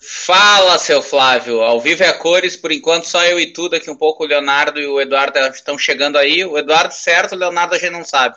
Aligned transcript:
Fala, 0.00 0.78
seu 0.78 1.02
Flávio. 1.02 1.60
Ao 1.60 1.80
vivo 1.80 2.04
é 2.04 2.08
a 2.08 2.12
cores, 2.12 2.56
por 2.56 2.70
enquanto 2.70 3.08
só 3.08 3.24
eu 3.24 3.38
e 3.38 3.52
tu, 3.52 3.68
daqui 3.68 3.90
um 3.90 3.96
pouco 3.96 4.22
o 4.22 4.26
Leonardo 4.26 4.78
e 4.80 4.86
o 4.86 5.00
Eduardo 5.00 5.38
estão 5.38 5.76
chegando 5.76 6.16
aí. 6.16 6.44
O 6.44 6.56
Eduardo 6.56 6.94
certo, 6.94 7.34
o 7.34 7.38
Leonardo 7.38 7.74
a 7.74 7.78
gente 7.78 7.90
não 7.90 8.04
sabe. 8.04 8.36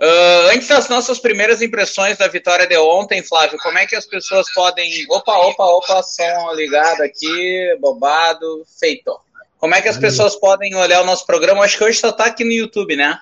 Uh, 0.00 0.48
antes 0.54 0.66
das 0.66 0.88
nossas 0.88 1.18
primeiras 1.18 1.60
impressões 1.60 2.16
da 2.16 2.26
vitória 2.26 2.66
de 2.66 2.78
ontem, 2.78 3.22
Flávio, 3.22 3.58
como 3.58 3.76
é 3.76 3.86
que 3.86 3.94
as 3.94 4.06
pessoas 4.06 4.50
podem. 4.54 5.04
Opa, 5.10 5.36
opa, 5.36 5.64
opa, 5.64 6.02
som 6.02 6.52
ligado 6.54 7.02
aqui, 7.02 7.76
bobado, 7.80 8.64
feito. 8.78 9.14
Como 9.58 9.74
é 9.74 9.82
que 9.82 9.88
as 9.88 9.98
pessoas 9.98 10.34
podem 10.36 10.74
olhar 10.74 11.02
o 11.02 11.04
nosso 11.04 11.26
programa? 11.26 11.64
Acho 11.64 11.76
que 11.76 11.84
hoje 11.84 11.98
só 11.98 12.08
está 12.08 12.24
aqui 12.26 12.44
no 12.44 12.52
YouTube, 12.52 12.96
né? 12.96 13.20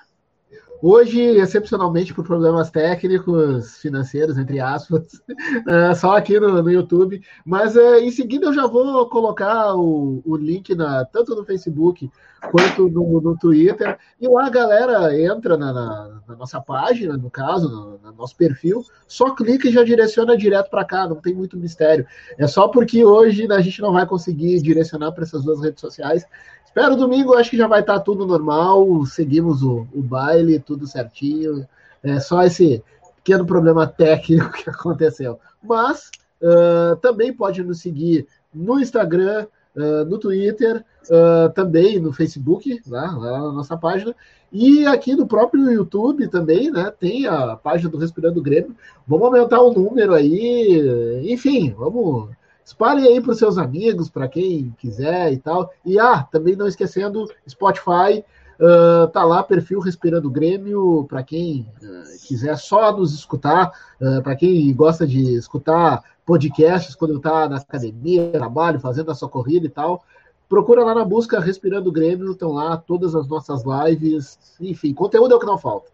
Hoje, 0.81 1.21
excepcionalmente 1.21 2.13
por 2.13 2.25
problemas 2.25 2.71
técnicos, 2.71 3.77
financeiros, 3.77 4.37
entre 4.37 4.59
aspas, 4.61 5.21
é, 5.67 5.93
só 5.93 6.15
aqui 6.15 6.39
no, 6.39 6.61
no 6.63 6.71
YouTube. 6.71 7.21
Mas 7.45 7.75
é, 7.75 7.99
em 7.99 8.11
seguida 8.11 8.47
eu 8.47 8.53
já 8.53 8.65
vou 8.65 9.07
colocar 9.09 9.75
o, 9.75 10.21
o 10.25 10.37
link 10.37 10.73
na, 10.73 11.03
tanto 11.05 11.35
no 11.35 11.45
Facebook 11.45 12.09
quanto 12.51 12.89
no, 12.89 13.19
no 13.19 13.37
Twitter. 13.37 13.97
E 14.19 14.27
lá 14.27 14.47
a 14.47 14.49
galera 14.49 15.19
entra 15.19 15.57
na, 15.57 15.73
na, 15.73 16.21
na 16.27 16.35
nossa 16.35 16.61
página, 16.61 17.17
no 17.17 17.29
caso, 17.29 17.69
no, 17.69 17.97
no, 17.97 18.17
nosso 18.17 18.35
perfil, 18.35 18.83
só 19.07 19.35
clica 19.35 19.67
e 19.67 19.71
já 19.71 19.83
direciona 19.83 20.37
direto 20.37 20.69
para 20.69 20.85
cá, 20.85 21.07
não 21.07 21.17
tem 21.17 21.33
muito 21.33 21.57
mistério. 21.57 22.05
É 22.37 22.47
só 22.47 22.67
porque 22.67 23.03
hoje 23.03 23.51
a 23.51 23.61
gente 23.61 23.81
não 23.81 23.91
vai 23.91 24.05
conseguir 24.05 24.61
direcionar 24.61 25.11
para 25.11 25.23
essas 25.23 25.43
duas 25.43 25.61
redes 25.61 25.81
sociais. 25.81 26.25
Espero 26.69 26.95
domingo, 26.95 27.33
acho 27.33 27.49
que 27.49 27.57
já 27.57 27.65
vai 27.65 27.79
estar 27.79 27.95
tá 27.95 27.99
tudo 27.99 28.27
normal. 28.27 29.03
Seguimos 29.07 29.63
o, 29.63 29.87
o 29.91 30.03
baile, 30.03 30.59
tudo 30.59 30.85
certinho. 30.85 31.67
É 32.03 32.19
só 32.19 32.43
esse 32.43 32.83
pequeno 33.15 33.43
problema 33.43 33.87
técnico 33.87 34.51
que 34.53 34.69
aconteceu. 34.69 35.39
Mas 35.63 36.11
uh, 36.39 36.95
também 36.97 37.33
pode 37.33 37.63
nos 37.63 37.81
seguir 37.81 38.27
no 38.53 38.79
Instagram, 38.79 39.47
uh, 39.75 40.05
no 40.05 40.19
Twitter, 40.19 40.85
uh, 41.09 41.51
também 41.55 41.99
no 41.99 42.13
Facebook, 42.13 42.79
lá, 42.87 43.17
lá, 43.17 43.31
na 43.39 43.51
nossa 43.51 43.75
página. 43.75 44.15
E 44.51 44.85
aqui 44.85 45.15
no 45.15 45.25
próprio 45.25 45.71
YouTube 45.71 46.27
também, 46.27 46.69
né? 46.69 46.93
Tem 46.99 47.25
a 47.25 47.55
página 47.55 47.89
do 47.89 47.97
Respirando 47.97 48.43
Grêmio. 48.43 48.75
Vamos 49.07 49.25
aumentar 49.25 49.59
o 49.59 49.73
número 49.73 50.13
aí. 50.13 51.23
Enfim, 51.23 51.73
vamos 51.75 52.29
Espalhe 52.69 53.07
aí 53.07 53.19
para 53.19 53.31
os 53.31 53.39
seus 53.39 53.57
amigos, 53.57 54.11
para 54.11 54.27
quem 54.27 54.75
quiser 54.77 55.33
e 55.33 55.37
tal. 55.37 55.73
E 55.83 55.97
ah, 55.97 56.21
também 56.31 56.55
não 56.55 56.67
esquecendo, 56.67 57.25
Spotify, 57.49 58.23
uh, 58.59 59.07
tá 59.07 59.23
lá, 59.23 59.41
perfil 59.41 59.79
Respirando 59.79 60.29
Grêmio, 60.29 61.03
para 61.09 61.23
quem 61.23 61.67
uh, 61.81 62.27
quiser 62.27 62.55
só 62.59 62.95
nos 62.95 63.11
escutar, 63.11 63.73
uh, 63.99 64.21
para 64.21 64.35
quem 64.35 64.71
gosta 64.75 65.07
de 65.07 65.33
escutar 65.33 66.03
podcasts 66.23 66.93
quando 66.93 67.17
está 67.17 67.49
na 67.49 67.57
academia, 67.57 68.29
trabalho, 68.29 68.79
fazendo 68.79 69.09
a 69.09 69.15
sua 69.15 69.27
corrida 69.27 69.65
e 69.65 69.69
tal. 69.69 70.03
Procura 70.47 70.83
lá 70.83 70.93
na 70.93 71.03
busca 71.03 71.39
Respirando 71.39 71.91
Grêmio, 71.91 72.33
estão 72.33 72.51
lá 72.51 72.77
todas 72.77 73.15
as 73.15 73.27
nossas 73.27 73.63
lives, 73.65 74.37
enfim, 74.61 74.93
conteúdo 74.93 75.33
é 75.33 75.37
o 75.37 75.39
que 75.39 75.45
não 75.47 75.57
falta. 75.57 75.89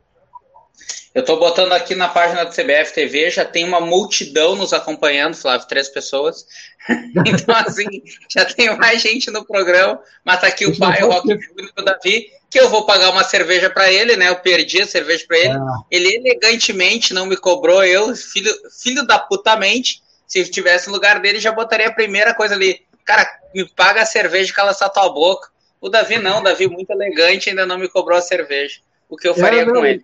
Eu 1.15 1.21
estou 1.21 1.39
botando 1.39 1.71
aqui 1.71 1.95
na 1.95 2.09
página 2.09 2.43
do 2.43 2.51
CBF 2.51 2.93
TV, 2.93 3.29
já 3.29 3.45
tem 3.45 3.63
uma 3.63 3.79
multidão 3.79 4.53
nos 4.53 4.73
acompanhando, 4.73 5.33
Flávio, 5.33 5.65
três 5.65 5.87
pessoas. 5.87 6.45
então, 7.25 7.55
assim, 7.55 8.03
já 8.29 8.43
tem 8.43 8.75
mais 8.75 9.01
gente 9.01 9.31
no 9.31 9.45
programa, 9.45 9.97
mas 10.25 10.41
tá 10.41 10.47
aqui 10.47 10.65
o 10.65 10.77
pai, 10.77 11.01
o 11.03 11.09
Rock 11.09 11.29
Júnior, 11.29 11.71
o 11.77 11.81
Davi, 11.81 12.27
que 12.49 12.59
eu 12.59 12.67
vou 12.67 12.85
pagar 12.85 13.11
uma 13.11 13.23
cerveja 13.23 13.69
para 13.69 13.89
ele, 13.89 14.17
né? 14.17 14.27
Eu 14.27 14.35
perdi 14.35 14.81
a 14.81 14.85
cerveja 14.85 15.23
para 15.25 15.37
ele. 15.37 15.53
Ah. 15.53 15.77
Ele 15.89 16.15
elegantemente 16.17 17.13
não 17.13 17.25
me 17.25 17.37
cobrou, 17.37 17.81
eu, 17.85 18.13
filho, 18.13 18.53
filho 18.83 19.07
da 19.07 19.17
putamente, 19.17 20.03
se 20.27 20.43
tivesse 20.51 20.87
no 20.87 20.95
lugar 20.95 21.21
dele, 21.21 21.39
já 21.39 21.53
botaria 21.53 21.87
a 21.87 21.93
primeira 21.93 22.33
coisa 22.33 22.55
ali. 22.55 22.81
Cara, 23.05 23.25
me 23.53 23.65
paga 23.69 24.01
a 24.01 24.05
cerveja 24.05 24.51
e 24.51 24.53
cala 24.53 24.71
essa 24.71 24.89
tua 24.89 25.07
boca. 25.07 25.47
O 25.79 25.87
Davi 25.87 26.17
não, 26.17 26.39
o 26.39 26.43
Davi 26.43 26.67
muito 26.67 26.89
elegante, 26.89 27.49
ainda 27.49 27.65
não 27.65 27.77
me 27.77 27.87
cobrou 27.87 28.17
a 28.17 28.21
cerveja. 28.21 28.81
O 29.07 29.15
que 29.15 29.29
eu 29.29 29.33
faria 29.33 29.61
é, 29.61 29.65
com 29.65 29.85
ele? 29.85 30.03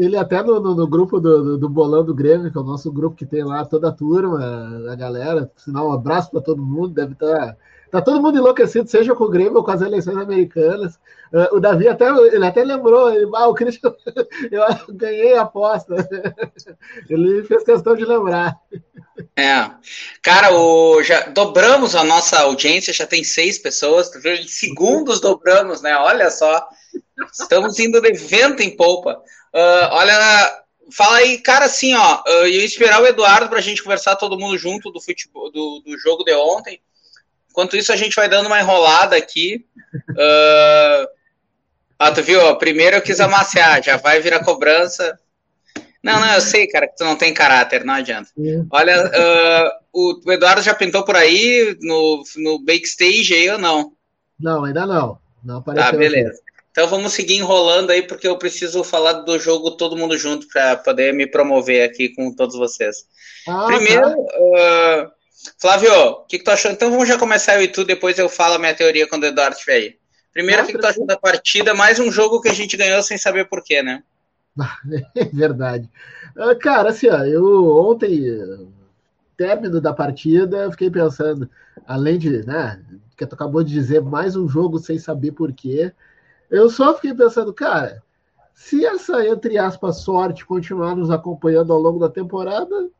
Ele 0.00 0.16
até 0.16 0.42
no, 0.42 0.58
no, 0.60 0.74
no 0.74 0.86
grupo 0.86 1.20
do, 1.20 1.42
do, 1.42 1.58
do, 1.58 1.68
Bolão 1.68 2.04
do 2.04 2.14
Grêmio, 2.14 2.50
que 2.50 2.56
é 2.56 2.60
o 2.60 2.64
nosso 2.64 2.90
grupo 2.90 3.16
que 3.16 3.26
tem 3.26 3.44
lá 3.44 3.64
toda 3.64 3.88
a 3.88 3.92
turma, 3.92 4.90
a 4.90 4.94
galera, 4.94 5.50
sinal, 5.56 5.88
um 5.88 5.92
abraço 5.92 6.30
para 6.30 6.40
todo 6.40 6.62
mundo, 6.62 6.94
deve 6.94 7.12
estar. 7.12 7.28
Tá, 7.28 7.56
tá 7.90 8.02
todo 8.02 8.22
mundo 8.22 8.38
enlouquecido, 8.38 8.88
seja 8.88 9.14
com 9.14 9.24
o 9.24 9.30
Grêmio 9.30 9.56
ou 9.56 9.64
com 9.64 9.70
as 9.70 9.82
eleições 9.82 10.16
americanas. 10.16 10.94
Uh, 11.32 11.56
o 11.56 11.60
Davi 11.60 11.86
até, 11.86 12.08
ele 12.08 12.44
até 12.44 12.64
lembrou, 12.64 13.12
ele, 13.12 13.30
ah, 13.34 13.48
o 13.48 13.54
Christian, 13.54 13.94
eu 14.50 14.64
ganhei 14.94 15.34
a 15.34 15.42
aposta. 15.42 15.94
ele 17.08 17.44
fez 17.44 17.62
questão 17.62 17.94
de 17.94 18.04
lembrar. 18.04 18.58
É. 19.36 19.70
Cara, 20.22 20.54
o, 20.54 21.02
já 21.02 21.28
dobramos 21.28 21.94
a 21.94 22.02
nossa 22.04 22.40
audiência, 22.40 22.92
já 22.92 23.06
tem 23.06 23.22
seis 23.22 23.58
pessoas, 23.58 24.10
em 24.24 24.48
segundos 24.48 25.20
dobramos, 25.20 25.82
né? 25.82 25.94
Olha 25.96 26.30
só. 26.30 26.66
Estamos 27.32 27.78
indo 27.78 28.00
de 28.00 28.12
vento 28.12 28.62
em 28.62 28.74
polpa. 28.74 29.22
Uh, 29.54 29.88
olha, 29.90 30.62
fala 30.92 31.16
aí, 31.18 31.38
cara, 31.38 31.66
assim, 31.66 31.94
ó, 31.94 32.22
eu 32.26 32.48
ia 32.48 32.64
esperar 32.64 33.02
o 33.02 33.06
Eduardo 33.06 33.48
para 33.48 33.58
a 33.58 33.62
gente 33.62 33.82
conversar 33.82 34.16
todo 34.16 34.38
mundo 34.38 34.56
junto 34.56 34.90
do 34.90 35.00
futebol, 35.00 35.50
do, 35.50 35.82
do, 35.84 35.98
jogo 35.98 36.24
de 36.24 36.32
ontem. 36.34 36.80
Enquanto 37.50 37.76
isso, 37.76 37.92
a 37.92 37.96
gente 37.96 38.14
vai 38.14 38.28
dando 38.28 38.46
uma 38.46 38.60
enrolada 38.60 39.16
aqui. 39.16 39.66
Uh, 40.10 41.08
ah, 41.98 42.12
tu 42.12 42.22
viu? 42.22 42.56
Primeiro 42.56 42.96
eu 42.96 43.02
quis 43.02 43.20
amaciar, 43.20 43.82
já 43.82 43.96
vai 43.96 44.20
virar 44.20 44.44
cobrança. 44.44 45.18
Não, 46.02 46.18
não, 46.18 46.32
eu 46.32 46.40
sei, 46.40 46.66
cara, 46.66 46.88
que 46.88 46.96
tu 46.96 47.04
não 47.04 47.16
tem 47.16 47.34
caráter, 47.34 47.84
não 47.84 47.94
adianta. 47.94 48.30
Olha, 48.70 49.06
uh, 49.06 50.22
o 50.24 50.32
Eduardo 50.32 50.62
já 50.62 50.74
pintou 50.74 51.04
por 51.04 51.14
aí 51.14 51.76
no, 51.80 52.22
no 52.36 52.58
backstage 52.64 53.34
aí 53.34 53.50
ou 53.50 53.58
não? 53.58 53.92
Não, 54.38 54.64
ainda 54.64 54.86
não. 54.86 55.18
Não 55.44 55.58
apareceu. 55.58 55.90
Tá, 55.90 55.96
beleza. 55.96 56.30
Aqui. 56.30 56.59
Então 56.80 56.88
vamos 56.88 57.12
seguir 57.12 57.34
enrolando 57.34 57.90
aí, 57.90 58.00
porque 58.00 58.26
eu 58.26 58.38
preciso 58.38 58.82
falar 58.82 59.12
do 59.12 59.38
jogo 59.38 59.72
todo 59.72 59.98
mundo 59.98 60.16
junto 60.16 60.48
para 60.48 60.78
poder 60.78 61.12
me 61.12 61.26
promover 61.26 61.86
aqui 61.86 62.08
com 62.08 62.34
todos 62.34 62.56
vocês. 62.56 63.04
Ah, 63.46 63.66
Primeiro, 63.66 64.02
tá. 64.02 64.14
uh, 64.14 65.10
Flávio, 65.60 65.92
o 65.92 66.24
que, 66.24 66.38
que, 66.38 66.44
tu 66.44 66.50
achou? 66.50 66.70
Então 66.70 66.90
vamos 66.90 67.06
já 67.06 67.18
começar 67.18 67.56
eu 67.56 67.64
e 67.64 67.68
tu, 67.68 67.84
depois 67.84 68.18
eu 68.18 68.30
falo 68.30 68.54
a 68.54 68.58
minha 68.58 68.74
teoria 68.74 69.06
quando 69.06 69.24
o 69.24 69.26
Eduardo 69.26 69.56
estiver 69.56 69.74
aí. 69.74 69.96
Primeiro, 70.32 70.62
o 70.62 70.66
que, 70.66 70.72
que 70.72 70.78
tu 70.78 70.86
achou 70.86 71.04
da 71.04 71.18
partida? 71.18 71.74
Mais 71.74 72.00
um 72.00 72.10
jogo 72.10 72.40
que 72.40 72.48
a 72.48 72.54
gente 72.54 72.78
ganhou 72.78 73.02
sem 73.02 73.18
saber 73.18 73.44
porquê, 73.44 73.82
né? 73.82 74.02
É 75.14 75.24
verdade. 75.36 75.86
Uh, 76.34 76.58
cara, 76.58 76.88
assim, 76.88 77.10
ó, 77.10 77.22
eu 77.24 77.76
ontem, 77.76 78.24
término 79.36 79.82
da 79.82 79.92
partida, 79.92 80.70
fiquei 80.70 80.90
pensando, 80.90 81.46
além 81.86 82.18
de, 82.18 82.42
né, 82.46 82.80
que 83.18 83.26
tu 83.26 83.34
acabou 83.34 83.62
de 83.62 83.70
dizer, 83.70 84.00
mais 84.00 84.34
um 84.34 84.48
jogo 84.48 84.78
sem 84.78 84.98
saber 84.98 85.32
porquê. 85.32 85.92
Eu 86.50 86.68
só 86.68 86.94
fiquei 86.94 87.14
pensando, 87.14 87.52
cara, 87.54 88.02
se 88.54 88.84
essa, 88.84 89.26
entre 89.26 89.56
aspas, 89.56 90.00
sorte 90.00 90.44
continuar 90.44 90.94
nos 90.94 91.10
acompanhando 91.10 91.72
ao 91.72 91.78
longo 91.78 91.98
da 91.98 92.08
temporada, 92.08 92.90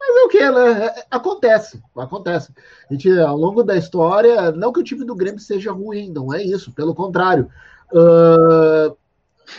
mas 0.00 0.16
é 0.16 0.22
o 0.22 0.28
que, 0.28 0.50
né? 0.50 0.86
É, 0.86 1.06
acontece, 1.10 1.82
acontece. 1.96 2.52
A 2.90 2.92
gente, 2.92 3.10
ao 3.20 3.36
longo 3.36 3.62
da 3.62 3.76
história, 3.76 4.50
não 4.50 4.72
que 4.72 4.80
o 4.80 4.84
time 4.84 5.04
do 5.04 5.14
Grêmio 5.14 5.40
seja 5.40 5.70
ruim, 5.72 6.10
não 6.10 6.32
é 6.32 6.42
isso, 6.42 6.72
pelo 6.72 6.94
contrário. 6.94 7.48
Uh, 7.92 8.96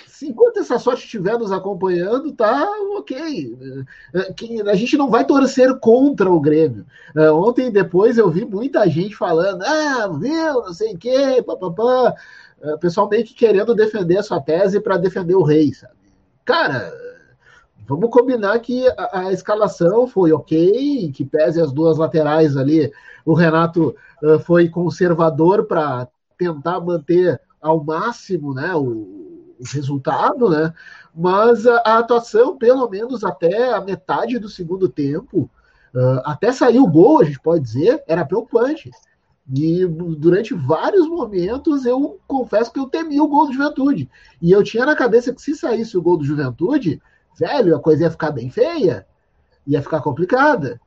se 0.08 0.28
enquanto 0.28 0.58
essa 0.58 0.80
sorte 0.80 1.06
estiver 1.06 1.38
nos 1.38 1.52
acompanhando, 1.52 2.34
tá 2.34 2.68
ok. 2.98 3.54
Uh, 3.54 4.70
a 4.70 4.76
gente 4.76 4.98
não 4.98 5.10
vai 5.10 5.26
torcer 5.26 5.78
contra 5.80 6.30
o 6.30 6.42
Grêmio. 6.42 6.86
Uh, 7.16 7.34
ontem 7.34 7.72
depois 7.72 8.18
eu 8.18 8.30
vi 8.30 8.44
muita 8.44 8.88
gente 8.90 9.16
falando, 9.16 9.64
ah, 9.64 10.08
viu, 10.08 10.54
não 10.64 10.74
sei 10.74 10.94
o 10.94 10.98
quê, 10.98 11.44
papapá. 11.46 12.16
É, 12.64 12.74
o 12.74 12.80
pessoal 12.80 13.10
meio 13.10 13.26
que 13.26 13.34
querendo 13.34 13.76
defender 13.76 14.18
a 14.18 14.24
sua 14.24 14.40
tese 14.40 14.80
para 14.80 14.98
defender 14.98 15.36
o 15.36 15.44
rei, 15.44 15.74
sabe? 15.74 15.94
Cara, 16.46 16.94
vamos 17.86 18.10
combinar 18.10 18.58
que 18.60 18.88
a, 18.98 19.20
a, 19.28 19.34
escalação 19.34 20.08
foi 20.08 20.32
ok, 20.32 21.12
que 21.14 21.26
pese 21.26 21.62
as 21.62 21.74
duas 21.74 21.98
laterais 21.98 22.56
ali, 22.56 22.90
o 23.26 23.34
Renato 23.34 23.94
uh, 24.24 24.40
foi 24.40 24.70
conservador 24.70 25.66
para 25.66 26.08
tentar 26.38 26.80
manter 26.80 27.40
ao 27.62 27.84
máximo 27.84 28.54
né, 28.54 28.74
o, 28.74 29.56
o 29.60 29.64
resultado, 29.74 30.50
né? 30.50 30.74
Mas 31.14 31.68
a, 31.68 31.78
a, 31.86 31.98
atuação, 32.00 32.58
pelo 32.58 32.90
menos 32.90 33.26
até 33.26 33.74
a 33.74 33.82
metade 33.82 34.40
do 34.40 34.48
segundo 34.48 34.88
tempo, 34.88 35.50
uh, 35.94 36.22
até 36.24 36.54
sair 36.54 36.80
o 36.80 36.88
gol, 36.88 37.20
a 37.20 37.26
gente 37.26 37.42
pode 37.42 37.64
dizer, 37.64 38.04
era 38.08 38.26
preocupante. 38.26 38.90
E 39.52 39.86
durante 39.86 40.54
vários 40.54 41.08
momentos 41.08 41.86
eu 41.86 42.20
confesso 42.26 42.72
que 42.72 42.80
eu 42.80 42.88
temi 42.88 43.20
o 43.20 43.28
gol 43.28 43.48
do 43.48 43.54
Juventude. 43.54 44.10
E 44.42 44.52
eu 44.52 44.64
tinha 44.64 44.86
na 44.86 44.96
cabeça 44.96 45.34
que 45.34 45.42
se 45.42 45.56
saísse 45.56 45.98
o 45.98 46.02
gol 46.02 46.18
do 46.18 46.24
Juventude, 46.24 47.02
velho, 47.38 47.76
a 47.76 47.80
coisa 47.80 48.04
ia 48.04 48.12
ficar 48.12 48.32
bem 48.32 48.50
feia, 48.50 49.06
ia 49.68 49.82
ficar 49.82 50.02
complicada. 50.02 50.80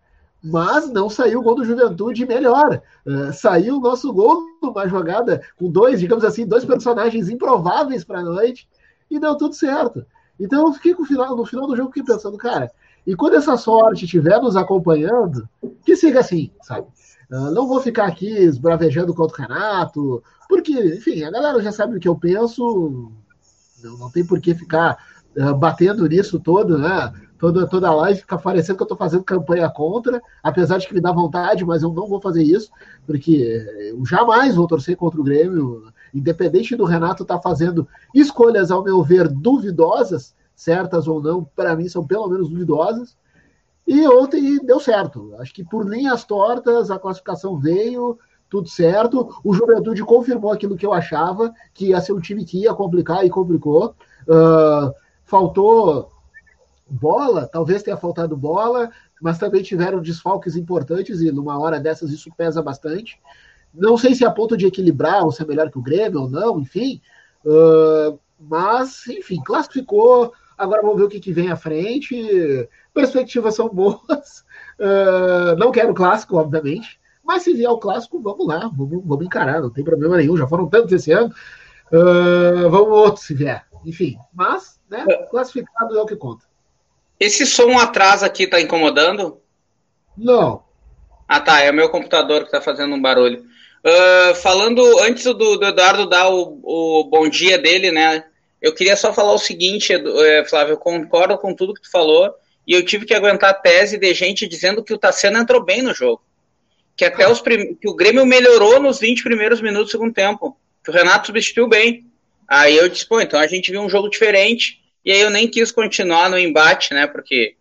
Mas 0.42 0.90
não 0.90 1.10
saiu 1.10 1.40
o 1.40 1.42
gol 1.42 1.56
do 1.56 1.64
Juventude 1.64 2.24
melhor. 2.24 2.80
Uh, 3.04 3.32
saiu 3.32 3.76
o 3.76 3.80
nosso 3.80 4.12
gol 4.12 4.42
numa 4.62 4.86
jogada 4.88 5.42
com 5.56 5.70
dois, 5.70 6.00
digamos 6.00 6.24
assim, 6.24 6.46
dois 6.46 6.64
personagens 6.64 7.28
improváveis 7.28 8.04
para 8.04 8.20
a 8.20 8.24
noite 8.24 8.68
e 9.10 9.18
deu 9.18 9.36
tudo 9.36 9.54
certo. 9.54 10.06
Então 10.38 10.66
eu 10.66 10.72
fiquei 10.72 10.94
no 10.94 11.04
final, 11.04 11.36
no 11.36 11.44
final 11.44 11.66
do 11.66 11.76
jogo 11.76 11.88
fiquei 11.92 12.14
pensando, 12.14 12.36
cara, 12.36 12.70
e 13.06 13.14
quando 13.14 13.36
essa 13.36 13.56
sorte 13.56 14.04
estiver 14.04 14.40
nos 14.40 14.56
acompanhando, 14.56 15.48
que 15.84 15.96
siga 15.96 16.20
assim, 16.20 16.50
sabe? 16.62 16.86
Uh, 17.30 17.50
não 17.50 17.66
vou 17.66 17.80
ficar 17.80 18.06
aqui 18.06 18.28
esbravejando 18.28 19.14
contra 19.14 19.36
o 19.36 19.48
Renato, 19.48 20.22
porque, 20.48 20.72
enfim, 20.72 21.24
a 21.24 21.30
galera 21.30 21.60
já 21.60 21.72
sabe 21.72 21.96
o 21.96 22.00
que 22.00 22.08
eu 22.08 22.16
penso, 22.16 23.10
não, 23.82 23.98
não 23.98 24.10
tem 24.10 24.24
por 24.24 24.40
que 24.40 24.54
ficar 24.54 24.96
uh, 25.36 25.54
batendo 25.54 26.06
nisso 26.08 26.38
todo, 26.38 26.78
né? 26.78 27.12
Toda, 27.38 27.66
toda 27.66 27.92
live 27.92 28.20
fica 28.20 28.38
parecendo 28.38 28.76
que 28.78 28.82
eu 28.82 28.86
estou 28.86 28.96
fazendo 28.96 29.22
campanha 29.22 29.68
contra, 29.68 30.22
apesar 30.42 30.78
de 30.78 30.88
que 30.88 30.94
me 30.94 31.00
dá 31.00 31.12
vontade, 31.12 31.64
mas 31.64 31.82
eu 31.82 31.92
não 31.92 32.08
vou 32.08 32.20
fazer 32.20 32.42
isso, 32.42 32.70
porque 33.06 33.62
eu 33.90 34.06
jamais 34.06 34.54
vou 34.54 34.66
torcer 34.66 34.96
contra 34.96 35.20
o 35.20 35.24
Grêmio, 35.24 35.92
independente 36.14 36.74
do 36.74 36.84
Renato 36.84 37.24
estar 37.24 37.36
tá 37.36 37.42
fazendo 37.42 37.86
escolhas, 38.14 38.70
ao 38.70 38.82
meu 38.82 39.02
ver, 39.02 39.28
duvidosas, 39.28 40.34
certas 40.54 41.06
ou 41.06 41.22
não, 41.22 41.44
para 41.44 41.76
mim 41.76 41.88
são 41.88 42.06
pelo 42.06 42.26
menos 42.28 42.48
duvidosas. 42.48 43.14
E 43.86 44.06
ontem 44.08 44.58
deu 44.64 44.80
certo. 44.80 45.34
Acho 45.38 45.54
que 45.54 45.64
por 45.64 45.88
linhas 45.88 46.24
tortas 46.24 46.90
a 46.90 46.98
classificação 46.98 47.56
veio, 47.56 48.18
tudo 48.48 48.68
certo. 48.68 49.40
O 49.44 49.52
Juventude 49.52 50.02
confirmou 50.02 50.52
aquilo 50.52 50.76
que 50.76 50.84
eu 50.84 50.92
achava, 50.92 51.52
que 51.72 51.88
ia 51.88 52.00
ser 52.00 52.12
um 52.12 52.20
time 52.20 52.44
que 52.44 52.62
ia 52.62 52.74
complicar 52.74 53.24
e 53.24 53.30
complicou. 53.30 53.94
Uh, 54.26 54.92
faltou 55.24 56.10
bola, 56.88 57.46
talvez 57.46 57.82
tenha 57.82 57.96
faltado 57.96 58.36
bola, 58.36 58.90
mas 59.20 59.38
também 59.38 59.62
tiveram 59.62 60.00
desfalques 60.00 60.56
importantes 60.56 61.20
e 61.20 61.32
numa 61.32 61.58
hora 61.58 61.80
dessas 61.80 62.10
isso 62.10 62.30
pesa 62.36 62.62
bastante. 62.62 63.20
Não 63.74 63.96
sei 63.96 64.14
se 64.14 64.24
é 64.24 64.26
a 64.26 64.30
ponto 64.30 64.56
de 64.56 64.66
equilibrar 64.66 65.24
ou 65.24 65.32
se 65.32 65.42
é 65.42 65.46
melhor 65.46 65.70
que 65.70 65.78
o 65.78 65.82
Grêmio 65.82 66.22
ou 66.22 66.30
não, 66.30 66.60
enfim. 66.60 67.00
Uh, 67.44 68.18
mas, 68.38 69.06
enfim, 69.08 69.40
classificou. 69.44 70.32
Agora 70.56 70.82
vamos 70.82 70.98
ver 70.98 71.04
o 71.04 71.08
que, 71.08 71.20
que 71.20 71.32
vem 71.32 71.50
à 71.50 71.56
frente. 71.56 72.68
Perspectivas 72.94 73.54
são 73.54 73.68
boas. 73.68 74.44
Uh, 74.78 75.56
não 75.58 75.70
quero 75.70 75.90
o 75.90 75.94
clássico, 75.94 76.36
obviamente. 76.36 76.98
Mas 77.24 77.42
se 77.42 77.52
vier 77.52 77.70
o 77.70 77.78
clássico, 77.78 78.20
vamos 78.20 78.46
lá, 78.46 78.70
vamos, 78.72 79.02
vamos 79.04 79.26
encarar, 79.26 79.60
não 79.60 79.70
tem 79.70 79.84
problema 79.84 80.16
nenhum. 80.16 80.36
Já 80.36 80.46
foram 80.46 80.68
tantos 80.68 80.92
esse 80.92 81.10
ano. 81.10 81.34
Uh, 81.92 82.70
vamos 82.70 82.88
outro 82.88 83.22
se 83.22 83.34
vier. 83.34 83.66
Enfim, 83.84 84.16
mas, 84.32 84.80
né, 84.88 85.04
classificado 85.30 85.96
é 85.96 86.00
o 86.00 86.06
que 86.06 86.16
conta. 86.16 86.44
Esse 87.18 87.46
som 87.46 87.78
atrás 87.78 88.22
aqui 88.22 88.46
tá 88.46 88.60
incomodando? 88.60 89.40
Não. 90.16 90.62
Ah, 91.26 91.40
tá. 91.40 91.60
É 91.60 91.70
o 91.70 91.74
meu 91.74 91.88
computador 91.88 92.44
que 92.44 92.50
tá 92.50 92.60
fazendo 92.60 92.94
um 92.94 93.00
barulho. 93.00 93.44
Uh, 93.84 94.34
falando, 94.36 94.82
antes 95.00 95.24
do, 95.24 95.34
do, 95.56 95.64
Eduardo 95.64 96.08
dar 96.08 96.28
o, 96.28 96.60
o 96.62 97.04
bom 97.04 97.28
dia 97.28 97.58
dele, 97.58 97.90
né? 97.90 98.24
Eu 98.60 98.74
queria 98.74 98.96
só 98.96 99.12
falar 99.12 99.32
o 99.32 99.38
seguinte, 99.38 99.92
eh, 99.92 100.44
Flávio, 100.48 100.72
eu 100.72 100.78
concordo 100.78 101.36
com 101.38 101.54
tudo 101.54 101.74
que 101.74 101.82
tu 101.82 101.90
falou, 101.90 102.34
e 102.66 102.72
eu 102.72 102.84
tive 102.84 103.06
que 103.06 103.14
aguentar 103.14 103.50
a 103.50 103.54
tese 103.54 103.96
de 103.96 104.12
gente 104.12 104.48
dizendo 104.48 104.82
que 104.82 104.92
o 104.92 104.98
Tassiano 104.98 105.38
entrou 105.38 105.62
bem 105.62 105.82
no 105.82 105.94
jogo. 105.94 106.22
Que 106.96 107.04
até 107.04 107.28
os 107.28 107.40
prim... 107.40 107.74
que 107.74 107.88
o 107.88 107.94
Grêmio 107.94 108.26
melhorou 108.26 108.80
nos 108.80 108.98
20 108.98 109.22
primeiros 109.22 109.60
minutos 109.60 109.88
do 109.88 109.92
segundo 109.92 110.12
tempo. 110.12 110.58
Que 110.82 110.90
o 110.90 110.92
Renato 110.92 111.26
substituiu 111.26 111.68
bem. 111.68 112.06
Aí 112.48 112.76
eu 112.76 112.88
disse, 112.88 113.06
pô, 113.06 113.20
então 113.20 113.38
a 113.38 113.46
gente 113.46 113.70
viu 113.70 113.82
um 113.82 113.88
jogo 113.88 114.08
diferente. 114.08 114.80
E 115.04 115.12
aí 115.12 115.20
eu 115.20 115.30
nem 115.30 115.46
quis 115.48 115.70
continuar 115.70 116.28
no 116.28 116.38
embate, 116.38 116.92
né? 116.92 117.06
Porque 117.06 117.54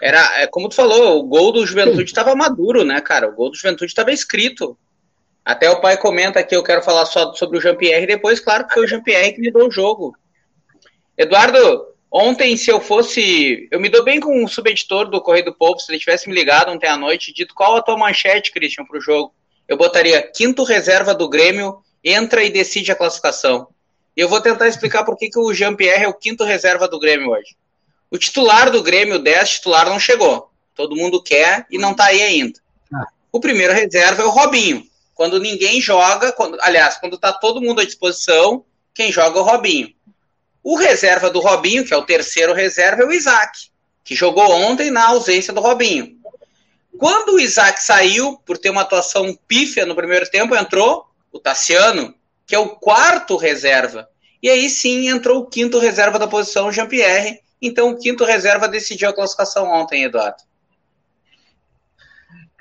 era, 0.00 0.42
é 0.42 0.46
como 0.46 0.68
tu 0.68 0.74
falou, 0.74 1.18
o 1.18 1.22
gol 1.22 1.52
do 1.52 1.66
Juventude 1.66 2.04
estava 2.04 2.34
maduro, 2.34 2.84
né, 2.84 3.00
cara? 3.00 3.28
O 3.28 3.34
gol 3.34 3.50
do 3.50 3.56
Juventude 3.56 3.90
estava 3.90 4.12
escrito. 4.12 4.76
Até 5.44 5.68
o 5.68 5.80
pai 5.80 5.96
comenta 5.96 6.38
aqui, 6.38 6.54
eu 6.54 6.62
quero 6.62 6.82
falar 6.82 7.04
só 7.06 7.32
sobre 7.34 7.58
o 7.58 7.60
Jean-Pierre, 7.60 8.06
depois, 8.06 8.38
claro, 8.38 8.66
que 8.66 8.74
foi 8.74 8.84
o 8.84 8.86
Jean-Pierre 8.86 9.32
que 9.32 9.40
me 9.40 9.50
deu 9.50 9.66
o 9.66 9.70
jogo. 9.70 10.16
Eduardo, 11.18 11.86
ontem, 12.10 12.56
se 12.56 12.70
eu 12.70 12.80
fosse. 12.80 13.68
Eu 13.70 13.80
me 13.80 13.88
dou 13.88 14.04
bem 14.04 14.20
com 14.20 14.44
o 14.44 14.48
subeditor 14.48 15.10
do 15.10 15.20
Correio 15.20 15.46
do 15.46 15.54
Povo, 15.54 15.80
se 15.80 15.90
ele 15.90 15.98
tivesse 15.98 16.28
me 16.28 16.34
ligado 16.34 16.70
ontem 16.70 16.86
à 16.86 16.96
noite, 16.96 17.32
dito 17.32 17.54
qual 17.54 17.76
a 17.76 17.82
tua 17.82 17.98
manchete, 17.98 18.52
Christian, 18.52 18.84
para 18.84 18.98
o 18.98 19.00
jogo. 19.00 19.34
Eu 19.66 19.76
botaria 19.76 20.22
quinto 20.22 20.62
reserva 20.62 21.14
do 21.14 21.28
Grêmio, 21.28 21.82
entra 22.04 22.44
e 22.44 22.50
decide 22.50 22.92
a 22.92 22.96
classificação. 22.96 23.68
E 24.16 24.20
eu 24.20 24.28
vou 24.28 24.40
tentar 24.40 24.68
explicar 24.68 25.04
por 25.04 25.16
que, 25.16 25.28
que 25.28 25.38
o 25.38 25.52
Jean-Pierre 25.52 26.04
é 26.04 26.08
o 26.08 26.14
quinto 26.14 26.44
reserva 26.44 26.86
do 26.86 27.00
Grêmio 27.00 27.30
hoje. 27.30 27.56
O 28.10 28.18
titular 28.18 28.70
do 28.70 28.82
Grêmio, 28.82 29.16
o 29.16 29.18
10 29.18 29.50
titular, 29.50 29.88
não 29.88 29.98
chegou. 29.98 30.50
Todo 30.74 30.96
mundo 30.96 31.22
quer 31.22 31.66
e 31.70 31.78
não 31.78 31.92
está 31.92 32.06
aí 32.06 32.22
ainda. 32.22 32.60
Ah. 32.94 33.06
O 33.32 33.40
primeiro 33.40 33.72
reserva 33.72 34.22
é 34.22 34.24
o 34.26 34.30
Robinho. 34.30 34.84
Quando 35.14 35.38
ninguém 35.38 35.80
joga, 35.80 36.32
quando, 36.32 36.58
aliás, 36.60 36.96
quando 36.96 37.16
está 37.16 37.32
todo 37.32 37.60
mundo 37.60 37.80
à 37.80 37.84
disposição, 37.84 38.64
quem 38.94 39.12
joga 39.12 39.38
é 39.38 39.42
o 39.42 39.44
Robinho. 39.44 39.92
O 40.62 40.76
reserva 40.76 41.28
do 41.28 41.40
Robinho, 41.40 41.84
que 41.84 41.92
é 41.92 41.96
o 41.96 42.06
terceiro 42.06 42.52
reserva, 42.52 43.02
é 43.02 43.06
o 43.06 43.12
Isaac, 43.12 43.70
que 44.04 44.14
jogou 44.14 44.50
ontem 44.50 44.90
na 44.90 45.08
ausência 45.08 45.52
do 45.52 45.60
Robinho. 45.60 46.16
Quando 46.98 47.34
o 47.34 47.40
Isaac 47.40 47.82
saiu, 47.82 48.38
por 48.46 48.58
ter 48.58 48.70
uma 48.70 48.82
atuação 48.82 49.36
pífia 49.48 49.84
no 49.84 49.96
primeiro 49.96 50.30
tempo, 50.30 50.54
entrou 50.54 51.06
o 51.32 51.38
Tassiano, 51.38 52.14
que 52.46 52.54
é 52.54 52.58
o 52.58 52.70
quarto 52.70 53.36
reserva. 53.36 54.08
E 54.42 54.50
aí 54.50 54.68
sim 54.68 55.08
entrou 55.08 55.40
o 55.40 55.46
quinto 55.46 55.78
reserva 55.78 56.18
da 56.18 56.28
posição, 56.28 56.70
Jean-Pierre. 56.70 57.40
Então 57.60 57.90
o 57.90 57.98
quinto 57.98 58.24
reserva 58.24 58.68
decidiu 58.68 59.08
a 59.08 59.12
classificação 59.12 59.68
ontem, 59.70 60.04
Eduardo. 60.04 60.42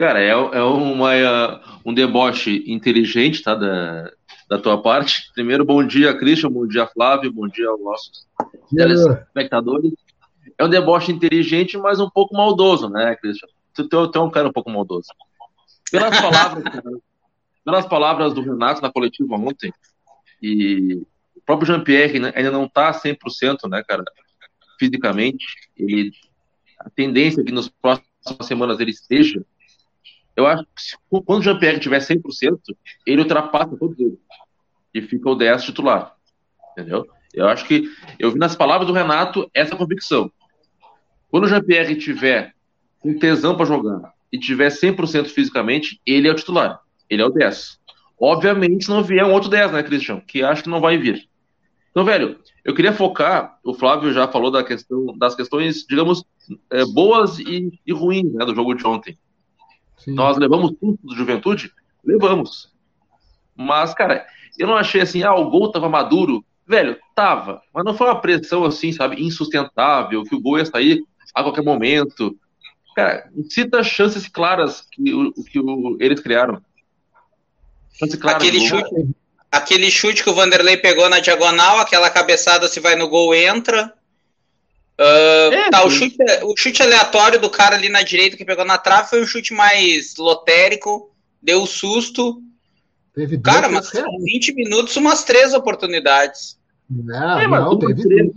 Cara, 0.02 0.20
é, 0.20 0.30
é 0.30 0.64
uma, 0.64 1.14
é, 1.14 1.62
um 1.86 1.94
deboche 1.94 2.64
inteligente, 2.66 3.44
tá? 3.44 3.54
Da, 3.54 4.12
da 4.50 4.58
tua 4.58 4.82
parte. 4.82 5.32
Primeiro, 5.36 5.64
bom 5.64 5.86
dia, 5.86 6.18
Christian, 6.18 6.50
bom 6.50 6.66
dia, 6.66 6.88
Flávio, 6.88 7.32
bom 7.32 7.48
dia 7.48 7.70
aos 7.70 7.80
nossos 7.80 8.28
telespectadores. 8.76 9.94
É 10.58 10.66
um 10.66 10.70
deboche 10.70 11.12
inteligente, 11.12 11.78
mas 11.78 12.00
um 12.00 12.10
pouco 12.10 12.36
maldoso, 12.36 12.90
né, 12.90 13.16
Christian? 13.16 13.48
Tu, 13.76 13.88
tu, 13.88 14.08
tu 14.08 14.18
é 14.18 14.22
um 14.24 14.32
cara 14.32 14.48
um 14.48 14.52
pouco 14.52 14.72
maldoso. 14.72 15.06
Pelas 15.92 16.20
palavras, 16.20 16.64
pelas 17.64 17.86
palavras 17.86 18.34
do 18.34 18.42
Renato 18.42 18.82
na 18.82 18.92
coletiva 18.92 19.36
ontem, 19.36 19.72
e 20.42 20.96
o 21.36 21.42
próprio 21.46 21.68
Jean-Pierre 21.68 22.18
né, 22.18 22.34
ainda 22.36 22.50
não 22.50 22.66
está 22.66 22.92
100%, 22.92 23.70
né, 23.70 23.84
cara, 23.88 24.04
fisicamente, 24.80 25.46
ele, 25.78 26.12
a 26.80 26.90
tendência 26.90 27.42
é 27.42 27.44
que 27.44 27.52
nas 27.52 27.70
próximas 27.70 28.48
semanas 28.48 28.80
ele 28.80 28.90
esteja, 28.90 29.46
eu 30.36 30.48
acho 30.48 30.64
que 30.64 30.82
se, 30.82 30.98
quando 31.10 31.40
o 31.40 31.44
Jean-Pierre 31.44 31.80
tiver 31.80 32.00
100%, 32.00 32.60
ele 33.06 33.22
ultrapassa 33.22 33.76
todos 33.78 33.98
eles 34.00 34.20
e 34.94 35.02
fica 35.02 35.30
o 35.30 35.36
10 35.36 35.64
titular, 35.64 36.16
entendeu? 36.72 37.08
Eu 37.34 37.48
acho 37.48 37.66
que, 37.66 37.90
eu 38.20 38.32
vi 38.32 38.40
nas 38.40 38.56
palavras 38.56 38.88
do 38.88 38.94
Renato 38.94 39.50
essa 39.54 39.76
convicção. 39.76 40.32
Quando 41.30 41.46
o 41.46 41.48
Jean-Pierre 41.48 41.96
tiver 41.96 42.54
um 43.04 43.18
tesão 43.18 43.56
para 43.56 43.66
jogar 43.66 44.14
e 44.32 44.38
tiver 44.38 44.68
100% 44.68 45.28
fisicamente, 45.28 46.00
ele 46.06 46.28
é 46.28 46.32
o 46.32 46.36
titular. 46.36 46.82
Ele 47.10 47.22
é 47.22 47.26
o 47.26 47.30
10. 47.30 47.80
Obviamente, 48.20 48.90
não 48.90 49.04
vier 49.04 49.26
um 49.26 49.32
outro 49.32 49.50
10, 49.50 49.72
né, 49.72 49.84
Christian? 49.84 50.20
Que 50.22 50.44
acho 50.44 50.64
que 50.64 50.70
não 50.70 50.82
vai 50.82 50.98
vir. 50.98 51.28
Então, 51.90 52.06
velho, 52.06 52.40
eu 52.64 52.74
queria 52.74 52.94
focar, 52.94 53.60
o 53.64 53.74
Flávio 53.74 54.14
já 54.14 54.28
falou 54.28 54.50
da 54.50 54.64
questão, 54.64 55.18
das 55.18 55.36
questões, 55.36 55.86
digamos, 55.88 56.24
é, 56.70 56.86
boas 56.86 57.40
e, 57.40 57.72
e, 57.86 57.92
ruins 57.92 58.32
né, 58.34 58.46
do 58.46 58.56
jogo 58.56 58.74
de 58.74 58.86
ontem. 58.86 59.18
Sim. 60.04 60.14
Nós 60.14 60.38
levamos 60.38 60.74
tudo 60.80 60.98
do 61.04 61.16
Juventude? 61.16 61.72
Levamos. 62.04 62.72
Mas, 63.56 63.94
cara, 63.94 64.26
eu 64.58 64.68
não 64.68 64.76
achei 64.76 65.02
assim, 65.02 65.24
ah, 65.24 65.36
o 65.36 65.50
gol 65.50 65.72
tava 65.72 65.90
maduro. 65.90 66.44
Velho, 66.66 66.98
tava. 67.16 67.62
Mas 67.74 67.84
não 67.84 67.94
foi 67.94 68.08
uma 68.08 68.20
pressão 68.20 68.64
assim, 68.64 68.92
sabe, 68.92 69.22
insustentável, 69.22 70.24
que 70.24 70.36
o 70.36 70.42
gol 70.42 70.58
ia 70.58 70.66
sair 70.66 71.04
a 71.34 71.44
qualquer 71.44 71.64
momento. 71.64 72.36
Cara, 72.96 73.30
cita 73.50 73.84
chances 73.84 74.28
claras 74.28 74.86
que, 74.92 75.14
o, 75.14 75.34
que 75.34 75.60
o, 75.60 75.98
eles 76.00 76.20
criaram. 76.20 76.62
Claro, 78.20 78.38
aquele, 78.38 78.60
chute, 78.68 79.16
aquele 79.52 79.92
chute 79.92 80.24
que 80.24 80.30
o 80.30 80.34
Vanderlei 80.34 80.78
pegou 80.78 81.08
na 81.08 81.20
diagonal, 81.20 81.78
aquela 81.78 82.10
cabeçada 82.10 82.68
se 82.68 82.80
vai 82.80 82.96
no 82.96 83.08
gol 83.08 83.36
entra. 83.36 83.94
Uh, 85.02 85.52
é, 85.52 85.70
tá, 85.72 85.84
o 85.84 85.90
chute, 85.90 86.16
o 86.44 86.56
chute 86.56 86.84
aleatório 86.84 87.42
do 87.42 87.50
cara 87.50 87.76
ali 87.76 87.90
na 87.90 88.04
direita 88.04 88.38
que 88.38 88.46
pegou 88.46 88.64
na 88.64 88.78
trave 88.78 89.10
foi 89.10 89.24
um 89.24 89.26
chute 89.26 89.52
mais 89.52 90.16
lotérico, 90.16 91.12
deu 91.42 91.64
um 91.64 91.66
susto. 91.66 92.40
Teve 93.16 93.40
cara, 93.40 93.68
mas 93.68 93.92
20 93.92 94.54
minutos, 94.54 94.96
umas 94.96 95.24
três 95.24 95.56
oportunidades. 95.56 96.56
Não, 96.88 97.40
é, 97.40 97.48
não, 97.48 97.80
teve 97.80 98.04
três. 98.04 98.32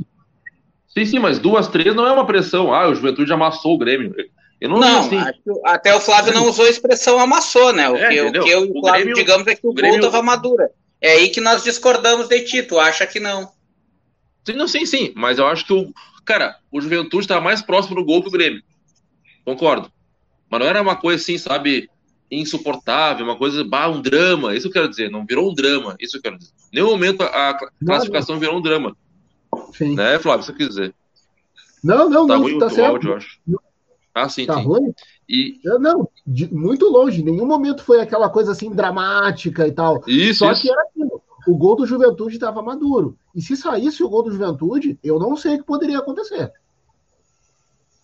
Sim, 0.88 1.04
sim, 1.04 1.18
mas 1.18 1.38
duas, 1.38 1.68
três 1.68 1.94
não 1.94 2.06
é 2.06 2.12
uma 2.12 2.26
pressão. 2.26 2.72
Ah, 2.72 2.88
o 2.88 2.94
Juventude 2.94 3.30
amassou 3.30 3.74
o 3.74 3.78
Grêmio. 3.78 4.14
Eu 4.58 4.70
não, 4.70 4.80
não 4.80 5.00
assim. 5.00 5.18
até 5.64 5.94
o 5.94 6.00
Flávio 6.00 6.32
não 6.32 6.48
usou 6.48 6.64
a 6.64 6.70
expressão 6.70 7.18
amassou, 7.18 7.74
né? 7.74 7.90
O, 7.90 7.96
é, 7.96 8.08
que, 8.08 8.22
o 8.22 8.32
que 8.32 8.48
eu 8.48 8.64
e 8.64 8.70
o 8.70 8.80
Flávio 8.80 9.04
Grêmio, 9.04 9.14
digamos 9.14 9.46
é 9.46 9.54
que 9.54 9.66
o, 9.66 9.70
o 9.70 9.74
Grêmio... 9.74 9.98
gol 9.98 10.06
estava 10.06 10.24
madura. 10.24 10.70
É 10.98 11.12
aí 11.12 11.28
que 11.28 11.40
nós 11.40 11.62
discordamos 11.62 12.28
de 12.28 12.40
ti, 12.44 12.62
tu 12.62 12.80
acha 12.80 13.06
que 13.06 13.20
não. 13.20 13.52
Sim, 14.46 14.54
não, 14.54 14.66
sim, 14.66 14.86
sim, 14.86 15.12
mas 15.14 15.38
eu 15.38 15.46
acho 15.46 15.66
que 15.66 15.72
o. 15.74 15.92
Cara, 16.24 16.56
o 16.70 16.80
Juventude 16.80 17.24
estava 17.24 17.40
mais 17.40 17.60
próximo 17.62 17.96
do 17.96 18.04
gol 18.04 18.22
que 18.22 18.28
o 18.28 18.32
Grêmio. 18.32 18.62
Concordo. 19.44 19.90
Mas 20.50 20.60
não 20.60 20.66
era 20.66 20.80
uma 20.80 20.96
coisa 20.96 21.22
assim, 21.22 21.36
sabe, 21.36 21.88
insuportável, 22.30 23.24
uma 23.24 23.36
coisa, 23.36 23.64
bah, 23.64 23.88
um 23.88 24.00
drama. 24.00 24.54
Isso 24.54 24.68
eu 24.68 24.72
quero 24.72 24.88
dizer, 24.88 25.10
não 25.10 25.24
virou 25.24 25.50
um 25.50 25.54
drama. 25.54 25.96
Isso 26.00 26.16
eu 26.16 26.22
quero 26.22 26.38
dizer. 26.38 26.52
Em 26.72 26.76
nenhum 26.76 26.90
momento 26.90 27.22
a 27.22 27.58
classificação 27.84 28.38
virou 28.38 28.58
um 28.58 28.62
drama. 28.62 28.96
Sim. 29.72 29.94
Né, 29.94 30.18
Flávio, 30.18 30.44
você 30.44 30.52
quer 30.52 30.68
dizer? 30.68 30.94
Não, 31.82 32.08
não, 32.08 32.26
tá 32.26 32.34
não, 32.34 32.42
ruim 32.42 32.58
tá 32.58 32.70
certo. 32.70 32.92
Áudio, 32.92 33.10
eu 33.10 33.16
acho. 33.16 33.38
Ah, 34.14 34.28
sim, 34.28 34.46
tá 34.46 34.54
sim. 34.54 34.62
Ruim? 34.62 34.94
E... 35.28 35.60
Não, 35.80 36.08
de, 36.26 36.52
muito 36.54 36.86
longe. 36.86 37.20
Em 37.20 37.24
nenhum 37.24 37.46
momento 37.46 37.82
foi 37.82 38.00
aquela 38.00 38.30
coisa 38.30 38.52
assim 38.52 38.70
dramática 38.70 39.66
e 39.66 39.72
tal. 39.72 40.02
Isso, 40.06 40.40
Só 40.40 40.52
isso. 40.52 40.62
que 40.62 40.70
era 40.70 40.82
aquilo. 40.82 41.22
O 41.46 41.56
gol 41.56 41.76
do 41.76 41.86
Juventude 41.86 42.34
estava 42.34 42.62
maduro. 42.62 43.16
E 43.34 43.42
se 43.42 43.56
saísse 43.56 44.02
o 44.02 44.08
gol 44.08 44.22
do 44.22 44.32
Juventude, 44.32 44.98
eu 45.02 45.18
não 45.18 45.36
sei 45.36 45.54
o 45.54 45.58
que 45.58 45.64
poderia 45.64 45.98
acontecer. 45.98 46.52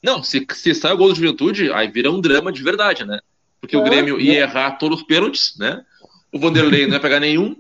Não, 0.02 0.22
se, 0.22 0.46
se 0.52 0.74
sai 0.74 0.92
o 0.92 0.96
gol 0.96 1.08
do 1.08 1.14
Juventude, 1.14 1.72
aí 1.72 1.88
vira 1.88 2.10
um 2.10 2.20
drama 2.20 2.50
de 2.50 2.62
verdade, 2.62 3.04
né? 3.04 3.20
Porque 3.60 3.76
é, 3.76 3.78
o 3.78 3.84
Grêmio 3.84 4.20
ia 4.20 4.40
é. 4.40 4.42
errar 4.42 4.72
todos 4.72 5.00
os 5.00 5.06
pênaltis, 5.06 5.56
né? 5.58 5.84
O 6.32 6.38
Vanderlei 6.38 6.86
não 6.86 6.94
ia 6.94 7.00
pegar 7.00 7.20
nenhum, 7.20 7.56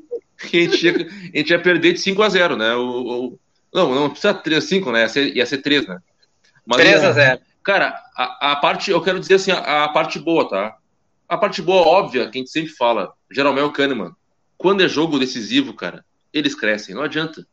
e 0.52 0.58
a 0.66 0.70
gente 0.70 0.86
ia, 0.86 0.92
a 0.92 1.38
gente 1.38 1.50
ia 1.50 1.60
perder 1.60 1.92
de 1.92 2.00
5 2.00 2.22
a 2.22 2.28
0 2.28 2.56
né? 2.56 2.74
O, 2.74 2.82
o, 2.82 3.38
não, 3.72 3.94
não 3.94 4.10
precisa 4.10 4.32
3 4.32 4.62
5, 4.62 4.92
né? 4.92 5.00
Ia 5.02 5.08
ser, 5.08 5.36
ia 5.36 5.46
ser 5.46 5.58
3, 5.58 5.86
né? 5.86 5.98
Mas, 6.66 6.78
3 6.78 7.04
a 7.04 7.12
0 7.12 7.40
Cara, 7.62 7.94
a, 8.16 8.52
a 8.52 8.56
parte, 8.56 8.90
eu 8.90 9.02
quero 9.02 9.20
dizer 9.20 9.34
assim, 9.34 9.50
a, 9.50 9.84
a, 9.84 9.88
parte 9.90 10.18
boa, 10.18 10.48
tá? 10.48 10.76
A 11.28 11.36
parte 11.36 11.60
boa, 11.60 11.86
óbvia, 11.86 12.28
que 12.28 12.38
a 12.38 12.40
gente 12.40 12.50
sempre 12.50 12.70
fala, 12.70 13.12
Jeromel 13.30 13.70
Kahneman, 13.70 14.12
quando 14.60 14.82
é 14.82 14.88
jogo 14.88 15.18
decisivo, 15.18 15.72
cara, 15.72 16.04
eles 16.34 16.54
crescem, 16.54 16.94
não 16.94 17.00
adianta. 17.00 17.46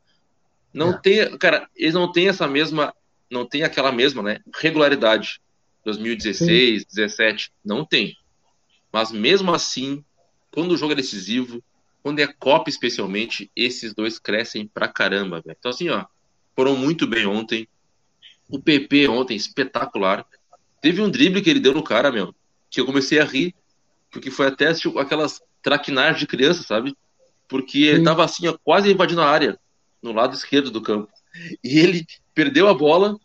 Não 0.74 0.90
é. 0.90 0.98
tem, 0.98 1.38
cara, 1.38 1.66
eles 1.74 1.94
não 1.94 2.12
têm 2.12 2.28
essa 2.28 2.46
mesma, 2.50 2.94
não 3.32 3.46
tem 3.46 3.64
aquela 3.64 3.94
mesma, 3.94 4.22
né, 4.22 4.40
regularidade. 4.54 5.40
2016, 5.86 6.82
Sim. 6.82 6.88
17, 6.94 7.54
não 7.64 7.86
tem. 7.86 8.14
Mas 8.92 9.10
mesmo 9.10 9.54
assim, 9.54 10.04
quando 10.52 10.74
o 10.74 10.78
jogo 10.78 10.92
é 10.92 10.96
decisivo, 10.98 11.64
quando 12.04 12.20
é 12.20 12.28
Copa 12.28 12.70
especialmente, 12.70 13.50
esses 13.56 13.94
dois 13.94 14.20
crescem 14.20 14.68
pra 14.68 14.90
caramba, 14.90 15.40
velho. 15.40 15.56
Então 15.58 15.72
assim, 15.72 15.88
ó, 15.88 16.06
foram 16.54 16.76
muito 16.76 17.08
bem 17.08 17.26
ontem. 17.26 17.70
O 18.50 18.62
PP 18.62 19.08
ontem, 19.08 19.38
espetacular. 19.38 20.26
Teve 20.82 21.02
um 21.02 21.10
drible 21.10 21.42
que 21.42 21.50
ele 21.50 21.62
deu 21.62 21.74
no 21.74 21.84
cara, 21.84 22.12
meu, 22.12 22.36
que 22.70 22.82
eu 22.82 22.86
comecei 22.86 23.22
a 23.22 23.24
rir, 23.24 23.56
porque 24.12 24.30
foi 24.30 24.48
até 24.48 24.74
tipo, 24.74 25.00
aquelas 25.00 25.42
traquinagens 25.67 26.17
de 26.17 26.25
criança, 26.25 26.63
sabe? 26.63 26.95
Porque 27.45 27.79
ele 27.79 28.01
tava 28.01 28.24
assim, 28.24 28.47
ó, 28.47 28.57
quase 28.63 28.89
invadindo 28.89 29.21
a 29.21 29.29
área, 29.29 29.59
no 30.01 30.13
lado 30.13 30.33
esquerdo 30.33 30.71
do 30.71 30.81
campo. 30.81 31.12
E 31.62 31.77
ele 31.77 32.07
perdeu 32.33 32.69
a 32.69 32.74
bola 32.74 33.17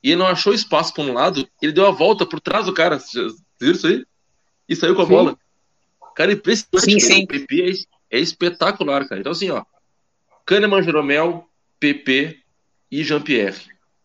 e 0.00 0.10
ele 0.10 0.20
não 0.20 0.26
achou 0.28 0.54
espaço 0.54 0.94
para 0.94 1.02
um 1.02 1.12
lado, 1.12 1.48
ele 1.60 1.72
deu 1.72 1.86
a 1.86 1.90
volta 1.90 2.24
por 2.24 2.38
trás 2.38 2.66
do 2.66 2.72
cara. 2.72 3.00
Vocês 3.00 3.34
viram 3.60 3.74
isso 3.74 3.88
aí? 3.88 4.06
E 4.68 4.76
saiu 4.76 4.94
com 4.94 5.02
a 5.02 5.04
sim. 5.04 5.10
bola. 5.10 5.38
Cara, 6.14 6.32
impressionante. 6.32 7.00
Sim, 7.00 7.00
sim. 7.00 7.24
O 7.24 7.26
PP 7.26 7.86
é, 8.08 8.18
é, 8.18 8.20
espetacular, 8.20 9.08
cara. 9.08 9.20
Então, 9.20 9.32
assim, 9.32 9.50
ó. 9.50 9.64
Kahneman, 10.46 10.84
Jeromel, 10.84 11.44
PP 11.80 12.38
e 12.88 13.02
Jean-Pierre. 13.02 13.58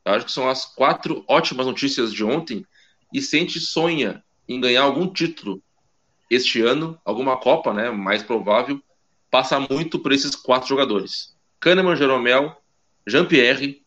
Acho 0.04 0.26
que 0.26 0.32
são 0.32 0.50
as 0.50 0.66
quatro 0.66 1.24
ótimas 1.28 1.68
notícias 1.68 2.12
de 2.12 2.24
ontem. 2.24 2.66
E 3.14 3.22
se 3.22 3.38
a 3.38 3.40
gente 3.40 3.60
sonha 3.60 4.24
em 4.50 4.60
ganhar 4.60 4.82
algum 4.82 5.08
título 5.08 5.62
este 6.30 6.62
ano, 6.62 7.00
alguma 7.06 7.38
Copa, 7.38 7.74
né, 7.74 7.90
mais 7.92 8.24
provável, 8.24 8.82
passa 9.30 9.60
muito 9.60 10.00
por 10.00 10.12
esses 10.12 10.36
quatro 10.36 10.68
jogadores. 10.68 11.36
Kahneman, 11.60 11.96
Jeromel, 11.96 12.56
Jean-Pierre 13.08 13.82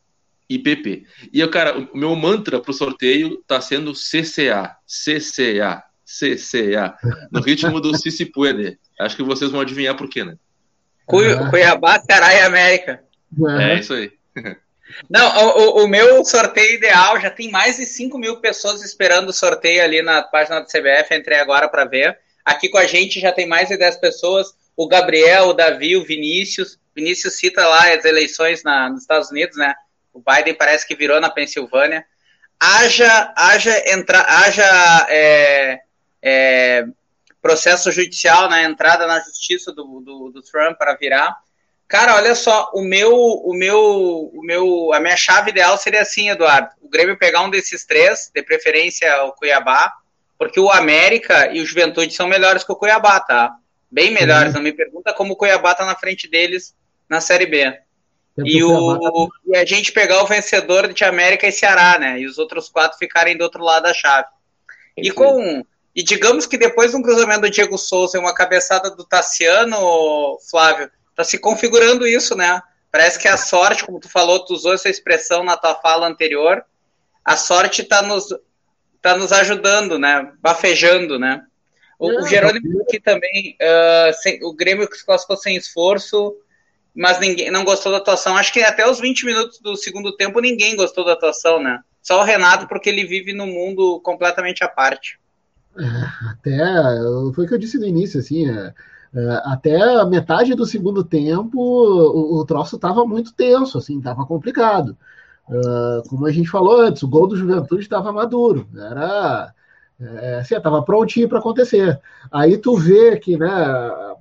e 0.48 0.58
PP. 0.58 1.04
E, 1.32 1.46
cara, 1.48 1.78
o 1.78 1.96
meu 1.96 2.14
mantra 2.16 2.60
pro 2.60 2.72
sorteio 2.72 3.42
tá 3.46 3.60
sendo 3.60 3.92
CCA, 3.92 4.76
CCA, 4.86 5.84
CCA, 6.04 6.96
no 7.30 7.40
ritmo 7.40 7.80
do 7.80 7.96
Cici 7.98 8.24
Puede. 8.24 8.78
Acho 8.98 9.16
que 9.16 9.22
vocês 9.22 9.50
vão 9.50 9.60
adivinhar 9.60 9.96
por 9.96 10.08
quê, 10.08 10.24
né? 10.24 10.36
Cuiabá, 11.06 12.00
Ceará 12.00 12.34
e 12.34 12.40
América. 12.40 13.02
É 13.60 13.78
isso 13.78 13.94
aí. 13.94 14.12
Não, 15.08 15.56
o, 15.56 15.84
o, 15.84 15.88
meu 15.88 16.24
sorteio 16.24 16.74
ideal 16.76 17.20
já 17.20 17.30
tem 17.30 17.50
mais 17.50 17.76
de 17.76 17.84
5 17.84 18.18
mil 18.18 18.40
pessoas 18.40 18.82
esperando 18.82 19.28
o 19.28 19.32
sorteio 19.32 19.82
ali 19.82 20.02
na 20.02 20.22
página 20.22 20.60
do 20.60 20.66
CBF. 20.66 21.14
Entrei 21.14 21.38
agora 21.38 21.68
para 21.68 21.84
ver. 21.84 22.18
Aqui 22.48 22.70
com 22.70 22.78
a 22.78 22.86
gente 22.86 23.20
já 23.20 23.30
tem 23.30 23.46
mais 23.46 23.68
de 23.68 23.76
10 23.76 23.98
pessoas. 23.98 24.54
O 24.74 24.88
Gabriel, 24.88 25.48
o 25.48 25.52
Davi, 25.52 25.98
o 25.98 26.02
Vinícius. 26.02 26.80
Vinícius 26.96 27.34
cita 27.34 27.66
lá 27.66 27.92
as 27.92 28.06
eleições 28.06 28.62
na, 28.62 28.88
nos 28.88 29.02
Estados 29.02 29.30
Unidos, 29.30 29.58
né? 29.58 29.74
O 30.14 30.18
Biden 30.18 30.54
parece 30.54 30.88
que 30.88 30.96
virou 30.96 31.20
na 31.20 31.28
Pensilvânia. 31.28 32.06
Haja, 32.58 33.34
haja, 33.36 33.92
entra, 33.92 34.24
haja 34.26 35.06
é, 35.10 35.80
é, 36.22 36.86
processo 37.42 37.92
judicial 37.92 38.48
na 38.48 38.56
né? 38.56 38.64
entrada 38.64 39.06
na 39.06 39.20
justiça 39.20 39.70
do, 39.70 40.00
do, 40.00 40.30
do 40.30 40.40
Trump 40.40 40.78
para 40.78 40.96
virar. 40.96 41.36
Cara, 41.86 42.16
olha 42.16 42.34
só, 42.34 42.70
o 42.72 42.80
meu, 42.80 43.14
o 43.14 43.52
meu, 43.52 44.30
o 44.32 44.42
meu, 44.42 44.92
a 44.94 45.00
minha 45.00 45.18
chave 45.18 45.50
ideal 45.50 45.76
seria 45.76 46.00
assim, 46.00 46.30
Eduardo. 46.30 46.70
O 46.80 46.88
Grêmio 46.88 47.18
pegar 47.18 47.42
um 47.42 47.50
desses 47.50 47.84
três, 47.84 48.30
de 48.34 48.42
preferência 48.42 49.22
o 49.24 49.32
Cuiabá, 49.32 49.92
porque 50.38 50.60
o 50.60 50.70
América 50.70 51.52
e 51.52 51.60
o 51.60 51.66
Juventude 51.66 52.14
são 52.14 52.28
melhores 52.28 52.62
que 52.62 52.70
o 52.70 52.76
Cuiabá, 52.76 53.18
tá? 53.18 53.52
Bem 53.90 54.12
melhores. 54.12 54.48
Uhum. 54.48 54.54
Não 54.54 54.62
me 54.62 54.72
pergunta 54.72 55.12
como 55.12 55.32
o 55.32 55.36
Cuiabá 55.36 55.74
tá 55.74 55.84
na 55.84 55.96
frente 55.96 56.28
deles 56.28 56.74
na 57.08 57.20
Série 57.20 57.46
B. 57.46 57.76
E, 58.44 58.62
o, 58.62 59.28
tá... 59.28 59.36
e 59.46 59.56
a 59.56 59.64
gente 59.64 59.90
pegar 59.90 60.22
o 60.22 60.26
vencedor 60.26 60.92
de 60.92 61.04
América 61.04 61.48
e 61.48 61.52
Ceará, 61.52 61.98
né? 61.98 62.20
E 62.20 62.26
os 62.26 62.38
outros 62.38 62.68
quatro 62.68 62.96
ficarem 62.96 63.36
do 63.36 63.42
outro 63.42 63.64
lado 63.64 63.82
da 63.82 63.94
chave. 63.94 64.28
E 64.96 65.10
com. 65.10 65.64
E 65.94 66.02
digamos 66.02 66.46
que 66.46 66.56
depois 66.56 66.92
de 66.92 66.96
um 66.96 67.02
cruzamento 67.02 67.40
do 67.40 67.50
Diego 67.50 67.76
Souza 67.76 68.16
e 68.16 68.20
uma 68.20 68.32
cabeçada 68.32 68.88
do 68.90 69.04
Tassiano, 69.04 70.38
Flávio, 70.48 70.88
tá 71.16 71.24
se 71.24 71.38
configurando 71.38 72.06
isso, 72.06 72.36
né? 72.36 72.62
Parece 72.92 73.18
que 73.18 73.26
a 73.26 73.36
sorte, 73.36 73.84
como 73.84 73.98
tu 73.98 74.08
falou, 74.08 74.44
tu 74.44 74.54
usou 74.54 74.74
essa 74.74 74.88
expressão 74.88 75.42
na 75.42 75.56
tua 75.56 75.74
fala 75.74 76.06
anterior, 76.06 76.64
a 77.24 77.36
sorte 77.36 77.82
tá 77.82 78.00
nos, 78.00 78.28
tá 79.00 79.16
nos 79.16 79.32
ajudando, 79.32 79.98
né? 79.98 80.32
Bafejando, 80.40 81.18
né? 81.18 81.42
O, 81.98 82.22
o 82.22 82.26
Jerônimo 82.26 82.82
aqui 82.82 83.00
também, 83.00 83.56
uh, 83.60 84.12
sem, 84.22 84.38
o 84.44 84.54
Grêmio 84.54 84.88
se 84.92 85.04
classificou 85.04 85.36
sem 85.36 85.56
esforço, 85.56 86.36
mas 86.94 87.18
ninguém 87.18 87.50
não 87.50 87.64
gostou 87.64 87.90
da 87.90 87.98
atuação. 87.98 88.36
Acho 88.36 88.52
que 88.52 88.60
até 88.60 88.88
os 88.88 89.00
20 89.00 89.26
minutos 89.26 89.60
do 89.60 89.76
segundo 89.76 90.16
tempo 90.16 90.40
ninguém 90.40 90.76
gostou 90.76 91.04
da 91.04 91.12
atuação, 91.12 91.62
né? 91.62 91.80
Só 92.00 92.20
o 92.20 92.24
Renato, 92.24 92.68
porque 92.68 92.88
ele 92.88 93.04
vive 93.04 93.32
num 93.32 93.46
mundo 93.46 94.00
completamente 94.00 94.62
à 94.62 94.68
parte. 94.68 95.18
É, 95.76 96.30
até 96.30 96.58
foi 97.34 97.44
o 97.44 97.48
que 97.48 97.54
eu 97.54 97.58
disse 97.58 97.78
no 97.78 97.86
início, 97.86 98.18
assim, 98.18 98.48
é, 98.48 98.72
é, 99.14 99.42
até 99.44 99.76
a 99.76 100.04
metade 100.04 100.54
do 100.54 100.66
segundo 100.66 101.04
tempo 101.04 101.58
o, 101.58 102.40
o 102.40 102.44
troço 102.44 102.76
estava 102.76 103.04
muito 103.04 103.32
tenso, 103.32 103.78
assim, 103.78 103.98
estava 103.98 104.26
complicado. 104.26 104.96
Uh, 105.48 106.08
como 106.08 106.26
a 106.26 106.30
gente 106.30 106.48
falou 106.48 106.80
antes, 106.80 107.02
o 107.02 107.08
gol 107.08 107.26
do 107.26 107.36
Juventude 107.36 107.82
estava 107.82 108.12
maduro, 108.12 108.68
era 108.76 109.52
é, 110.00 110.38
assim, 110.38 110.54
estava 110.54 110.82
prontinho 110.82 111.28
para 111.28 111.38
acontecer. 111.38 112.00
Aí 112.30 112.56
tu 112.56 112.76
vê 112.76 113.18
que 113.18 113.36
né, 113.36 113.48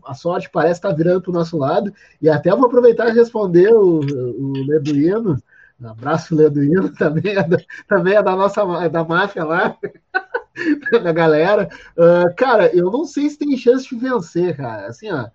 a 0.06 0.14
sorte 0.16 0.50
parece 0.52 0.80
estar 0.80 0.90
tá 0.90 0.96
virando 0.96 1.22
para 1.22 1.32
o 1.32 1.34
nosso 1.34 1.58
lado, 1.58 1.94
e 2.22 2.30
até 2.30 2.50
vou 2.56 2.66
aproveitar 2.66 3.10
e 3.10 3.14
responder 3.14 3.74
o, 3.74 4.00
o 4.00 4.54
Leduino. 4.68 5.42
Abraço, 5.84 6.36
Leduino, 6.36 6.90
também 6.98 7.36
é 7.36 7.44
da, 7.44 7.58
também 7.88 8.16
é 8.16 8.24
da 8.24 8.36
nossa 8.36 8.90
da 8.90 9.04
máfia 9.04 9.44
lá. 9.44 9.78
da 11.04 11.12
galera. 11.12 11.70
Uh, 11.96 12.34
cara, 12.36 12.76
eu 12.76 12.90
não 12.90 13.06
sei 13.06 13.30
se 13.30 13.38
tem 13.38 13.56
chance 13.56 13.88
de 13.88 13.96
vencer, 13.96 14.58
cara. 14.58 14.88
Assim, 14.88 15.12
ó, 15.12 15.28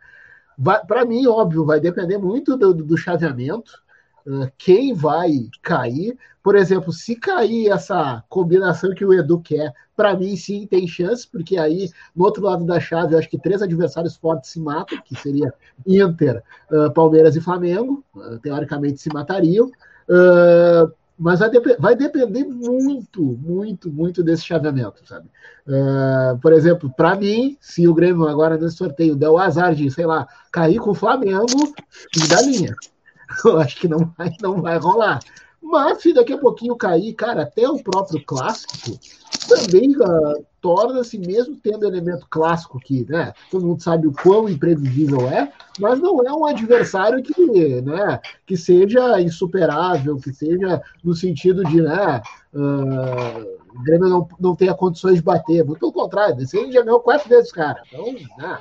para 0.88 1.04
mim, 1.04 1.26
óbvio, 1.28 1.64
vai 1.64 1.78
depender 1.78 2.18
muito 2.18 2.56
do, 2.56 2.74
do 2.74 2.96
chaveamento. 2.96 3.80
Uh, 4.26 4.50
quem 4.56 4.94
vai 4.94 5.48
cair? 5.62 6.16
Por 6.42 6.56
exemplo, 6.56 6.92
se 6.92 7.14
cair 7.16 7.70
essa 7.70 8.22
combinação 8.28 8.94
que 8.94 9.04
o 9.04 9.12
Edu 9.12 9.40
quer, 9.40 9.72
para 9.96 10.16
mim 10.16 10.36
sim 10.36 10.66
tem 10.66 10.86
chance, 10.88 11.26
porque 11.26 11.56
aí 11.56 11.90
no 12.14 12.24
outro 12.24 12.42
lado 12.42 12.64
da 12.64 12.80
chave 12.80 13.14
eu 13.14 13.18
acho 13.18 13.28
que 13.28 13.38
três 13.38 13.62
adversários 13.62 14.16
fortes 14.16 14.50
se 14.50 14.60
matam, 14.60 15.00
que 15.04 15.14
seria 15.14 15.52
Inter, 15.86 16.42
uh, 16.70 16.92
Palmeiras 16.92 17.36
e 17.36 17.40
Flamengo, 17.40 18.04
teoricamente 18.42 19.00
se 19.00 19.12
matariam. 19.12 19.70
Mas 21.18 21.38
vai, 21.38 21.50
dep 21.50 21.76
vai, 21.78 21.94
depender 21.94 22.44
muito, 22.44 23.22
muito, 23.22 23.90
muito 23.92 24.24
desse 24.24 24.44
chaveamento, 24.44 25.06
sabe? 25.06 25.28
Por 26.40 26.52
exemplo, 26.52 26.92
para 26.96 27.14
mim, 27.14 27.56
se 27.60 27.86
o 27.86 27.94
Grêmio 27.94 28.26
agora 28.26 28.58
nesse 28.58 28.76
sorteio 28.76 29.14
der 29.14 29.28
o 29.28 29.38
azar 29.38 29.72
de, 29.72 29.88
sei 29.88 30.04
lá, 30.04 30.26
cair 30.50 30.80
com 30.80 30.90
o 30.90 30.94
Flamengo, 30.94 31.46
fim 32.12 32.26
da 32.28 32.42
linha. 32.42 32.74
Eu 33.44 33.58
acho 33.58 33.76
que 33.78 33.88
não 33.88 34.12
vai, 34.16 34.30
não 34.40 34.60
vai 34.60 34.78
rolar. 34.78 35.20
Mas 35.62 36.02
se 36.02 36.12
daqui 36.12 36.32
a 36.32 36.38
pouquinho 36.38 36.76
cair, 36.76 37.14
cara, 37.14 37.42
até 37.42 37.68
o 37.68 37.82
próprio 37.82 38.24
clássico 38.24 38.98
também 39.48 39.90
uh, 39.96 40.44
torna-se, 40.60 41.18
mesmo 41.18 41.56
tendo 41.56 41.86
elemento 41.86 42.26
clássico 42.28 42.80
que, 42.80 43.06
né, 43.08 43.32
todo 43.50 43.66
mundo 43.66 43.82
sabe 43.82 44.06
o 44.06 44.12
quão 44.12 44.48
imprevisível 44.48 45.28
é, 45.28 45.52
mas 45.78 46.00
não 46.00 46.20
é 46.26 46.32
um 46.32 46.44
adversário 46.44 47.22
que, 47.22 47.80
né, 47.80 48.20
que 48.46 48.56
seja 48.56 49.20
insuperável, 49.20 50.16
que 50.16 50.32
seja 50.32 50.82
no 51.02 51.14
sentido 51.14 51.64
de, 51.64 51.80
né, 51.80 52.22
uh, 52.54 53.62
o 53.74 53.82
Grêmio 53.82 54.08
não, 54.08 54.28
não 54.38 54.56
tenha 54.56 54.74
condições 54.74 55.16
de 55.16 55.22
bater, 55.22 55.64
muito 55.64 55.80
pelo 55.80 55.92
contrário, 55.92 56.40
esse 56.40 56.58
aí 56.58 56.70
já 56.70 56.82
ganhou 56.82 57.00
quatro 57.00 57.28
vezes, 57.28 57.50
cara. 57.50 57.82
Então, 57.92 58.12
né, 58.38 58.58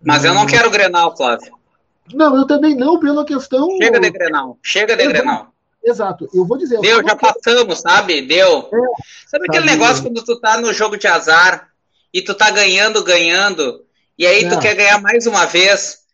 mas 0.00 0.24
eu 0.24 0.34
não 0.34 0.46
quero 0.46 0.70
Grenal, 0.70 1.16
Flávio. 1.16 1.63
Não, 2.12 2.36
eu 2.36 2.46
também 2.46 2.76
não, 2.76 3.00
pela 3.00 3.24
questão. 3.24 3.68
Chega 3.80 4.00
de 4.00 4.10
Grenal, 4.10 4.58
chega 4.62 4.96
de 4.96 5.06
Grenal. 5.06 5.52
Exato, 5.82 6.28
eu 6.32 6.46
vou 6.46 6.56
dizer. 6.56 6.80
Deu, 6.80 7.02
já 7.02 7.14
passamos, 7.14 7.80
sabe? 7.80 8.22
Deu. 8.22 8.68
É, 8.72 9.02
sabe 9.26 9.44
aquele 9.48 9.68
sabe, 9.68 9.78
negócio 9.78 10.02
quando 10.02 10.24
tu 10.24 10.40
tá 10.40 10.58
no 10.58 10.72
jogo 10.72 10.96
de 10.96 11.06
azar 11.06 11.68
e 12.12 12.22
tu 12.22 12.34
tá 12.34 12.50
ganhando, 12.50 13.04
ganhando, 13.04 13.84
e 14.18 14.26
aí 14.26 14.48
tu 14.48 14.58
quer 14.58 14.74
ganhar 14.74 15.00
mais 15.00 15.26
uma 15.26 15.44
vez? 15.44 16.04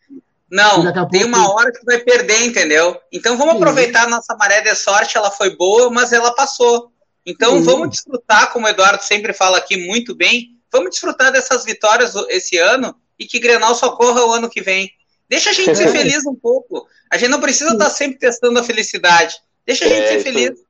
Não, 0.50 0.84
tem 1.08 1.24
uma 1.24 1.52
hora 1.52 1.70
que 1.70 1.78
tu 1.78 1.84
vai 1.84 1.98
perder, 1.98 2.44
entendeu? 2.44 3.00
Então 3.12 3.36
vamos 3.36 3.52
Sim. 3.52 3.58
aproveitar 3.60 4.04
a 4.04 4.10
nossa 4.10 4.34
maré 4.36 4.60
de 4.60 4.74
sorte, 4.74 5.16
ela 5.16 5.30
foi 5.30 5.54
boa, 5.54 5.88
mas 5.90 6.12
ela 6.12 6.34
passou. 6.34 6.90
Então 7.24 7.58
Sim. 7.58 7.62
vamos 7.62 7.90
desfrutar, 7.90 8.52
como 8.52 8.66
o 8.66 8.68
Eduardo 8.68 9.04
sempre 9.04 9.32
fala 9.32 9.58
aqui 9.58 9.76
muito 9.76 10.12
bem, 10.14 10.58
vamos 10.72 10.90
desfrutar 10.90 11.30
dessas 11.30 11.64
vitórias 11.64 12.14
esse 12.28 12.58
ano 12.58 12.96
e 13.16 13.26
que 13.26 13.38
Grenal 13.38 13.74
só 13.76 13.90
corra 13.90 14.24
o 14.24 14.32
ano 14.32 14.50
que 14.50 14.60
vem. 14.60 14.90
Deixa 15.30 15.50
a 15.50 15.52
gente 15.52 15.76
ser 15.76 15.88
feliz 15.96 16.26
um 16.26 16.34
pouco. 16.34 16.86
A 17.08 17.16
gente 17.16 17.30
não 17.30 17.40
precisa 17.40 17.72
estar 17.72 17.88
sempre 17.88 18.18
testando 18.18 18.58
a 18.58 18.64
felicidade. 18.64 19.36
Deixa 19.64 19.84
a 19.84 19.88
gente 19.88 20.00
é, 20.00 20.08
ser 20.08 20.20
feliz. 20.20 20.60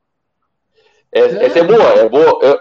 É, 1.11 1.45
essa 1.45 1.59
é 1.59 1.63
boa, 1.63 1.89
é 1.93 2.07
boa. 2.07 2.39
Eu, 2.43 2.59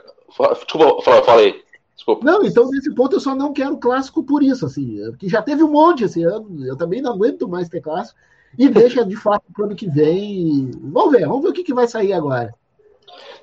desculpa, 0.65 1.23
falei. 1.23 1.63
Desculpa. 1.95 2.25
Não, 2.25 2.43
então 2.43 2.71
nesse 2.71 2.93
ponto 2.95 3.17
eu 3.17 3.21
só 3.21 3.35
não 3.35 3.53
quero 3.53 3.77
clássico 3.77 4.25
por 4.25 4.43
isso, 4.43 4.65
assim, 4.65 4.99
que 5.19 5.29
já 5.29 5.43
teve 5.43 5.63
um 5.63 5.71
monte 5.71 6.05
esse 6.05 6.23
ano, 6.23 6.67
eu 6.67 6.75
também 6.75 7.03
não 7.03 7.13
aguento 7.13 7.47
mais 7.47 7.69
ter 7.69 7.83
clássico, 7.83 8.19
e 8.59 8.71
deixa 8.71 9.05
de 9.05 9.15
fato 9.17 9.45
para 9.53 9.63
o 9.63 9.67
ano 9.67 9.77
que 9.77 9.87
vem. 9.87 10.71
Vamos 10.83 11.13
ver, 11.13 11.27
vamos 11.27 11.43
ver 11.43 11.51
o 11.51 11.53
que, 11.53 11.63
que 11.63 11.75
vai 11.75 11.87
sair 11.87 12.15
agora. 12.15 12.55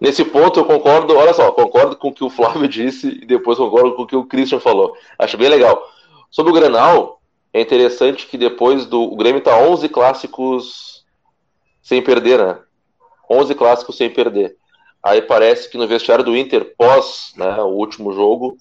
Nesse 0.01 0.25
ponto 0.25 0.59
eu 0.59 0.65
concordo, 0.65 1.15
olha 1.15 1.35
só, 1.35 1.51
concordo 1.51 1.95
com 1.95 2.07
o 2.07 2.13
que 2.13 2.23
o 2.23 2.29
Flávio 2.31 2.67
disse 2.67 3.19
e 3.21 3.25
depois 3.27 3.59
concordo 3.59 3.95
com 3.95 4.01
o 4.01 4.07
que 4.07 4.15
o 4.15 4.25
Christian 4.25 4.59
falou. 4.59 4.95
Acho 5.19 5.37
bem 5.37 5.49
legal. 5.49 5.79
Sobre 6.31 6.51
o 6.51 6.55
Grenal, 6.55 7.16
é 7.53 7.61
interessante 7.61 8.27
que 8.27 8.37
depois 8.37 8.85
do. 8.85 9.01
O 9.01 9.15
Grêmio 9.15 9.41
tá 9.41 9.57
11 9.57 9.89
clássicos 9.89 11.05
sem 11.81 12.01
perder, 12.01 12.39
né? 12.39 12.59
11 13.29 13.55
clássicos 13.55 13.97
sem 13.97 14.09
perder. 14.09 14.55
Aí 15.03 15.21
parece 15.21 15.69
que 15.69 15.77
no 15.77 15.87
vestiário 15.87 16.23
do 16.23 16.35
Inter, 16.35 16.73
pós 16.77 17.33
né, 17.37 17.61
o 17.61 17.67
último 17.67 18.11
jogo, 18.11 18.57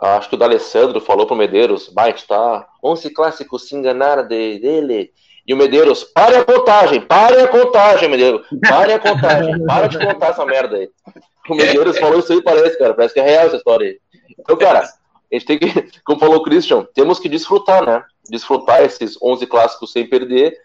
acho 0.00 0.28
que 0.28 0.34
o 0.34 0.38
D'Alessandro 0.38 1.00
falou 1.00 1.26
pro 1.26 1.36
Medeiros, 1.36 1.88
Bate, 1.88 2.26
tá 2.26 2.66
11 2.82 3.10
clássicos 3.10 3.68
se 3.68 3.74
enganaram 3.74 4.26
de, 4.26 4.58
dele. 4.58 5.12
E 5.46 5.52
o 5.52 5.56
Medeiros, 5.56 6.04
pare 6.04 6.36
a 6.36 6.44
contagem, 6.44 7.02
pare 7.02 7.38
a 7.42 7.48
contagem, 7.48 8.08
Medeiros, 8.08 8.46
pare 8.66 8.94
a 8.94 8.98
contagem, 8.98 9.60
para 9.66 9.86
de 9.88 9.98
contar 9.98 10.28
essa 10.28 10.46
merda 10.46 10.76
aí. 10.76 10.88
O 11.50 11.54
Medeiros 11.54 11.98
falou 11.98 12.20
isso 12.20 12.32
aí, 12.32 12.42
parece, 12.42 12.78
cara, 12.78 12.94
parece 12.94 13.12
que 13.12 13.20
é 13.20 13.24
real 13.24 13.46
essa 13.46 13.56
história 13.56 13.88
aí. 13.88 13.98
Então, 14.38 14.56
cara, 14.56 14.88
a 15.30 15.34
gente 15.34 15.46
tem 15.46 15.58
que, 15.58 15.66
como 16.04 16.20
falou 16.20 16.36
o 16.36 16.42
Christian, 16.42 16.86
temos 16.94 17.18
que 17.18 17.28
desfrutar, 17.28 17.84
né? 17.84 18.04
Desfrutar 18.28 18.82
esses 18.82 19.18
11 19.20 19.46
clássicos 19.46 19.92
sem 19.92 20.06
perder. 20.08 20.56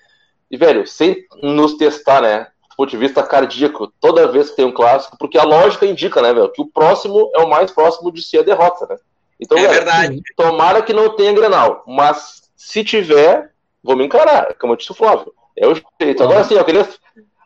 E, 0.50 0.58
velho, 0.58 0.88
sem 0.88 1.26
nos 1.42 1.76
testar, 1.76 2.22
né? 2.22 2.48
Do 2.70 2.76
ponto 2.76 2.90
de 2.90 2.98
vista 2.98 3.22
cardíaco, 3.22 3.92
toda 4.00 4.32
vez 4.32 4.50
que 4.50 4.56
tem 4.56 4.66
um 4.66 4.72
clássico, 4.72 5.18
porque 5.18 5.38
a 5.38 5.44
lógica 5.44 5.86
indica, 5.86 6.22
né, 6.22 6.34
velho, 6.34 6.52
que 6.52 6.62
o 6.62 6.68
próximo 6.68 7.30
é 7.36 7.40
o 7.40 7.50
mais 7.50 7.72
próximo 7.72 8.12
de 8.12 8.22
ser 8.22 8.40
a 8.40 8.44
derrota, 8.44 8.88
né? 8.90 8.98
Então, 9.40 9.58
é 9.58 9.62
velho, 9.62 9.74
verdade. 9.74 10.22
tomara 10.36 10.82
que 10.82 10.94
não 10.94 11.16
tenha 11.16 11.34
Grenal, 11.34 11.84
mas 11.86 12.50
se 12.56 12.84
tiver, 12.84 13.52
vamos 13.84 14.06
encarar, 14.06 14.54
como 14.56 14.74
eu 14.74 14.78
disse 14.78 14.92
o 14.92 14.96
Flávio. 14.96 15.34
É 15.58 15.68
o 15.68 15.76
jeito. 16.02 16.24
Agora 16.24 16.44
sim, 16.44 16.56
eu 16.56 16.64
queria. 16.64 16.88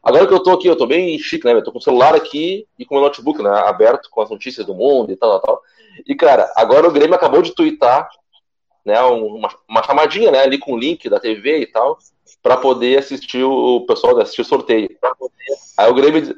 Agora 0.04 0.28
que 0.28 0.34
eu 0.34 0.44
tô 0.44 0.52
aqui, 0.52 0.68
eu 0.68 0.76
tô 0.76 0.86
bem 0.86 1.18
chique, 1.18 1.46
né? 1.46 1.54
Eu 1.54 1.64
tô 1.64 1.72
com 1.72 1.80
o 1.80 1.82
celular 1.82 2.14
aqui 2.14 2.68
e 2.78 2.86
com 2.86 2.98
o 2.98 3.02
notebook, 3.02 3.42
né? 3.42 3.50
Aberto 3.50 4.10
com 4.12 4.22
as 4.22 4.30
notícias 4.30 4.66
do 4.66 4.76
mundo 4.76 5.12
e 5.12 5.16
tal, 5.16 5.32
tal, 5.32 5.42
tal. 5.42 5.62
E, 6.08 6.16
cara, 6.16 6.52
agora 6.56 6.88
o 6.88 6.92
Grêmio 6.92 7.16
acabou 7.16 7.42
de 7.42 7.54
twittar, 7.54 8.10
né? 8.86 9.00
Uma, 9.02 9.50
uma 9.68 9.84
chamadinha, 9.84 10.32
né? 10.32 10.42
Ali 10.42 10.58
com 10.58 10.74
o 10.74 10.78
link 10.78 11.10
da 11.10 11.20
TV 11.20 11.60
e 11.60 11.68
tal, 11.68 11.98
para 12.42 12.58
poder 12.58 13.00
assistir 13.00 13.44
o, 13.44 13.86
pessoal 13.88 14.20
assistir 14.20 14.42
o 14.42 14.46
sorteio. 14.46 14.90
Aí 15.78 15.90
o 15.90 15.94
Grêmio, 15.94 16.36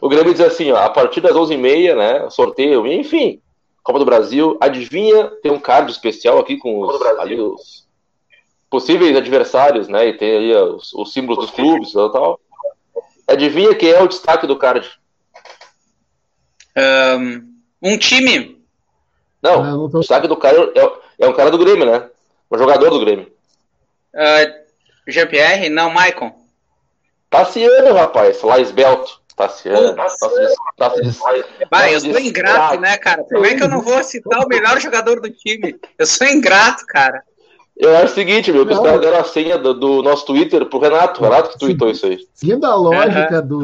o 0.00 0.08
Grêmio 0.08 0.32
diz 0.32 0.42
assim, 0.42 0.70
ó, 0.70 0.76
a 0.76 0.90
partir 0.90 1.20
das 1.20 1.32
11h30, 1.32 1.96
né? 1.96 2.30
Sorteio, 2.30 2.86
enfim, 2.86 3.40
Copa 3.82 3.98
do 3.98 4.04
Brasil. 4.04 4.56
Adivinha, 4.60 5.28
tem 5.42 5.50
um 5.50 5.58
card 5.60 5.90
especial 5.90 6.38
aqui 6.38 6.56
com 6.58 6.80
os, 6.80 7.02
ali, 7.18 7.40
os 7.40 7.88
possíveis 8.70 9.16
adversários, 9.16 9.88
né? 9.88 10.08
E 10.08 10.16
tem 10.16 10.30
aí 10.30 10.54
os, 10.54 10.92
os 10.92 11.12
símbolos 11.12 11.46
dos 11.46 11.54
clubes 11.54 11.90
e 11.90 12.12
tal. 12.12 12.38
Adivinha 13.26 13.74
quem 13.74 13.90
é 13.90 14.02
o 14.02 14.08
destaque 14.08 14.46
do 14.46 14.56
card? 14.56 14.88
Um, 16.76 17.52
um 17.82 17.98
time. 17.98 18.57
Não, 19.56 19.64
ah, 19.64 19.70
não 19.70 19.90
tô... 19.90 19.98
o 19.98 20.00
destaque 20.00 20.28
do 20.28 20.36
cara 20.36 20.72
é, 20.74 21.24
é, 21.24 21.28
um 21.28 21.32
cara 21.32 21.50
do 21.50 21.58
Grêmio, 21.58 21.86
né? 21.86 22.08
Um 22.50 22.58
jogador 22.58 22.90
do 22.90 23.00
Grêmio. 23.00 23.30
Uh, 24.14 24.68
Jean-Pierre? 25.06 25.68
Não, 25.68 25.90
Maicon. 25.90 26.32
Tassiano, 27.30 27.94
rapaz. 27.94 28.42
Lá 28.42 28.58
esbelto. 28.58 29.20
Tassiano. 29.36 29.96
Vai, 31.70 31.94
eu 31.94 32.00
sou 32.00 32.18
ingrato, 32.18 32.80
né, 32.80 32.96
cara? 32.96 33.22
Como 33.24 33.46
é 33.46 33.54
que 33.54 33.62
eu 33.62 33.68
não 33.68 33.80
vou 33.80 34.02
citar 34.02 34.44
o 34.44 34.48
melhor 34.48 34.80
jogador 34.80 35.20
do 35.20 35.30
time? 35.30 35.78
Eu 35.96 36.06
sou 36.06 36.26
ingrato, 36.26 36.84
cara. 36.86 37.22
Eu 37.76 37.96
acho 37.96 38.06
o 38.06 38.14
seguinte, 38.16 38.50
meu, 38.50 38.66
que 38.66 38.72
os 38.72 38.80
caras 38.80 39.00
deram 39.00 39.20
a 39.20 39.24
senha 39.24 39.56
do, 39.56 39.72
do, 39.72 40.02
nosso 40.02 40.26
Twitter 40.26 40.66
pro 40.66 40.80
Renato. 40.80 41.22
Renato 41.22 41.50
que 41.50 41.58
tweetou 41.58 41.88
isso 41.88 42.06
aí. 42.06 42.18
Seguindo 42.34 42.64
a 42.64 42.74
lógica 42.74 43.40
do. 43.40 43.60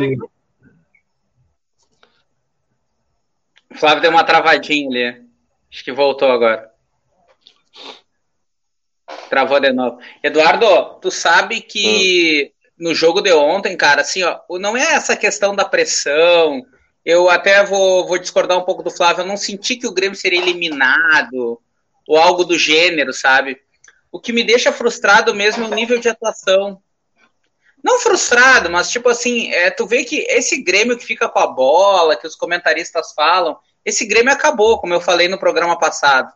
O 3.70 3.76
Flávio 3.76 4.02
deu 4.02 4.12
uma 4.12 4.22
travadinha 4.22 4.88
ali. 4.88 5.24
Acho 5.74 5.82
que 5.82 5.90
voltou 5.90 6.30
agora. 6.30 6.70
Travou 9.28 9.58
de 9.58 9.72
novo. 9.72 9.98
Eduardo, 10.22 11.00
tu 11.00 11.10
sabe 11.10 11.60
que 11.60 12.52
hum. 12.78 12.84
no 12.84 12.94
jogo 12.94 13.20
de 13.20 13.32
ontem, 13.32 13.76
cara, 13.76 14.02
assim, 14.02 14.22
ó, 14.22 14.38
não 14.60 14.76
é 14.76 14.94
essa 14.94 15.16
questão 15.16 15.52
da 15.52 15.64
pressão. 15.64 16.64
Eu 17.04 17.28
até 17.28 17.64
vou, 17.64 18.06
vou 18.06 18.18
discordar 18.18 18.56
um 18.56 18.62
pouco 18.62 18.84
do 18.84 18.90
Flávio. 18.90 19.22
Eu 19.22 19.26
não 19.26 19.36
senti 19.36 19.74
que 19.74 19.88
o 19.88 19.92
Grêmio 19.92 20.16
seria 20.16 20.40
eliminado 20.40 21.60
ou 22.06 22.16
algo 22.16 22.44
do 22.44 22.56
gênero, 22.56 23.12
sabe? 23.12 23.60
O 24.12 24.20
que 24.20 24.32
me 24.32 24.44
deixa 24.44 24.70
frustrado 24.70 25.34
mesmo 25.34 25.64
é 25.64 25.66
o 25.66 25.74
nível 25.74 25.98
de 25.98 26.08
atuação. 26.08 26.80
Não 27.82 27.98
frustrado, 27.98 28.70
mas 28.70 28.90
tipo 28.90 29.08
assim, 29.08 29.52
é, 29.52 29.72
tu 29.72 29.88
vê 29.88 30.04
que 30.04 30.20
esse 30.28 30.62
Grêmio 30.62 30.96
que 30.96 31.04
fica 31.04 31.28
com 31.28 31.40
a 31.40 31.48
bola, 31.48 32.16
que 32.16 32.28
os 32.28 32.36
comentaristas 32.36 33.12
falam, 33.12 33.58
esse 33.84 34.06
Grêmio 34.06 34.32
acabou, 34.32 34.78
como 34.78 34.94
eu 34.94 35.00
falei 35.00 35.28
no 35.28 35.38
programa 35.38 35.78
passado. 35.78 36.32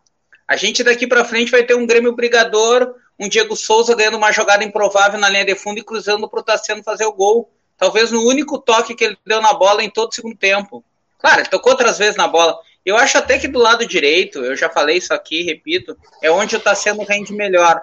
A 0.46 0.56
gente 0.56 0.82
daqui 0.82 1.06
para 1.06 1.24
frente 1.24 1.50
vai 1.50 1.62
ter 1.62 1.74
um 1.74 1.86
Grêmio 1.86 2.14
brigador, 2.14 2.94
um 3.18 3.28
Diego 3.28 3.56
Souza 3.56 3.94
ganhando 3.94 4.16
uma 4.16 4.32
jogada 4.32 4.64
improvável 4.64 5.18
na 5.18 5.28
linha 5.28 5.44
de 5.44 5.54
fundo 5.54 5.78
e 5.78 5.84
cruzando 5.84 6.28
para 6.28 6.40
o 6.40 6.42
Tassiano 6.42 6.82
fazer 6.82 7.04
o 7.04 7.12
gol. 7.12 7.50
Talvez 7.76 8.10
no 8.10 8.22
único 8.22 8.58
toque 8.58 8.94
que 8.94 9.04
ele 9.04 9.18
deu 9.24 9.40
na 9.40 9.52
bola 9.52 9.82
em 9.82 9.90
todo 9.90 10.10
o 10.10 10.14
segundo 10.14 10.36
tempo. 10.36 10.84
Claro, 11.18 11.40
ele 11.40 11.48
tocou 11.48 11.72
outras 11.72 11.98
vezes 11.98 12.16
na 12.16 12.28
bola, 12.28 12.58
eu 12.88 12.96
acho 12.96 13.18
até 13.18 13.38
que 13.38 13.46
do 13.46 13.58
lado 13.58 13.84
direito, 13.86 14.38
eu 14.38 14.56
já 14.56 14.70
falei 14.70 14.96
isso 14.96 15.12
aqui, 15.12 15.42
repito, 15.42 15.94
é 16.22 16.30
onde 16.30 16.56
o 16.56 16.60
Tassiano 16.60 17.04
rende 17.04 17.34
melhor, 17.34 17.82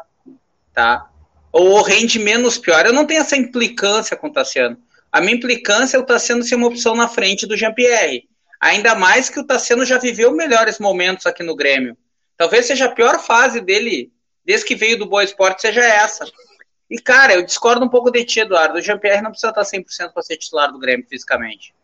tá? 0.74 1.10
Ou 1.52 1.80
rende 1.84 2.18
menos 2.18 2.58
pior. 2.58 2.86
Eu 2.86 2.92
não 2.92 3.06
tenho 3.06 3.22
essa 3.22 3.36
implicância 3.36 4.18
com 4.18 4.28
o 4.28 4.34
Tassiano. 4.34 4.78
A 5.12 5.22
minha 5.22 5.36
implicância 5.36 5.96
é 5.96 6.00
o 6.00 6.06
Tassiano 6.06 6.44
ser 6.44 6.56
uma 6.56 6.66
opção 6.66 6.96
na 6.96 7.08
frente 7.08 7.46
do 7.46 7.56
Jean-Pierre. 7.56 8.28
Ainda 8.66 8.96
mais 8.96 9.30
que 9.30 9.40
o 9.40 9.46
Tassiano 9.46 9.86
já 9.86 10.00
viveu 10.00 10.32
melhores 10.32 10.80
momentos 10.80 11.28
aqui 11.28 11.44
no 11.44 11.56
Grêmio. 11.56 11.96
Talvez 12.36 12.66
seja 12.66 12.86
a 12.86 12.92
pior 12.92 13.20
fase 13.20 13.62
dele, 13.62 14.12
desde 14.44 14.66
que 14.66 14.74
veio 14.74 14.98
do 14.98 15.06
Boa 15.06 15.24
Esporte, 15.24 15.62
seja 15.62 15.84
essa. 15.84 16.26
E, 16.90 16.98
cara, 16.98 17.36
eu 17.36 17.46
discordo 17.46 17.86
um 17.86 17.90
pouco 17.90 18.10
de 18.10 18.26
ti, 18.26 18.40
Eduardo. 18.40 18.80
O 18.80 18.82
Jean-Pierre 18.82 19.22
não 19.22 19.30
precisa 19.30 19.50
estar 19.50 19.62
100% 19.62 20.14
para 20.14 20.24
ser 20.24 20.38
titular 20.38 20.72
do 20.72 20.80
Grêmio 20.80 21.06
fisicamente. 21.08 21.76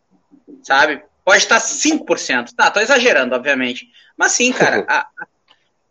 Sabe? 0.64 1.00
Pode 1.24 1.38
estar 1.38 1.60
5%. 1.60 2.48
Tá, 2.56 2.68
tô 2.68 2.80
exagerando, 2.80 3.36
obviamente. 3.36 3.86
Mas 4.16 4.32
sim, 4.32 4.52
cara, 4.52 4.84
a, 4.90 5.02
a, 5.02 5.26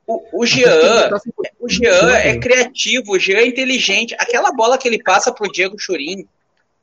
o, 0.05 0.41
o 0.41 0.45
Jean, 0.45 1.09
o 1.57 1.69
Jean 1.69 2.17
é 2.17 2.37
criativo, 2.37 3.13
o 3.13 3.19
Jean 3.19 3.37
é 3.37 3.47
inteligente. 3.47 4.13
Aquela 4.19 4.51
bola 4.51 4.77
que 4.77 4.89
ele 4.89 5.01
passa 5.01 5.31
pro 5.31 5.49
Diego 5.49 5.79
Churin, 5.79 6.27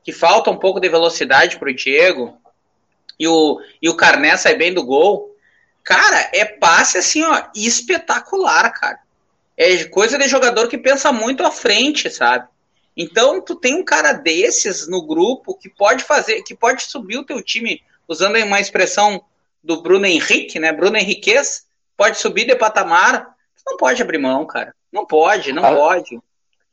que 0.02 0.12
falta 0.12 0.50
um 0.50 0.56
pouco 0.56 0.80
de 0.80 0.88
velocidade 0.88 1.58
pro 1.58 1.74
Diego, 1.74 2.40
e 3.18 3.26
o, 3.26 3.60
e 3.82 3.88
o 3.88 3.96
Carné 3.96 4.36
sai 4.36 4.54
bem 4.54 4.72
do 4.72 4.84
gol. 4.84 5.34
Cara, 5.82 6.30
é 6.32 6.44
passe 6.44 6.98
assim, 6.98 7.22
ó, 7.22 7.42
espetacular, 7.54 8.70
cara. 8.72 9.00
É 9.56 9.84
coisa 9.84 10.16
de 10.16 10.28
jogador 10.28 10.68
que 10.68 10.78
pensa 10.78 11.10
muito 11.10 11.44
à 11.44 11.50
frente, 11.50 12.10
sabe? 12.10 12.46
Então, 12.96 13.40
tu 13.40 13.56
tem 13.56 13.74
um 13.74 13.84
cara 13.84 14.12
desses 14.12 14.86
no 14.88 15.06
grupo 15.06 15.54
que 15.54 15.68
pode 15.68 16.04
fazer, 16.04 16.42
que 16.42 16.54
pode 16.54 16.82
subir 16.82 17.18
o 17.18 17.24
teu 17.24 17.42
time 17.42 17.82
usando 18.06 18.36
uma 18.38 18.60
expressão 18.60 19.22
do 19.62 19.82
Bruno 19.82 20.06
Henrique, 20.06 20.58
né? 20.58 20.72
Bruno 20.72 20.96
Henriquez, 20.96 21.66
pode 21.96 22.18
subir 22.18 22.46
de 22.46 22.54
patamar, 22.54 23.34
não 23.66 23.76
pode 23.76 24.02
abrir 24.02 24.18
mão, 24.18 24.46
cara. 24.46 24.74
Não 24.92 25.06
pode, 25.06 25.52
não 25.52 25.64
ah, 25.64 25.74
pode. 25.74 26.18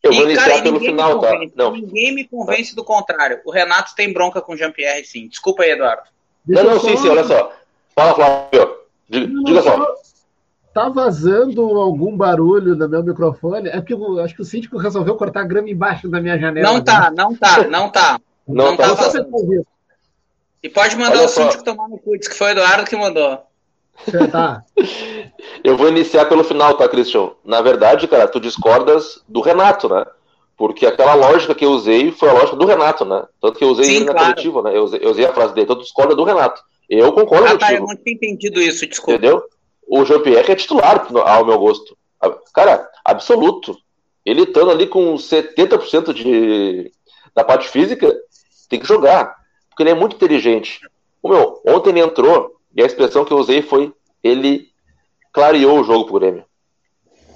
Eu 0.02 0.14
e, 0.14 0.16
vou 0.16 0.26
iniciar 0.26 0.50
cara, 0.50 0.62
pelo 0.62 0.80
final, 0.80 1.20
tá? 1.20 1.34
Não. 1.56 1.72
Ninguém 1.72 2.14
me 2.14 2.28
convence 2.28 2.76
do 2.76 2.84
contrário. 2.84 3.42
O 3.46 3.52
Renato 3.52 3.96
tem 3.96 4.14
bronca 4.14 4.42
com 4.42 4.54
o 4.54 4.58
Jean-Pierre, 4.58 5.06
sim. 5.06 5.28
Desculpa 5.28 5.64
aí, 5.64 5.72
Eduardo. 5.72 6.10
Deixa 6.46 6.64
não, 6.64 6.74
não, 6.74 6.80
só... 6.80 6.88
sim, 6.88 6.98
sim, 6.98 7.10
olha 7.10 7.24
só. 7.24 7.52
Fala, 7.96 8.16
Flávio. 8.16 8.76
Diga, 9.10 9.44
diga 9.44 9.62
só. 9.62 9.96
Tá 10.74 10.90
vazando 10.90 11.62
algum 11.80 12.18
barulho 12.18 12.76
no 12.76 12.90
meu 12.90 13.02
microfone? 13.02 13.70
É 13.70 13.80
porque 13.80 13.94
eu 13.94 14.20
acho 14.20 14.36
que 14.36 14.42
o 14.42 14.46
síndico 14.46 14.78
resolveu 14.78 15.16
cortar 15.16 15.48
grama 15.48 15.70
embaixo 15.70 16.10
da 16.10 16.20
minha 16.20 16.38
janela. 16.38 16.70
Não 16.70 16.82
tá, 16.82 17.10
né? 17.10 17.16
não 17.16 17.36
tá, 17.36 17.68
não 17.70 17.90
tá. 17.90 18.20
Não, 18.46 18.66
não 18.66 18.78
tá 18.78 18.96
fazendo. 18.96 19.30
E 20.62 20.70
pode 20.70 20.98
mandar 20.98 21.18
Olha 21.18 21.26
o 21.26 21.30
síndico 21.30 21.64
tomar 21.64 21.88
no 21.88 21.98
cu, 21.98 22.12
que 22.20 22.34
foi 22.34 22.48
o 22.48 22.52
Eduardo 22.52 22.86
que 22.86 22.98
mandou. 22.98 23.42
Tá. 24.32 24.64
Eu 25.64 25.78
vou 25.78 25.88
iniciar 25.88 26.26
pelo 26.26 26.44
final, 26.44 26.74
tá, 26.76 26.90
Christian? 26.90 27.32
Na 27.44 27.62
verdade, 27.62 28.08
cara, 28.08 28.28
tu 28.28 28.40
discordas 28.40 29.24
do 29.28 29.42
Renato, 29.42 29.88
né? 29.88 30.06
Porque 30.58 30.86
aquela 30.86 31.14
lógica 31.14 31.54
que 31.54 31.66
eu 31.66 31.72
usei 31.72 32.12
foi 32.12 32.30
a 32.30 32.34
lógica 32.34 32.56
do 32.56 32.66
Renato, 32.66 33.04
né? 33.04 33.26
Tanto 33.42 33.58
que 33.58 33.64
eu 33.64 33.70
usei 33.70 33.86
Sim, 33.86 33.96
ele 33.98 34.06
na 34.06 34.12
claro. 34.14 34.28
coletiva, 34.28 34.62
né? 34.62 34.78
Eu 34.78 34.84
usei, 34.84 35.00
eu 35.04 35.12
usei, 35.12 35.26
a 35.26 35.34
frase 35.34 35.54
dele, 35.54 35.68
tu 35.68 35.76
discorda 35.76 36.16
do 36.16 36.24
Renato. 36.24 36.62
Eu 36.90 37.12
concordo 37.12 37.46
ah, 37.46 37.52
contigo. 37.52 37.60
Tá, 37.60 37.74
eu 37.74 37.82
não 37.82 37.96
tinha 37.96 38.16
entendido 38.16 38.62
isso, 38.62 38.88
desculpa. 38.88 39.14
Entendeu? 39.14 39.44
O 39.88 40.06
Jean-Pierre 40.06 40.52
é 40.52 40.56
titular, 40.56 41.08
ao 41.26 41.46
meu 41.46 41.60
gosto. 41.60 41.98
Cara, 42.54 42.90
absoluto. 43.04 43.78
Ele 44.26 44.44
estando 44.44 44.72
ali 44.72 44.88
com 44.88 45.14
70% 45.16 46.14
de, 46.14 46.92
da 47.36 47.44
parte 47.44 47.68
física, 47.68 48.16
tem 48.70 48.80
que 48.80 48.88
jogar 48.88 49.36
porque 49.76 49.84
ele 49.84 49.90
é 49.90 49.94
muito 49.94 50.16
inteligente. 50.16 50.80
O 51.22 51.28
meu, 51.28 51.62
ontem 51.68 51.90
ele 51.90 52.00
entrou, 52.00 52.56
e 52.74 52.82
a 52.82 52.86
expressão 52.86 53.26
que 53.26 53.34
eu 53.34 53.38
usei 53.38 53.62
foi: 53.62 53.94
ele 54.24 54.70
clareou 55.34 55.82
o 55.82 55.84
jogo 55.84 56.06
pro 56.06 56.20
Grêmio. 56.20 56.46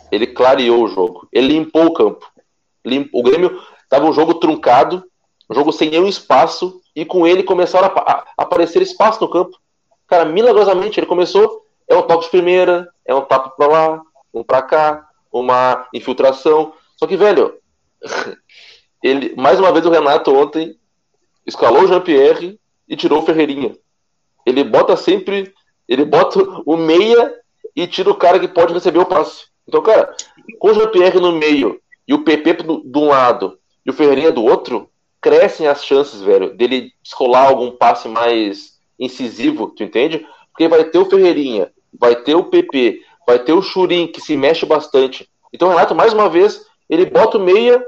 Ele 0.10 0.26
clareou 0.26 0.86
o 0.86 0.88
jogo. 0.88 1.28
Ele 1.34 1.50
limpou 1.50 1.86
o 1.86 1.94
campo. 1.94 2.29
O 3.14 3.24
Grêmio 3.24 3.62
tava 3.90 4.06
um 4.06 4.14
jogo 4.14 4.36
truncado, 4.36 5.04
um 5.50 5.56
jogo 5.56 5.72
sem 5.72 5.90
nenhum 5.90 6.08
espaço, 6.08 6.82
e 6.96 7.06
com 7.06 7.26
ele 7.26 7.44
começaram 7.44 7.88
a, 7.88 8.26
aparecer 8.38 8.82
espaço 8.82 9.22
no 9.22 9.30
campo. 9.30 9.58
Cara, 10.08 10.26
milagrosamente, 10.26 11.00
ele 11.00 11.08
começou. 11.08 11.66
É 11.88 11.96
um 11.96 12.04
toque 12.04 12.26
de 12.26 12.32
primeira, 12.32 12.88
é 13.06 13.16
um 13.16 13.22
tapa 13.22 13.50
pra 13.50 13.68
lá, 13.68 14.02
um 14.34 14.44
pra 14.44 14.62
cá, 14.62 15.08
uma 15.32 15.88
infiltração. 15.94 16.74
Só 16.98 17.08
que, 17.08 17.18
velho, 17.18 17.56
ele, 19.02 19.34
mais 19.36 19.60
uma 19.60 19.72
vez 19.72 19.86
o 19.86 19.90
Renato 19.90 20.36
ontem 20.36 20.76
escalou 21.46 21.84
o 21.84 21.88
Jean-Pierre 21.88 22.60
e 22.88 22.96
tirou 22.96 23.20
o 23.20 23.26
Ferreirinha. 23.26 23.76
Ele 24.46 24.64
bota 24.64 24.96
sempre, 24.96 25.54
ele 25.88 26.06
bota 26.06 26.40
o 26.66 26.78
meia 26.78 27.34
e 27.76 27.88
tira 27.88 28.10
o 28.10 28.16
cara 28.16 28.40
que 28.40 28.48
pode 28.48 28.74
receber 28.74 29.00
o 29.00 29.06
passe. 29.06 29.46
Então, 29.68 29.82
cara, 29.82 30.16
com 30.60 30.70
o 30.70 30.74
Jean-Pierre 30.74 31.20
no 31.20 31.32
meio 31.32 31.80
e 32.10 32.14
o 32.16 32.24
PP 32.24 32.54
de 32.64 32.98
um 32.98 33.10
lado 33.10 33.60
e 33.86 33.92
o 33.92 33.94
Ferreirinha 33.94 34.32
do 34.32 34.44
outro, 34.44 34.90
crescem 35.22 35.68
as 35.68 35.86
chances, 35.86 36.22
velho, 36.22 36.58
dele 36.58 36.92
escolar 37.04 37.48
algum 37.48 37.70
passe 37.70 38.08
mais 38.08 38.80
incisivo, 39.00 39.68
tu 39.68 39.84
entende? 39.84 40.26
Porque 40.52 40.68
vai 40.68 40.86
ter 40.86 40.98
o 40.98 41.06
Ferreirinha, 41.06 41.72
vai 41.94 42.16
ter 42.16 42.34
o 42.34 42.46
PP, 42.46 43.04
vai 43.28 43.38
ter 43.38 43.54
o 43.54 43.62
Churin, 43.62 44.08
que 44.08 44.20
se 44.20 44.36
mexe 44.36 44.66
bastante. 44.66 45.30
Então, 45.54 45.68
o 45.68 45.72
Renato, 45.72 45.94
mais 45.94 46.12
uma 46.12 46.28
vez, 46.28 46.66
ele 46.90 47.06
bota 47.06 47.38
o 47.38 47.42
meia 47.42 47.80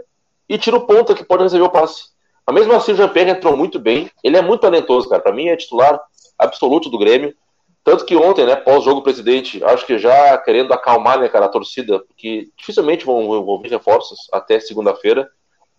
e 0.48 0.56
tira 0.56 0.78
o 0.78 0.86
ponta 0.86 1.16
que 1.16 1.24
pode 1.24 1.42
receber 1.42 1.64
o 1.64 1.70
passe. 1.70 2.12
Mas 2.46 2.56
mesmo 2.56 2.74
assim, 2.74 2.92
o 2.92 2.96
Jean-Pierre 2.96 3.32
entrou 3.32 3.58
muito 3.58 3.80
bem. 3.80 4.12
Ele 4.24 4.38
é 4.38 4.42
muito 4.42 4.62
talentoso, 4.62 5.10
cara. 5.10 5.22
Para 5.22 5.34
mim, 5.34 5.48
é 5.48 5.56
titular 5.56 6.00
absoluto 6.38 6.92
do 6.92 7.00
Grêmio. 7.00 7.34
Tanto 7.84 8.06
que 8.06 8.16
ontem, 8.16 8.46
né, 8.46 8.56
pós-jogo 8.56 9.02
presidente, 9.02 9.64
acho 9.64 9.86
que 9.86 9.98
já 9.98 10.38
querendo 10.38 10.72
acalmar, 10.72 11.20
né, 11.20 11.28
cara, 11.28 11.46
a 11.46 11.50
torcida, 11.50 12.00
porque 12.00 12.50
dificilmente 12.56 13.06
vão, 13.06 13.60
vir 13.60 13.72
reforços 13.72 14.28
até 14.32 14.60
segunda-feira. 14.60 15.28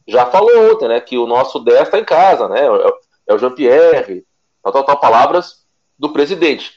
Já 0.06 0.26
falou 0.26 0.72
ontem, 0.72 0.88
né, 0.88 1.00
que 1.00 1.16
o 1.16 1.26
nosso 1.26 1.60
10 1.60 1.82
está 1.82 1.98
em 1.98 2.04
casa, 2.04 2.48
né, 2.48 2.60
é, 2.60 2.92
é 3.28 3.34
o 3.34 3.38
Jean-Pierre, 3.38 4.24
tal, 4.62 4.72
tal, 4.72 4.84
tal, 4.84 5.00
palavras 5.00 5.64
do 5.96 6.12
presidente. 6.12 6.72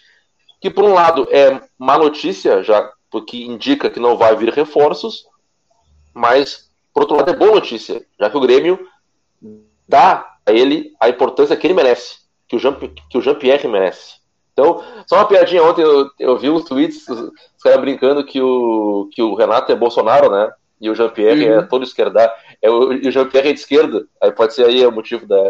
Que, 0.62 0.70
por 0.70 0.84
um 0.84 0.94
lado, 0.94 1.28
é 1.32 1.60
má 1.78 1.98
notícia, 1.98 2.64
já 2.64 2.92
porque 3.10 3.38
indica 3.38 3.90
que 3.90 4.00
não 4.00 4.18
vai 4.18 4.36
vir 4.36 4.54
reforços, 4.54 5.26
mas, 6.14 6.70
por 6.94 7.02
outro 7.02 7.18
lado, 7.18 7.32
é 7.32 7.36
boa 7.36 7.56
notícia, 7.56 8.06
já 8.20 8.30
que 8.30 8.38
o 8.38 8.42
Grêmio 8.42 8.88
dá 9.88 10.38
a 10.46 10.52
ele 10.52 10.94
a 11.00 11.10
importância 11.10 11.56
que 11.56 11.66
ele 11.66 11.74
merece, 11.74 12.18
que 12.48 12.56
o 12.56 12.60
Jean, 12.60 12.78
que 13.10 13.18
o 13.18 13.22
Jean 13.22 13.36
Pierre 13.36 13.68
merece. 13.68 14.25
Então, 14.58 14.82
só 15.06 15.18
uma 15.18 15.28
piadinha 15.28 15.62
ontem, 15.62 15.82
eu, 15.82 16.10
eu 16.18 16.38
vi 16.38 16.50
uns 16.50 16.64
tweets, 16.64 17.06
os, 17.10 17.30
caras 17.62 17.82
brincando 17.82 18.26
que 18.26 18.42
o, 18.42 19.10
que 19.12 19.22
o 19.22 19.36
Renato 19.36 19.70
é 19.70 19.76
Bolsonaro, 19.76 20.32
né? 20.32 20.50
E 20.80 20.90
o 20.90 20.96
Jean-Pierre 20.96 21.46
é 21.46 21.52
uhum. 21.52 21.60
é 21.60 21.64
todo 21.64 21.84
esquerda. 21.84 22.34
É, 22.62 22.70
o, 22.70 22.94
e 22.94 23.06
o 23.06 23.12
Jean-Pierre 23.12 23.50
é 23.50 23.54
de 23.54 23.60
esquerda. 23.60 24.08
Aí 24.22 24.32
pode 24.32 24.54
ser 24.54 24.66
aí 24.66 24.86
o 24.86 24.92
motivo 24.94 25.28
da, 25.28 25.44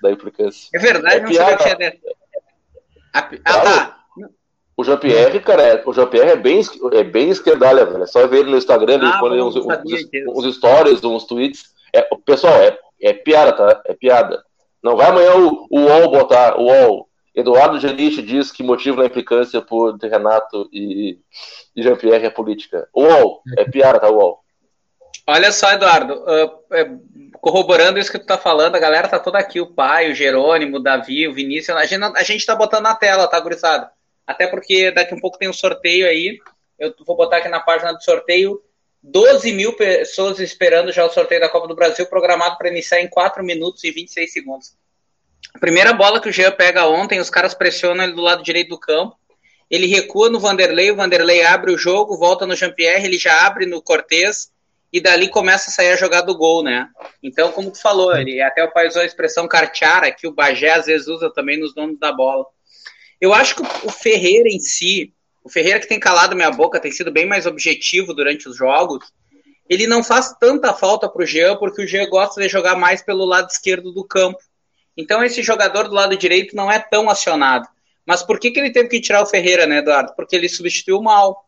da 0.00 0.12
implicância. 0.12 0.68
É 0.72 0.78
verdade, 0.78 1.16
é 1.16 1.20
não 1.20 1.28
piada. 1.28 1.58
sabia 1.58 1.90
que 1.90 2.06
é. 2.06 2.20
Ah, 3.12 3.60
tá. 3.60 3.98
O 4.76 4.84
Jean-Pierre, 4.84 5.40
cara, 5.40 5.62
é, 5.62 5.82
o 5.84 5.92
Jean-Pierre 5.92 6.30
é 6.30 6.36
bem, 6.36 6.62
é 6.92 7.04
bem 7.04 7.30
esquerdalha, 7.30 7.84
velho. 7.84 8.04
É 8.04 8.06
só 8.06 8.26
ver 8.28 8.40
ele 8.40 8.52
no 8.52 8.56
Instagram, 8.56 8.94
ele 8.94 9.06
ah, 9.06 9.18
põe 9.18 9.40
uns, 9.40 9.56
uns, 9.56 9.66
uns, 10.28 10.56
stories, 10.56 11.02
uns 11.04 11.26
tweets. 11.26 11.64
É, 11.92 12.06
pessoal, 12.24 12.54
é, 12.54 12.78
é 13.02 13.12
piada, 13.12 13.52
tá? 13.52 13.82
É 13.86 13.94
piada. 13.94 14.42
Não 14.82 14.96
vai 14.96 15.08
amanhã 15.08 15.34
o, 15.34 15.66
o 15.68 15.80
UOL 15.80 16.10
botar. 16.10 16.58
O 16.58 16.66
UOL. 16.66 17.08
Eduardo 17.34 17.80
Genich 17.80 18.20
diz 18.22 18.50
que 18.50 18.62
motivo 18.62 18.98
da 18.98 19.06
implicância 19.06 19.60
por 19.62 19.96
Renato 19.96 20.68
e, 20.72 21.18
e 21.74 21.82
Jean-Pierre 21.82 22.26
é 22.26 22.30
política. 22.30 22.88
UOL. 22.94 23.42
É 23.56 23.64
piada, 23.64 23.98
tá, 23.98 24.10
UOL? 24.10 24.42
Olha 25.26 25.50
só, 25.50 25.72
Eduardo. 25.72 26.14
Uh, 26.14 27.32
corroborando 27.40 27.98
isso 27.98 28.12
que 28.12 28.18
tu 28.18 28.26
tá 28.26 28.36
falando, 28.36 28.76
a 28.76 28.80
galera 28.80 29.08
tá 29.08 29.18
toda 29.18 29.38
aqui. 29.38 29.60
O 29.60 29.72
pai, 29.72 30.10
o 30.10 30.14
Jerônimo, 30.14 30.76
o 30.76 30.82
Davi, 30.82 31.26
o 31.26 31.32
Vinícius. 31.32 31.76
A 31.76 31.86
gente, 31.86 32.02
a 32.02 32.22
gente 32.22 32.44
tá 32.44 32.54
botando 32.54 32.82
na 32.82 32.94
tela, 32.94 33.26
tá, 33.26 33.40
gurizada? 33.40 33.90
Até 34.26 34.46
porque 34.46 34.90
daqui 34.90 35.14
um 35.14 35.20
pouco 35.20 35.38
tem 35.38 35.48
um 35.48 35.54
sorteio 35.54 36.06
aí. 36.06 36.38
Eu 36.78 36.94
vou 37.06 37.16
botar 37.16 37.38
aqui 37.38 37.48
na 37.48 37.60
página 37.60 37.92
do 37.92 38.02
sorteio 38.02 38.60
12 39.02 39.52
mil 39.52 39.74
pessoas 39.74 40.38
esperando 40.38 40.92
já 40.92 41.04
o 41.04 41.10
sorteio 41.10 41.40
da 41.40 41.48
Copa 41.48 41.66
do 41.66 41.74
Brasil, 41.74 42.06
programado 42.06 42.56
para 42.56 42.68
iniciar 42.68 43.00
em 43.00 43.08
4 43.08 43.42
minutos 43.42 43.82
e 43.82 43.90
26 43.90 44.32
segundos. 44.32 44.76
Primeira 45.62 45.92
bola 45.92 46.20
que 46.20 46.28
o 46.28 46.32
Jean 46.32 46.50
pega 46.50 46.88
ontem, 46.88 47.20
os 47.20 47.30
caras 47.30 47.54
pressionam 47.54 48.02
ele 48.02 48.14
do 48.14 48.20
lado 48.20 48.42
direito 48.42 48.70
do 48.70 48.80
campo. 48.80 49.16
Ele 49.70 49.86
recua 49.86 50.28
no 50.28 50.40
Vanderlei, 50.40 50.90
o 50.90 50.96
Vanderlei 50.96 51.44
abre 51.44 51.70
o 51.70 51.78
jogo, 51.78 52.18
volta 52.18 52.44
no 52.44 52.56
Jean-Pierre, 52.56 53.04
ele 53.04 53.16
já 53.16 53.46
abre 53.46 53.64
no 53.64 53.80
Cortez 53.80 54.50
e 54.92 55.00
dali 55.00 55.28
começa 55.28 55.70
a 55.70 55.72
sair 55.72 55.92
a 55.92 55.96
jogada 55.96 56.26
do 56.26 56.36
gol, 56.36 56.64
né? 56.64 56.88
Então, 57.22 57.52
como 57.52 57.70
tu 57.70 57.80
falou, 57.80 58.12
ele 58.16 58.42
até 58.42 58.64
o 58.64 58.72
pai 58.72 58.88
usou 58.88 59.02
a 59.02 59.04
expressão 59.04 59.46
carteara, 59.46 60.10
que 60.10 60.26
o 60.26 60.32
Bagé 60.32 60.72
às 60.72 60.86
vezes 60.86 61.06
usa 61.06 61.32
também 61.32 61.60
nos 61.60 61.72
donos 61.72 61.96
da 61.96 62.10
bola. 62.10 62.44
Eu 63.20 63.32
acho 63.32 63.54
que 63.54 63.62
o 63.86 63.88
Ferreira 63.88 64.48
em 64.48 64.58
si, 64.58 65.14
o 65.44 65.48
Ferreira, 65.48 65.78
que 65.78 65.86
tem 65.86 66.00
calado 66.00 66.34
minha 66.34 66.50
boca, 66.50 66.80
tem 66.80 66.90
sido 66.90 67.12
bem 67.12 67.24
mais 67.24 67.46
objetivo 67.46 68.12
durante 68.12 68.48
os 68.48 68.56
jogos. 68.56 69.12
Ele 69.70 69.86
não 69.86 70.02
faz 70.02 70.34
tanta 70.40 70.74
falta 70.74 71.08
para 71.08 71.22
o 71.22 71.26
Jean, 71.26 71.54
porque 71.54 71.84
o 71.84 71.86
Jean 71.86 72.10
gosta 72.10 72.42
de 72.42 72.48
jogar 72.48 72.74
mais 72.74 73.00
pelo 73.00 73.24
lado 73.24 73.48
esquerdo 73.48 73.92
do 73.92 74.04
campo. 74.04 74.40
Então, 74.96 75.22
esse 75.24 75.42
jogador 75.42 75.88
do 75.88 75.94
lado 75.94 76.16
direito 76.16 76.54
não 76.54 76.70
é 76.70 76.78
tão 76.78 77.08
acionado. 77.08 77.66
Mas 78.04 78.22
por 78.22 78.38
que, 78.38 78.50
que 78.50 78.58
ele 78.58 78.72
teve 78.72 78.88
que 78.88 79.00
tirar 79.00 79.22
o 79.22 79.26
Ferreira, 79.26 79.66
né, 79.66 79.78
Eduardo? 79.78 80.12
Porque 80.14 80.36
ele 80.36 80.48
substituiu 80.48 81.00
mal. 81.00 81.46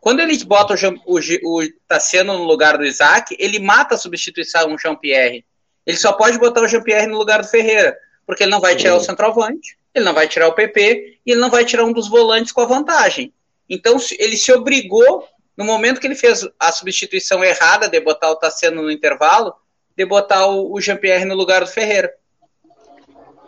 Quando 0.00 0.20
ele 0.20 0.36
bota 0.44 0.74
o, 0.74 1.16
o, 1.16 1.18
o 1.18 1.68
Tassiano 1.88 2.38
no 2.38 2.44
lugar 2.44 2.76
do 2.76 2.84
Isaac, 2.84 3.36
ele 3.38 3.58
mata 3.58 3.94
a 3.94 3.98
substituição 3.98 4.68
do 4.68 4.78
Jean-Pierre. 4.78 5.44
Ele 5.86 5.96
só 5.96 6.12
pode 6.12 6.38
botar 6.38 6.62
o 6.62 6.68
Jean-Pierre 6.68 7.06
no 7.06 7.16
lugar 7.16 7.42
do 7.42 7.48
Ferreira, 7.48 7.96
porque 8.26 8.42
ele 8.42 8.50
não 8.50 8.60
vai 8.60 8.74
tirar 8.74 8.96
o 8.96 9.00
centroavante, 9.00 9.78
ele 9.94 10.04
não 10.04 10.12
vai 10.12 10.28
tirar 10.28 10.48
o 10.48 10.52
PP 10.52 11.20
e 11.24 11.30
ele 11.30 11.40
não 11.40 11.48
vai 11.48 11.64
tirar 11.64 11.84
um 11.84 11.92
dos 11.92 12.08
volantes 12.08 12.52
com 12.52 12.60
a 12.60 12.66
vantagem. 12.66 13.32
Então, 13.68 13.96
ele 14.18 14.36
se 14.36 14.52
obrigou, 14.52 15.26
no 15.56 15.64
momento 15.64 16.00
que 16.00 16.06
ele 16.06 16.14
fez 16.14 16.46
a 16.58 16.70
substituição 16.70 17.42
errada 17.42 17.88
de 17.88 17.98
botar 18.00 18.30
o 18.30 18.36
Tassiano 18.36 18.82
no 18.82 18.90
intervalo, 18.90 19.54
de 19.96 20.04
botar 20.04 20.46
o, 20.46 20.78
Jean-Pierre 20.80 21.24
no 21.24 21.34
lugar 21.34 21.64
do 21.64 21.70
Ferreira. 21.70 22.12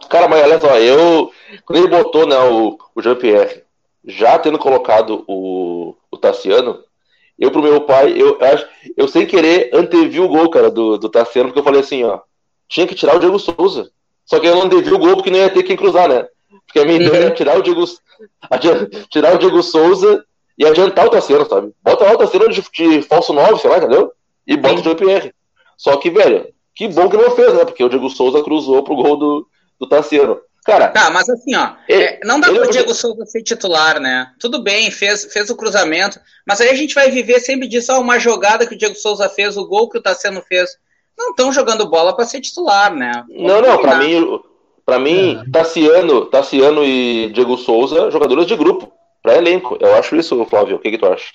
Cara, 0.08 0.28
mas 0.28 0.42
olha 0.42 0.60
só, 0.60 0.78
eu. 0.78 1.32
Quando 1.64 1.78
ele 1.78 1.88
botou 1.88 2.26
né, 2.26 2.38
o, 2.38 2.78
o 2.94 3.02
Jean-Pierre, 3.02 3.62
já 4.04 4.38
tendo 4.38 4.58
colocado 4.58 5.24
o, 5.26 5.94
o 6.10 6.16
Tassiano, 6.16 6.82
eu 7.38 7.50
pro 7.50 7.62
meu 7.62 7.82
pai, 7.82 8.14
eu 8.16 8.38
acho, 8.40 8.66
eu 8.96 9.06
sem 9.06 9.26
querer 9.26 9.70
antevi 9.72 10.20
o 10.20 10.28
gol, 10.28 10.50
cara, 10.50 10.70
do, 10.70 10.98
do 10.98 11.08
Tassiano, 11.08 11.48
porque 11.48 11.60
eu 11.60 11.64
falei 11.64 11.80
assim, 11.80 12.04
ó, 12.04 12.20
tinha 12.68 12.86
que 12.86 12.94
tirar 12.94 13.16
o 13.16 13.18
Diego 13.18 13.38
Souza. 13.38 13.90
Só 14.24 14.38
que 14.40 14.46
eu 14.46 14.54
não 14.54 14.62
antevi 14.62 14.92
o 14.92 14.98
gol 14.98 15.14
porque 15.14 15.30
não 15.30 15.38
ia 15.38 15.50
ter 15.50 15.62
quem 15.62 15.76
cruzar, 15.76 16.08
né? 16.08 16.26
Porque 16.66 16.80
a 16.80 16.84
minha 16.84 17.00
ideia 17.00 17.26
é 17.26 17.30
tirar 17.30 17.58
o 17.58 17.62
Diego, 17.62 17.84
tirar 19.08 19.34
o 19.34 19.38
Diego 19.38 19.62
Souza 19.62 20.24
e 20.58 20.66
adiantar 20.66 21.06
o 21.06 21.10
Tassiano, 21.10 21.48
sabe? 21.48 21.72
Bota 21.82 22.04
lá 22.04 22.12
o 22.12 22.18
Tassiano 22.18 22.48
de, 22.48 22.62
de 22.62 23.02
falso 23.02 23.32
9, 23.32 23.58
sei 23.58 23.70
lá, 23.70 23.78
entendeu? 23.78 24.12
E 24.46 24.56
bota 24.56 24.76
Sim. 24.76 24.80
o 24.80 24.84
Jean-Pierre. 24.84 25.34
Só 25.76 25.96
que, 25.96 26.10
velho, 26.10 26.48
que 26.74 26.88
bom 26.88 27.08
que 27.08 27.16
não 27.16 27.30
fez, 27.30 27.54
né? 27.54 27.64
Porque 27.64 27.84
o 27.84 27.88
Diego 27.88 28.10
Souza 28.10 28.42
cruzou 28.42 28.82
pro 28.82 28.96
gol 28.96 29.16
do, 29.16 29.46
do 29.78 29.88
Tassiano. 29.88 30.40
Cara, 30.64 30.88
tá, 30.88 31.10
mas 31.10 31.26
assim, 31.30 31.54
ó, 31.54 31.72
ele, 31.88 32.02
é, 32.02 32.20
não 32.24 32.38
dá 32.38 32.52
para 32.52 32.66
o 32.66 32.70
Diego 32.70 32.92
Souza 32.92 33.24
ser 33.24 33.42
titular, 33.42 33.98
né? 33.98 34.30
Tudo 34.38 34.62
bem, 34.62 34.90
fez, 34.90 35.24
fez 35.32 35.48
o 35.48 35.56
cruzamento, 35.56 36.20
mas 36.46 36.60
aí 36.60 36.68
a 36.68 36.74
gente 36.74 36.94
vai 36.94 37.10
viver 37.10 37.40
sempre 37.40 37.66
disso, 37.66 37.90
ó, 37.90 38.00
uma 38.00 38.18
jogada 38.18 38.66
que 38.66 38.74
o 38.74 38.78
Diego 38.78 38.94
Souza 38.94 39.30
fez, 39.30 39.56
o 39.56 39.66
gol 39.66 39.88
que 39.88 39.96
o 39.96 40.02
Tassiano 40.02 40.42
fez. 40.42 40.76
Não 41.16 41.30
estão 41.30 41.50
jogando 41.50 41.88
bola 41.88 42.14
para 42.14 42.26
ser 42.26 42.42
titular, 42.42 42.94
né? 42.94 43.24
Vamos 43.28 43.44
não, 43.44 43.62
não, 43.62 43.80
para 43.80 43.98
mim, 43.98 44.40
para 44.84 44.98
mim, 44.98 45.38
é. 45.38 45.50
Tassiano, 45.50 46.26
Tassiano 46.26 46.84
e 46.84 47.30
Diego 47.32 47.56
Souza, 47.56 48.10
jogadores 48.10 48.46
de 48.46 48.54
grupo, 48.54 48.92
para 49.22 49.36
elenco. 49.36 49.78
Eu 49.80 49.94
acho 49.94 50.16
isso, 50.16 50.44
Flávio. 50.44 50.76
O 50.76 50.78
que, 50.78 50.90
que 50.90 50.98
tu 50.98 51.06
acha? 51.06 51.32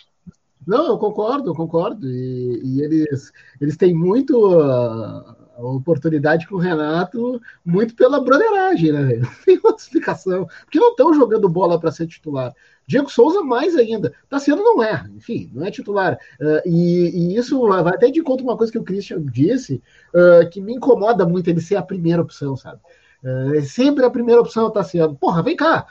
Não, 0.66 0.88
eu 0.88 0.98
concordo, 0.98 1.50
eu 1.50 1.56
concordo. 1.56 2.08
E, 2.08 2.62
e, 2.64 2.82
eles, 2.82 3.32
eles 3.60 3.76
têm 3.78 3.94
muito 3.94 4.58
uh, 4.58 5.43
oportunidade 5.72 6.48
com 6.48 6.56
o 6.56 6.60
Renato, 6.60 7.42
muito 7.66 7.96
pela 7.96 8.20
broderagem, 8.20 8.92
né? 8.92 9.16
Não 9.22 9.30
tem 9.46 9.60
outra 9.64 9.84
explicação. 9.84 10.48
Porque 10.64 10.80
não 10.80 10.92
estão 10.92 11.14
jogando 11.14 11.48
bola 11.50 11.80
para 11.80 11.92
ser 11.92 12.08
titular. 12.08 12.54
Diego 12.88 13.10
Souza, 13.10 13.42
mais 13.42 13.76
ainda. 13.76 14.14
Tassiano 14.30 14.64
não 14.64 14.84
é, 14.84 15.06
enfim, 15.16 15.50
não 15.54 15.66
é 15.66 15.72
titular. 15.72 16.18
Uh, 16.40 16.68
e, 16.68 17.34
e, 17.34 17.38
isso 17.38 17.60
vai 17.68 17.94
até 17.94 18.10
de 18.10 18.22
conta 18.22 18.44
uma 18.44 18.58
coisa 18.58 18.72
que 18.72 18.80
o 18.80 18.84
Christian 18.84 19.24
disse, 19.24 19.82
uh, 20.14 20.50
que 20.50 20.62
me 20.62 20.74
incomoda 20.74 21.26
muito 21.26 21.50
ele 21.50 21.62
ser 21.62 21.76
a 21.76 21.82
primeira 21.82 22.22
opção, 22.22 22.56
sabe? 22.56 22.80
Uh, 23.24 23.62
sempre 23.62 24.04
a 24.04 24.10
primeira 24.10 24.42
opção 24.42 24.66
é 24.66 24.68
o 24.68 24.72
Tassiano. 24.72 25.16
Porra, 25.16 25.42
vem 25.42 25.56
cá! 25.56 25.88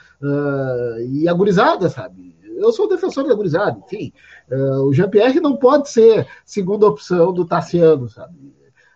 e 1.09 1.27
a 1.27 1.33
gurizada, 1.33 1.89
sabe? 1.89 2.35
Eu 2.55 2.71
sou 2.71 2.87
defensor 2.87 3.27
da 3.27 3.33
gurizada, 3.33 3.77
enfim. 3.85 4.13
o 4.85 4.93
Jean-Pierre 4.93 5.39
não 5.39 5.57
pode 5.57 5.89
ser 5.89 6.27
segunda 6.45 6.87
opção 6.87 7.33
do 7.33 7.43
Tassiano, 7.43 8.07
sabe? 8.07 8.35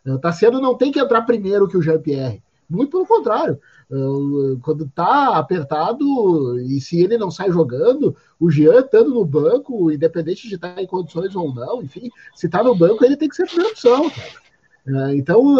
O 0.07 0.19
Tassiano 0.19 0.59
não 0.59 0.75
tem 0.75 0.91
que 0.91 0.99
entrar 0.99 1.21
primeiro 1.23 1.67
que 1.67 1.77
o 1.77 1.81
Jean-Pierre. 1.81 2.41
Muito 2.69 2.91
pelo 2.91 3.05
contrário. 3.05 3.59
Quando 4.61 4.83
está 4.83 5.37
apertado 5.37 6.59
e 6.59 6.81
se 6.81 7.01
ele 7.01 7.17
não 7.17 7.31
sai 7.31 7.49
jogando, 7.49 8.15
o 8.39 8.49
Jean 8.49 8.79
estando 8.79 9.13
no 9.13 9.23
banco, 9.23 9.89
independente 9.91 10.47
de 10.49 10.55
estar 10.55 10.75
tá 10.75 10.81
em 10.81 10.87
condições 10.87 11.33
ou 11.35 11.53
não, 11.53 11.81
enfim, 11.81 12.09
se 12.35 12.47
está 12.47 12.61
no 12.61 12.75
banco, 12.75 13.05
ele 13.05 13.15
tem 13.15 13.29
que 13.29 13.35
ser 13.35 13.43
a 13.43 13.47
primeira 13.47 13.71
opção. 13.71 14.11
É, 14.87 15.15
então, 15.15 15.57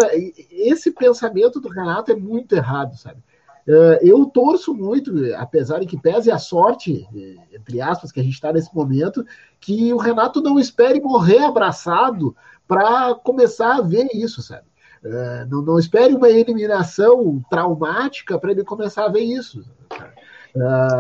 esse 0.52 0.92
pensamento 0.92 1.60
do 1.60 1.70
Renato 1.70 2.12
é 2.12 2.16
muito 2.16 2.54
errado, 2.54 2.98
sabe? 2.98 3.20
É, 3.68 4.00
eu 4.02 4.26
torço 4.26 4.74
muito, 4.74 5.12
apesar 5.36 5.80
de 5.80 5.86
que 5.86 5.98
pese 5.98 6.32
a 6.32 6.38
sorte, 6.38 7.06
entre 7.52 7.82
aspas, 7.82 8.12
que 8.12 8.20
a 8.20 8.24
gente 8.24 8.36
está 8.36 8.54
nesse 8.54 8.74
momento, 8.74 9.26
que 9.60 9.94
o 9.94 9.98
Renato 9.98 10.42
não 10.42 10.58
espere 10.58 11.02
morrer 11.02 11.44
abraçado 11.44 12.36
para 12.66 13.14
começar 13.16 13.76
a 13.76 13.82
ver 13.82 14.08
isso, 14.14 14.42
sabe? 14.42 14.64
É, 15.04 15.46
não, 15.50 15.62
não, 15.62 15.78
espere 15.78 16.14
uma 16.14 16.30
eliminação 16.30 17.44
traumática 17.50 18.40
para 18.40 18.52
ele 18.52 18.64
começar 18.64 19.06
a 19.06 19.10
ver 19.10 19.22
isso. 19.22 19.64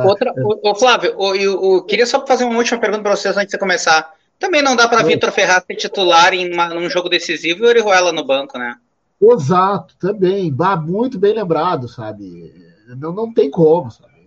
Outra, 0.06 0.32
o, 0.38 0.69
o 0.71 0.75
Flávio, 0.75 1.15
eu, 1.36 1.73
eu, 1.73 1.84
queria 1.84 2.06
só 2.06 2.25
fazer 2.25 2.43
uma 2.43 2.58
última 2.58 2.80
pergunta 2.80 3.01
para 3.01 3.15
vocês 3.15 3.36
antes 3.36 3.51
de 3.51 3.58
começar. 3.58 4.13
Também 4.38 4.62
não 4.62 4.75
dá 4.75 4.88
para 4.88 5.03
Vitor 5.03 5.32
Ferraz 5.32 5.63
ser 5.65 5.75
titular 5.75 6.34
em 6.34 6.53
uma, 6.53 6.69
num 6.69 6.89
jogo 6.89 7.10
decisivo 7.10 7.63
e 7.63 7.65
o 7.65 7.69
Orihuela 7.69 8.12
no 8.12 8.23
banco, 8.23 8.58
né? 8.58 8.75
Exato, 9.21 9.95
também. 9.99 10.53
Muito 10.86 11.17
bem 11.17 11.34
lembrado, 11.34 11.88
sabe? 11.88 12.53
Não, 12.99 13.12
não 13.12 13.34
tem 13.34 13.49
como, 13.49 13.91
sabe? 13.91 14.17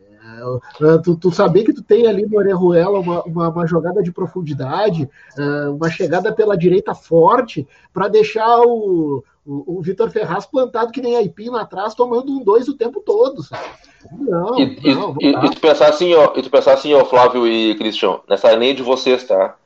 É, 0.83 0.98
tu, 0.98 1.16
tu 1.16 1.31
saber 1.31 1.64
que 1.64 1.72
tu 1.72 1.83
tem 1.83 2.07
ali 2.07 2.26
no 2.26 2.38
Orejuela 2.38 3.00
uma, 3.00 3.22
uma, 3.22 3.48
uma, 3.48 3.66
jogada 3.66 4.03
de 4.03 4.12
profundidade, 4.12 5.09
é, 5.37 5.68
uma 5.68 5.90
chegada 5.90 6.33
pela 6.33 6.57
direita 6.57 6.94
forte, 6.94 7.66
para 7.92 8.07
deixar 8.07 8.61
o, 8.61 9.24
o, 9.46 9.79
o 9.79 9.83
Vitor 9.83 10.11
Ferraz 10.11 10.46
plantado 10.46 10.92
que 10.92 11.00
nem 11.00 11.16
aipim 11.16 11.48
lá 11.48 11.62
atrás, 11.62 11.94
tomando 11.94 12.31
um 12.31 12.44
dois 12.44 12.68
o 12.68 12.76
tempo 12.76 13.00
todo, 13.00 13.42
sabe? 13.42 13.64
Não, 14.12 14.59
e, 14.59 14.94
não, 14.94 15.16
e, 15.20 15.29
e, 15.29 15.50
tu 15.50 15.61
pensar 15.61 15.88
assim, 15.88 16.14
ó, 16.14 16.33
e 16.37 16.42
tu 16.42 16.50
pensar 16.50 16.74
assim, 16.74 16.94
ó, 16.94 17.05
Flávio 17.05 17.46
e 17.46 17.74
Cristian, 17.74 18.20
nessa 18.29 18.53
linha 18.53 18.74
de 18.74 18.83
vocês, 18.83 19.24
tá? 19.24 19.57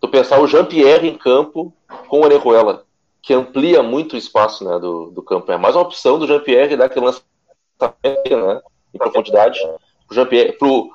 Tu 0.00 0.08
pensar 0.08 0.40
o 0.40 0.46
Jean-Pierre 0.46 1.08
em 1.08 1.16
campo 1.16 1.72
com 2.08 2.20
o 2.20 2.24
Orejuela, 2.24 2.84
que 3.22 3.34
amplia 3.34 3.82
muito 3.82 4.14
o 4.14 4.16
espaço 4.16 4.64
né, 4.64 4.78
do, 4.78 5.10
do 5.10 5.22
campo. 5.22 5.50
É 5.52 5.56
mais 5.56 5.74
uma 5.74 5.82
opção 5.82 6.18
do 6.18 6.26
Jean-Pierre 6.26 6.76
dar 6.76 6.86
aquele 6.86 7.06
lançamento 7.06 8.46
né, 8.46 8.60
em 8.94 8.98
profundidade 8.98 9.60
pro 10.06 10.14
Jean-Pierre, 10.14 10.52
pro 10.52 10.90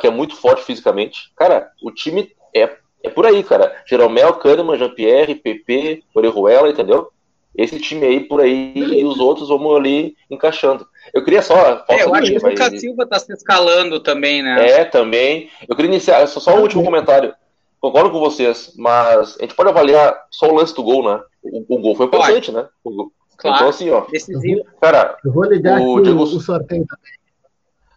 que 0.00 0.06
é 0.06 0.10
muito 0.10 0.34
forte 0.34 0.64
fisicamente. 0.64 1.30
Cara, 1.36 1.70
o 1.82 1.90
time 1.90 2.32
é, 2.54 2.70
é 3.02 3.10
por 3.10 3.26
aí, 3.26 3.42
cara. 3.42 3.82
Jeromel, 3.86 4.34
Kahneman, 4.34 4.78
Jean-Pierre, 4.78 5.34
PP, 5.34 6.02
Orejuela, 6.14 6.70
entendeu? 6.70 7.10
Esse 7.54 7.78
time 7.78 8.06
aí 8.06 8.20
por 8.20 8.40
aí 8.40 8.72
e 8.74 9.04
os 9.04 9.20
outros 9.20 9.50
vamos 9.50 9.76
ali 9.76 10.16
encaixando. 10.30 10.86
Eu 11.12 11.22
queria 11.22 11.42
só. 11.42 11.84
É, 11.88 12.02
eu 12.02 12.14
acho 12.14 12.32
que 12.32 12.38
o 12.38 12.48
Lucas 12.48 12.80
Silva 12.80 13.06
tá 13.06 13.18
se 13.18 13.30
escalando 13.32 14.00
também, 14.00 14.42
né? 14.42 14.70
É, 14.70 14.84
também. 14.84 15.50
Eu 15.68 15.76
queria 15.76 15.90
iniciar, 15.90 16.26
só, 16.26 16.40
só 16.40 16.56
um 16.56 16.62
último 16.62 16.82
comentário. 16.82 17.34
Concordo 17.82 18.12
com 18.12 18.20
vocês, 18.20 18.72
mas 18.76 19.36
a 19.40 19.42
gente 19.42 19.56
pode 19.56 19.68
avaliar 19.68 20.16
só 20.30 20.48
o 20.48 20.54
lance 20.54 20.72
do 20.72 20.84
gol, 20.84 21.02
né? 21.02 21.20
O, 21.42 21.74
o 21.74 21.80
gol 21.80 21.96
foi 21.96 22.06
importante, 22.06 22.52
né? 22.52 22.68
O, 22.84 23.10
claro. 23.36 23.56
Então, 23.56 23.68
assim, 23.68 23.90
ó. 23.90 24.02
Decisivo. 24.02 24.62
Cara, 24.80 25.18
eu 25.24 25.32
vou 25.32 25.44
ligar 25.44 25.80
o 25.80 25.94
aqui 25.94 26.04
Diego... 26.04 26.22
o 26.22 26.40
sorteio 26.40 26.86
também. 26.86 27.12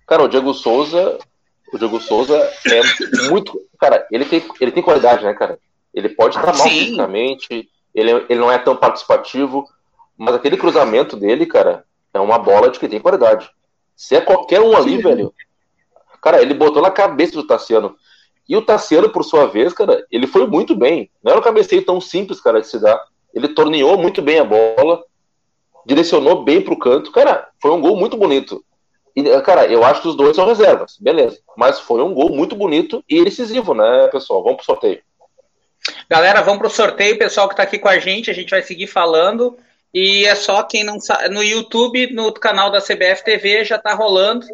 Cara, 0.07 0.23
o 0.23 0.27
Diego 0.27 0.55
Souza, 0.55 1.19
o 1.71 1.77
Diego 1.77 2.01
Souza 2.01 2.35
é 2.35 3.29
muito. 3.29 3.61
Cara, 3.79 4.07
ele 4.11 4.25
tem, 4.25 4.43
ele 4.59 4.71
tem 4.71 4.81
qualidade, 4.81 5.23
né, 5.23 5.35
cara? 5.35 5.59
Ele 5.93 6.09
pode 6.09 6.35
estar 6.35 6.51
mal 6.51 6.67
fisicamente, 6.67 7.69
ele, 7.93 8.11
ele 8.27 8.39
não 8.39 8.51
é 8.51 8.57
tão 8.57 8.75
participativo, 8.75 9.67
mas 10.17 10.33
aquele 10.33 10.57
cruzamento 10.57 11.15
dele, 11.15 11.45
cara, 11.45 11.85
é 12.11 12.19
uma 12.19 12.39
bola 12.39 12.71
de 12.71 12.79
que 12.79 12.89
tem 12.89 12.99
qualidade. 12.99 13.51
Se 13.95 14.15
é 14.15 14.21
qualquer 14.21 14.61
um 14.61 14.75
ali, 14.75 14.95
Sim. 14.95 15.03
velho. 15.03 15.33
Cara, 16.23 16.41
ele 16.41 16.55
botou 16.55 16.81
na 16.81 16.89
cabeça 16.89 17.33
do 17.33 17.45
Tassiano. 17.45 17.95
E 18.47 18.55
o 18.55 18.61
Tassiano, 18.61 19.09
por 19.09 19.23
sua 19.23 19.47
vez, 19.47 19.73
cara, 19.73 20.05
ele 20.11 20.27
foi 20.27 20.45
muito 20.45 20.75
bem. 20.75 21.09
Não 21.23 21.31
era 21.31 21.39
um 21.39 21.43
cabeceio 21.43 21.83
tão 21.83 21.99
simples, 21.99 22.39
cara, 22.39 22.61
de 22.61 22.67
se 22.67 22.79
dar. 22.79 23.03
Ele 23.33 23.49
torneou 23.49 23.97
muito 23.97 24.21
bem 24.21 24.39
a 24.39 24.43
bola, 24.43 25.03
direcionou 25.85 26.43
bem 26.43 26.61
pro 26.61 26.77
canto. 26.77 27.11
Cara, 27.11 27.47
foi 27.61 27.71
um 27.71 27.81
gol 27.81 27.97
muito 27.97 28.15
bonito. 28.15 28.63
E, 29.15 29.23
cara, 29.41 29.65
eu 29.65 29.83
acho 29.83 30.01
que 30.01 30.07
os 30.09 30.15
dois 30.15 30.35
são 30.35 30.45
reservas, 30.45 30.97
beleza. 30.99 31.39
Mas 31.57 31.79
foi 31.79 32.03
um 32.03 32.13
gol 32.13 32.29
muito 32.29 32.55
bonito 32.55 33.03
e 33.09 33.23
decisivo, 33.23 33.73
né, 33.73 34.07
pessoal? 34.09 34.43
Vamos 34.43 34.57
pro 34.57 34.65
sorteio. 34.65 35.01
Galera, 36.09 36.41
vamos 36.41 36.59
pro 36.59 36.69
sorteio. 36.69 37.17
Pessoal 37.17 37.47
que 37.47 37.55
tá 37.55 37.63
aqui 37.63 37.79
com 37.79 37.87
a 37.87 37.97
gente, 37.97 38.29
a 38.29 38.33
gente 38.33 38.49
vai 38.49 38.61
seguir 38.61 38.87
falando. 38.87 39.57
E 39.93 40.25
é 40.25 40.35
só 40.35 40.61
quem 40.63 40.83
não 40.83 40.99
sabe. 40.99 41.29
No 41.29 41.41
YouTube, 41.41 42.13
no 42.13 42.33
canal 42.33 42.69
da 42.69 42.81
CBF 42.81 43.23
TV, 43.23 43.63
já 43.63 43.77
tá 43.77 43.93
rolando. 43.93 44.45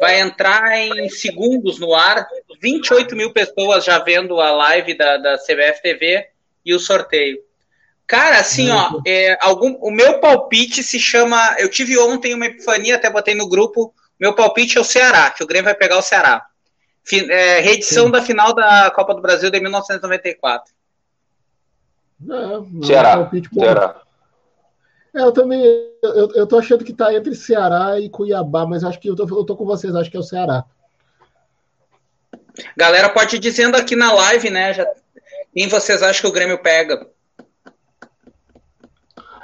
Vai 0.00 0.20
entrar 0.20 0.76
em 0.76 1.08
segundos 1.08 1.78
no 1.78 1.94
ar. 1.94 2.26
28 2.60 3.14
mil 3.14 3.32
pessoas 3.32 3.84
já 3.84 3.98
vendo 3.98 4.40
a 4.40 4.50
live 4.50 4.96
da, 4.96 5.16
da 5.16 5.38
CBF 5.38 5.82
TV 5.82 6.26
e 6.64 6.74
o 6.74 6.78
sorteio. 6.78 7.38
Cara, 8.06 8.38
assim, 8.38 8.70
ó, 8.70 9.00
é, 9.06 9.38
algum, 9.40 9.76
o 9.80 9.90
meu 9.90 10.20
palpite 10.20 10.82
se 10.82 10.98
chama. 10.98 11.56
Eu 11.58 11.70
tive 11.70 11.98
ontem 11.98 12.34
uma 12.34 12.46
epifania, 12.46 12.96
até 12.96 13.08
botei 13.08 13.34
no 13.34 13.48
grupo. 13.48 13.94
Meu 14.20 14.34
palpite 14.34 14.76
é 14.76 14.80
o 14.80 14.84
Ceará, 14.84 15.30
que 15.30 15.42
o 15.42 15.46
Grêmio 15.46 15.64
vai 15.64 15.74
pegar 15.74 15.98
o 15.98 16.02
Ceará. 16.02 16.46
Fi, 17.02 17.30
é, 17.30 17.60
reedição 17.60 18.06
Sim. 18.06 18.12
da 18.12 18.22
final 18.22 18.54
da 18.54 18.90
Copa 18.90 19.14
do 19.14 19.22
Brasil 19.22 19.50
de 19.50 19.60
1994. 19.60 20.72
Não, 22.20 22.62
não 22.62 22.82
Ceará. 22.82 23.30
É 23.32 23.60
Ceará. 23.60 24.03
É, 25.14 25.20
eu 25.20 25.32
também. 25.32 25.62
Eu, 26.02 26.30
eu 26.34 26.46
tô 26.46 26.58
achando 26.58 26.84
que 26.84 26.92
tá 26.92 27.14
entre 27.14 27.34
Ceará 27.34 28.00
e 28.00 28.10
Cuiabá, 28.10 28.66
mas 28.66 28.82
acho 28.82 28.98
que 28.98 29.08
eu 29.08 29.14
tô, 29.14 29.22
eu 29.22 29.44
tô 29.44 29.56
com 29.56 29.64
vocês, 29.64 29.94
acho 29.94 30.10
que 30.10 30.16
é 30.16 30.20
o 30.20 30.24
Ceará. 30.24 30.64
Galera, 32.76 33.08
pode 33.08 33.36
ir 33.36 33.38
dizendo 33.38 33.76
aqui 33.76 33.96
na 33.96 34.12
live, 34.12 34.50
né? 34.50 34.74
Já, 34.74 34.86
quem 35.54 35.68
vocês 35.68 36.02
acham 36.02 36.22
que 36.22 36.26
o 36.26 36.32
Grêmio 36.32 36.58
pega? 36.58 37.06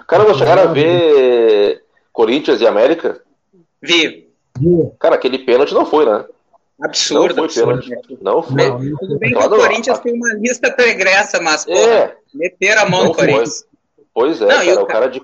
Cara, 0.06 0.24
não 0.24 0.34
chegaram 0.34 0.62
a 0.62 0.72
ver 0.72 1.84
Corinthians 2.12 2.60
e 2.60 2.66
América? 2.66 3.22
Vi. 3.80 4.28
Cara, 4.98 5.14
aquele 5.14 5.38
pênalti 5.38 5.72
não 5.72 5.86
foi, 5.86 6.04
né? 6.04 6.24
Absurdo. 6.82 7.36
Não 7.36 7.48
foi 7.48 7.62
absurdo. 7.62 7.80
pênalti. 7.80 8.18
Não 8.20 8.42
foi. 8.42 8.68
Não, 8.68 8.96
Tudo 8.98 9.18
bem 9.18 9.32
que 9.32 9.38
o 9.38 9.48
Corinthians 9.48 9.98
tem 10.00 10.14
uma 10.14 10.34
lista 10.34 10.72
pregressa, 10.72 11.40
mas, 11.40 11.64
porra, 11.64 11.78
é. 11.78 12.16
meteram 12.34 12.82
a 12.82 12.88
mão 12.88 13.04
no 13.04 13.14
Corinthians. 13.14 13.64
Pois 14.12 14.42
é, 14.42 14.46
não, 14.46 14.56
cara, 14.64 14.82
o, 14.82 14.86
cara, 14.86 15.06
de. 15.08 15.22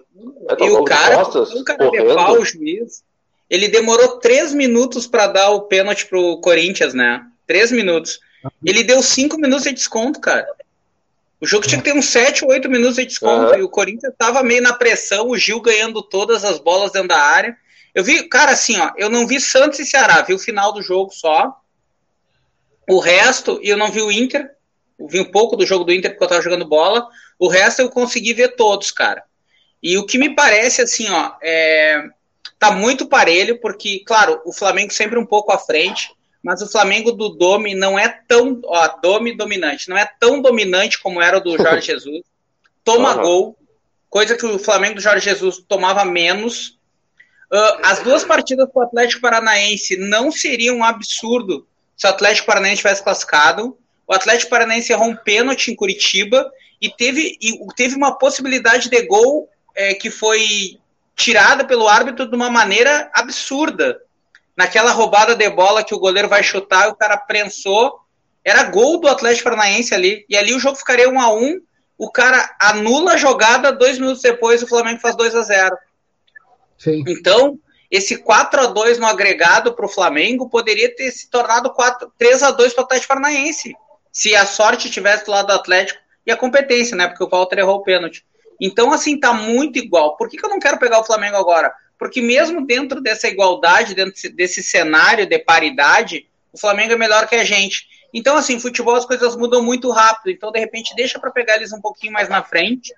É, 0.48 0.64
e 0.64 0.70
o 0.70 0.84
cara, 0.84 1.16
costas, 1.16 1.52
o 1.52 1.64
cara 1.64 1.90
levar 1.90 2.32
o 2.32 2.44
juiz, 2.44 3.02
ele 3.48 3.68
demorou 3.68 4.18
três 4.18 4.52
minutos 4.52 5.06
para 5.06 5.26
dar 5.26 5.50
o 5.50 5.62
pênalti 5.62 6.06
pro 6.06 6.40
Corinthians, 6.40 6.94
né? 6.94 7.24
Três 7.46 7.70
minutos. 7.70 8.20
Ele 8.64 8.82
deu 8.82 9.02
cinco 9.02 9.36
minutos 9.36 9.64
de 9.64 9.72
desconto, 9.72 10.20
cara. 10.20 10.46
O 11.40 11.46
jogo 11.46 11.66
tinha 11.66 11.80
que 11.80 11.84
ter 11.84 11.96
uns 11.96 12.06
7 12.06 12.44
ou 12.44 12.50
8 12.50 12.68
minutos 12.68 12.96
de 12.96 13.06
desconto. 13.06 13.52
Uhum. 13.52 13.58
E 13.58 13.62
o 13.62 13.68
Corinthians 13.68 14.14
tava 14.16 14.42
meio 14.42 14.62
na 14.62 14.72
pressão, 14.72 15.28
o 15.28 15.36
Gil 15.36 15.60
ganhando 15.60 16.02
todas 16.02 16.44
as 16.44 16.58
bolas 16.58 16.92
dentro 16.92 17.08
da 17.08 17.20
área. 17.20 17.56
Eu 17.94 18.02
vi, 18.02 18.26
cara, 18.28 18.52
assim, 18.52 18.78
ó, 18.78 18.92
eu 18.96 19.10
não 19.10 19.26
vi 19.26 19.40
Santos 19.40 19.78
e 19.78 19.84
Ceará, 19.84 20.22
vi 20.22 20.34
o 20.34 20.38
final 20.38 20.72
do 20.72 20.82
jogo 20.82 21.12
só. 21.12 21.60
O 22.88 22.98
resto, 22.98 23.60
eu 23.62 23.76
não 23.76 23.90
vi 23.90 24.00
o 24.00 24.10
Inter. 24.10 24.50
Eu 24.98 25.08
vi 25.08 25.20
um 25.20 25.30
pouco 25.30 25.56
do 25.56 25.66
jogo 25.66 25.84
do 25.84 25.92
Inter 25.92 26.12
porque 26.12 26.24
eu 26.24 26.28
tava 26.28 26.42
jogando 26.42 26.64
bola. 26.64 27.06
O 27.38 27.48
resto 27.48 27.80
eu 27.82 27.90
consegui 27.90 28.32
ver 28.32 28.56
todos, 28.56 28.90
cara. 28.90 29.22
E 29.86 29.98
o 29.98 30.06
que 30.06 30.18
me 30.18 30.34
parece, 30.34 30.82
assim, 30.82 31.08
ó, 31.10 31.32
é, 31.42 32.04
tá 32.58 32.70
muito 32.70 33.06
parelho, 33.06 33.60
porque, 33.60 34.02
claro, 34.04 34.40
o 34.44 34.52
Flamengo 34.52 34.92
sempre 34.92 35.18
um 35.18 35.26
pouco 35.26 35.52
à 35.52 35.58
frente 35.58 36.16
mas 36.46 36.62
o 36.62 36.70
Flamengo 36.70 37.10
do 37.10 37.30
Domi 37.30 37.74
não 37.74 37.98
é 37.98 38.08
tão, 38.28 38.60
ó, 38.66 38.86
Domi 39.02 39.36
dominante, 39.36 39.88
não 39.88 39.98
é 39.98 40.08
tão 40.20 40.40
dominante 40.40 40.96
como 41.00 41.20
era 41.20 41.38
o 41.38 41.40
do 41.40 41.56
Jorge 41.56 41.82
Jesus. 41.90 42.22
Toma 42.84 43.16
uhum. 43.16 43.22
gol, 43.22 43.58
coisa 44.08 44.36
que 44.36 44.46
o 44.46 44.56
Flamengo 44.56 44.94
do 44.94 45.00
Jorge 45.00 45.24
Jesus 45.24 45.60
tomava 45.66 46.04
menos. 46.04 46.78
Uh, 47.52 47.82
as 47.82 47.98
duas 47.98 48.22
partidas 48.22 48.68
com 48.72 48.78
o 48.78 48.82
Atlético 48.84 49.22
Paranaense 49.22 49.96
não 49.96 50.30
seriam 50.30 50.76
um 50.76 50.84
absurdo 50.84 51.66
se 51.96 52.06
o 52.06 52.10
Atlético 52.10 52.46
Paranaense 52.46 52.76
tivesse 52.76 53.02
classificado. 53.02 53.76
O 54.06 54.14
Atlético 54.14 54.48
Paranaense 54.48 54.92
errou 54.92 55.08
um 55.08 55.16
pênalti 55.16 55.72
em 55.72 55.74
Curitiba 55.74 56.48
e 56.80 56.88
teve, 56.88 57.36
e 57.40 57.58
teve 57.74 57.96
uma 57.96 58.16
possibilidade 58.16 58.88
de 58.88 59.02
gol 59.02 59.48
é, 59.76 59.94
que 59.94 60.10
foi 60.10 60.80
tirada 61.14 61.64
pelo 61.64 61.88
árbitro 61.88 62.28
de 62.28 62.34
uma 62.34 62.50
maneira 62.50 63.10
absurda. 63.14 64.00
Naquela 64.56 64.90
roubada 64.90 65.36
de 65.36 65.48
bola 65.50 65.84
que 65.84 65.94
o 65.94 65.98
goleiro 65.98 66.28
vai 66.28 66.42
chutar, 66.42 66.88
o 66.88 66.96
cara 66.96 67.16
prensou, 67.16 68.00
era 68.42 68.64
gol 68.64 68.98
do 68.98 69.08
Atlético 69.08 69.44
Paranaense 69.44 69.94
ali, 69.94 70.24
e 70.28 70.36
ali 70.36 70.54
o 70.54 70.58
jogo 70.58 70.76
ficaria 70.76 71.08
um 71.08 71.20
a 71.20 71.32
um, 71.32 71.60
o 71.98 72.10
cara 72.10 72.54
anula 72.60 73.12
a 73.12 73.16
jogada, 73.16 73.72
dois 73.72 73.98
minutos 73.98 74.22
depois 74.22 74.62
o 74.62 74.66
Flamengo 74.66 75.00
faz 75.00 75.14
2 75.16 75.34
a 75.34 75.42
0 75.42 75.76
Sim. 76.78 77.04
Então, 77.06 77.58
esse 77.90 78.18
4 78.18 78.60
a 78.60 78.66
2 78.66 78.98
no 78.98 79.06
agregado 79.06 79.74
para 79.74 79.86
o 79.86 79.88
Flamengo 79.88 80.48
poderia 80.48 80.94
ter 80.94 81.10
se 81.10 81.30
tornado 81.30 81.72
4, 81.72 82.12
3 82.18 82.42
a 82.42 82.50
2 82.50 82.74
para 82.74 82.82
o 82.82 82.84
Atlético 82.84 83.08
Paranaense, 83.08 83.74
se 84.12 84.34
a 84.34 84.46
sorte 84.46 84.90
tivesse 84.90 85.24
do 85.24 85.30
lado 85.30 85.46
do 85.46 85.52
Atlético 85.52 86.00
e 86.26 86.30
a 86.30 86.36
competência, 86.36 86.96
né? 86.96 87.08
Porque 87.08 87.24
o 87.24 87.28
Walter 87.28 87.58
errou 87.58 87.76
o 87.76 87.82
pênalti. 87.82 88.24
Então, 88.60 88.92
assim, 88.92 89.18
tá 89.18 89.32
muito 89.32 89.78
igual. 89.78 90.16
Por 90.16 90.28
que, 90.28 90.36
que 90.36 90.44
eu 90.44 90.50
não 90.50 90.58
quero 90.58 90.78
pegar 90.78 91.00
o 91.00 91.04
Flamengo 91.04 91.36
agora? 91.36 91.72
Porque 91.98 92.20
mesmo 92.20 92.66
dentro 92.66 93.00
dessa 93.00 93.28
igualdade, 93.28 93.94
dentro 93.94 94.14
desse 94.34 94.62
cenário 94.62 95.26
de 95.26 95.38
paridade, 95.38 96.28
o 96.52 96.58
Flamengo 96.58 96.92
é 96.92 96.96
melhor 96.96 97.26
que 97.26 97.34
a 97.34 97.44
gente. 97.44 97.86
Então, 98.12 98.36
assim, 98.36 98.60
futebol 98.60 98.94
as 98.94 99.06
coisas 99.06 99.36
mudam 99.36 99.62
muito 99.62 99.90
rápido. 99.90 100.30
Então, 100.30 100.50
de 100.50 100.58
repente, 100.58 100.94
deixa 100.94 101.18
para 101.18 101.30
pegar 101.30 101.56
eles 101.56 101.72
um 101.72 101.80
pouquinho 101.80 102.12
mais 102.12 102.28
na 102.28 102.42
frente 102.42 102.94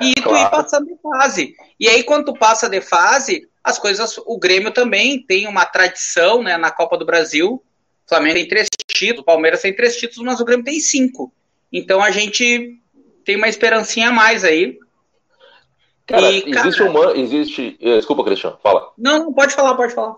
e 0.00 0.14
tu 0.14 0.24
claro. 0.24 0.46
ir 0.46 0.50
passando 0.50 0.86
de 0.86 0.96
fase. 1.00 1.54
E 1.78 1.88
aí, 1.88 2.02
quando 2.02 2.26
tu 2.26 2.34
passa 2.34 2.68
de 2.68 2.80
fase, 2.80 3.48
as 3.64 3.78
coisas. 3.78 4.18
O 4.26 4.38
Grêmio 4.38 4.70
também 4.70 5.24
tem 5.24 5.48
uma 5.48 5.64
tradição 5.64 6.42
né, 6.42 6.58
na 6.58 6.70
Copa 6.70 6.98
do 6.98 7.06
Brasil. 7.06 7.54
O 7.54 8.08
Flamengo 8.08 8.34
tem 8.34 8.46
três 8.46 8.68
títulos, 8.86 9.22
o 9.22 9.24
Palmeiras 9.24 9.62
tem 9.62 9.74
três 9.74 9.96
títulos, 9.96 10.26
mas 10.26 10.40
o 10.40 10.44
Grêmio 10.44 10.64
tem 10.64 10.78
cinco. 10.78 11.32
Então 11.72 12.02
a 12.02 12.10
gente 12.10 12.78
tem 13.24 13.36
uma 13.36 13.48
esperancinha 13.48 14.10
a 14.10 14.12
mais 14.12 14.44
aí. 14.44 14.78
Cara, 16.06 16.30
e, 16.30 16.44
existe 16.46 16.78
cara... 16.78 16.90
uma. 16.90 17.16
Existe. 17.16 17.78
Eh, 17.80 17.96
desculpa, 17.96 18.24
Cristiano, 18.24 18.58
fala. 18.62 18.90
Não, 18.98 19.24
não, 19.24 19.32
pode 19.32 19.54
falar, 19.54 19.74
pode 19.74 19.94
falar. 19.94 20.16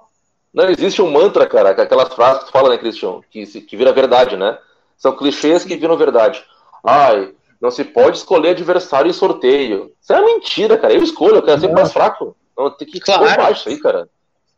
Não, 0.52 0.68
existe 0.70 1.02
um 1.02 1.10
mantra, 1.10 1.46
cara, 1.46 1.70
aquelas 1.70 2.12
frases 2.14 2.40
que 2.40 2.46
tu 2.46 2.52
fala, 2.52 2.70
né, 2.70 2.78
Cristiano, 2.78 3.22
que, 3.30 3.46
que 3.46 3.76
vira 3.76 3.92
verdade, 3.92 4.36
né? 4.36 4.58
São 4.96 5.14
clichês 5.14 5.64
que 5.64 5.76
viram 5.76 5.96
verdade. 5.96 6.42
Ai, 6.82 7.34
não 7.60 7.70
se 7.70 7.84
pode 7.84 8.18
escolher 8.18 8.50
adversário 8.50 9.10
em 9.10 9.12
sorteio. 9.12 9.92
Isso 10.00 10.12
é 10.12 10.24
mentira, 10.24 10.78
cara. 10.78 10.94
Eu 10.94 11.02
escolho, 11.02 11.36
eu 11.36 11.42
quero 11.42 11.60
ser 11.60 11.72
mais 11.72 11.92
fraco. 11.92 12.36
Não, 12.56 12.70
tem 12.70 12.88
que 12.88 13.00
claro. 13.00 13.24
baixo 13.36 13.68
aí, 13.68 13.78
cara. 13.78 14.08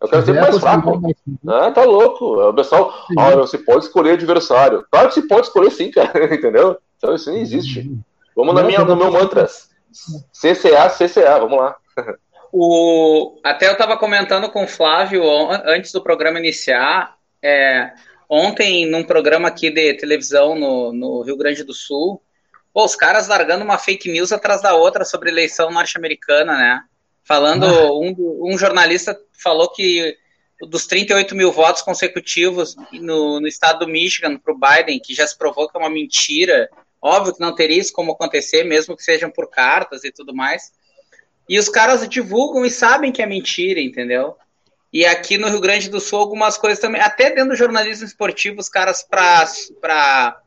Eu 0.01 0.09
quero 0.09 0.25
ser 0.25 0.33
mais 0.35 0.59
fraco. 0.59 1.01
Ah, 1.49 1.71
tá 1.73 1.85
louco. 1.85 2.49
O 2.49 2.55
pessoal, 2.55 2.95
ah, 3.19 3.35
não 3.35 3.47
se 3.47 3.59
pode 3.59 3.85
escolher 3.85 4.13
adversário. 4.13 4.85
Claro 4.91 5.09
que 5.09 5.15
se 5.15 5.27
pode 5.27 5.49
escolher 5.49 5.71
sim, 5.71 5.91
cara. 5.91 6.13
Entendeu? 6.33 6.79
Então 6.97 7.15
isso 7.15 7.31
não 7.31 7.39
existe. 7.39 7.91
Vamos 8.39 8.55
na 8.55 8.63
minha, 8.63 8.85
no 8.85 8.95
meu 8.95 9.11
mantra. 9.11 9.49
CCA, 10.33 10.89
CCA, 10.91 11.41
vamos 11.41 11.59
lá. 11.59 11.77
O, 12.53 13.41
até 13.45 13.67
eu 13.67 13.73
estava 13.73 13.99
comentando 13.99 14.49
com 14.49 14.63
o 14.63 14.69
Flávio 14.69 15.25
antes 15.67 15.91
do 15.91 16.01
programa 16.01 16.39
iniciar. 16.39 17.17
É, 17.43 17.93
ontem, 18.29 18.87
num 18.87 19.03
programa 19.03 19.49
aqui 19.49 19.71
de 19.71 19.93
televisão 19.95 20.55
no, 20.55 20.93
no 20.93 21.23
Rio 21.23 21.37
Grande 21.37 21.65
do 21.65 21.75
Sul, 21.75 22.23
pô, 22.73 22.85
os 22.85 22.95
caras 22.95 23.27
largando 23.27 23.65
uma 23.65 23.77
fake 23.77 24.09
news 24.09 24.31
atrás 24.31 24.63
da 24.63 24.73
outra 24.73 25.05
sobre 25.05 25.31
eleição 25.31 25.73
norte-americana, 25.73 26.57
né? 26.57 26.83
Falando, 27.25 27.67
ah. 27.67 27.93
um, 27.93 28.15
um 28.41 28.57
jornalista 28.57 29.19
falou 29.33 29.69
que 29.69 30.17
dos 30.61 30.87
38 30.87 31.35
mil 31.35 31.51
votos 31.51 31.83
consecutivos 31.83 32.77
no, 32.93 33.41
no 33.41 33.49
estado 33.49 33.81
do 33.81 33.89
Michigan 33.89 34.39
para 34.39 34.55
o 34.55 34.59
Biden, 34.59 35.01
que 35.01 35.13
já 35.13 35.27
se 35.27 35.37
provou 35.37 35.69
que 35.69 35.77
é 35.77 35.81
uma 35.81 35.91
mentira, 35.91 36.71
Óbvio 37.01 37.35
que 37.35 37.41
não 37.41 37.55
teria 37.55 37.79
isso 37.79 37.93
como 37.93 38.13
acontecer, 38.13 38.65
mesmo 38.65 38.97
que 38.97 39.03
sejam 39.03 39.31
por 39.31 39.49
cartas 39.49 40.05
e 40.05 40.11
tudo 40.11 40.35
mais. 40.35 40.73
E 41.49 41.59
os 41.59 41.69
caras 41.69 42.07
divulgam 42.09 42.65
e 42.65 42.71
sabem 42.71 43.13
que 43.13 43.23
é 43.23 43.27
mentira, 43.27 43.81
entendeu? 43.81 44.37
E 44.93 45.05
aqui 45.05 45.37
no 45.39 45.49
Rio 45.49 45.61
Grande 45.61 45.89
do 45.89 46.01
Sul, 46.01 46.19
algumas 46.19 46.57
coisas 46.57 46.79
também, 46.79 47.01
até 47.01 47.31
dentro 47.31 47.51
do 47.51 47.57
jornalismo 47.57 48.07
esportivo, 48.07 48.61
os 48.61 48.69
caras, 48.69 49.03
para 49.03 50.41